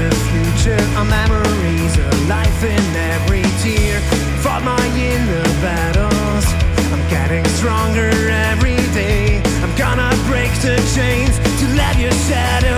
a 0.00 0.10
future, 0.30 0.80
our 0.96 1.04
memories, 1.04 1.96
a 1.98 2.10
life 2.28 2.62
in 2.62 2.84
every 3.14 3.42
tear. 3.62 4.00
Fought 4.42 4.62
my 4.64 4.86
inner 4.96 5.42
battles, 5.60 6.46
I'm 6.92 7.02
getting 7.08 7.44
stronger 7.58 8.10
every 8.50 8.76
day. 8.94 9.42
I'm 9.62 9.74
gonna 9.76 10.10
break 10.26 10.52
the 10.60 10.76
chains 10.94 11.38
to 11.60 11.66
let 11.74 11.98
your 11.98 12.12
shadow. 12.28 12.77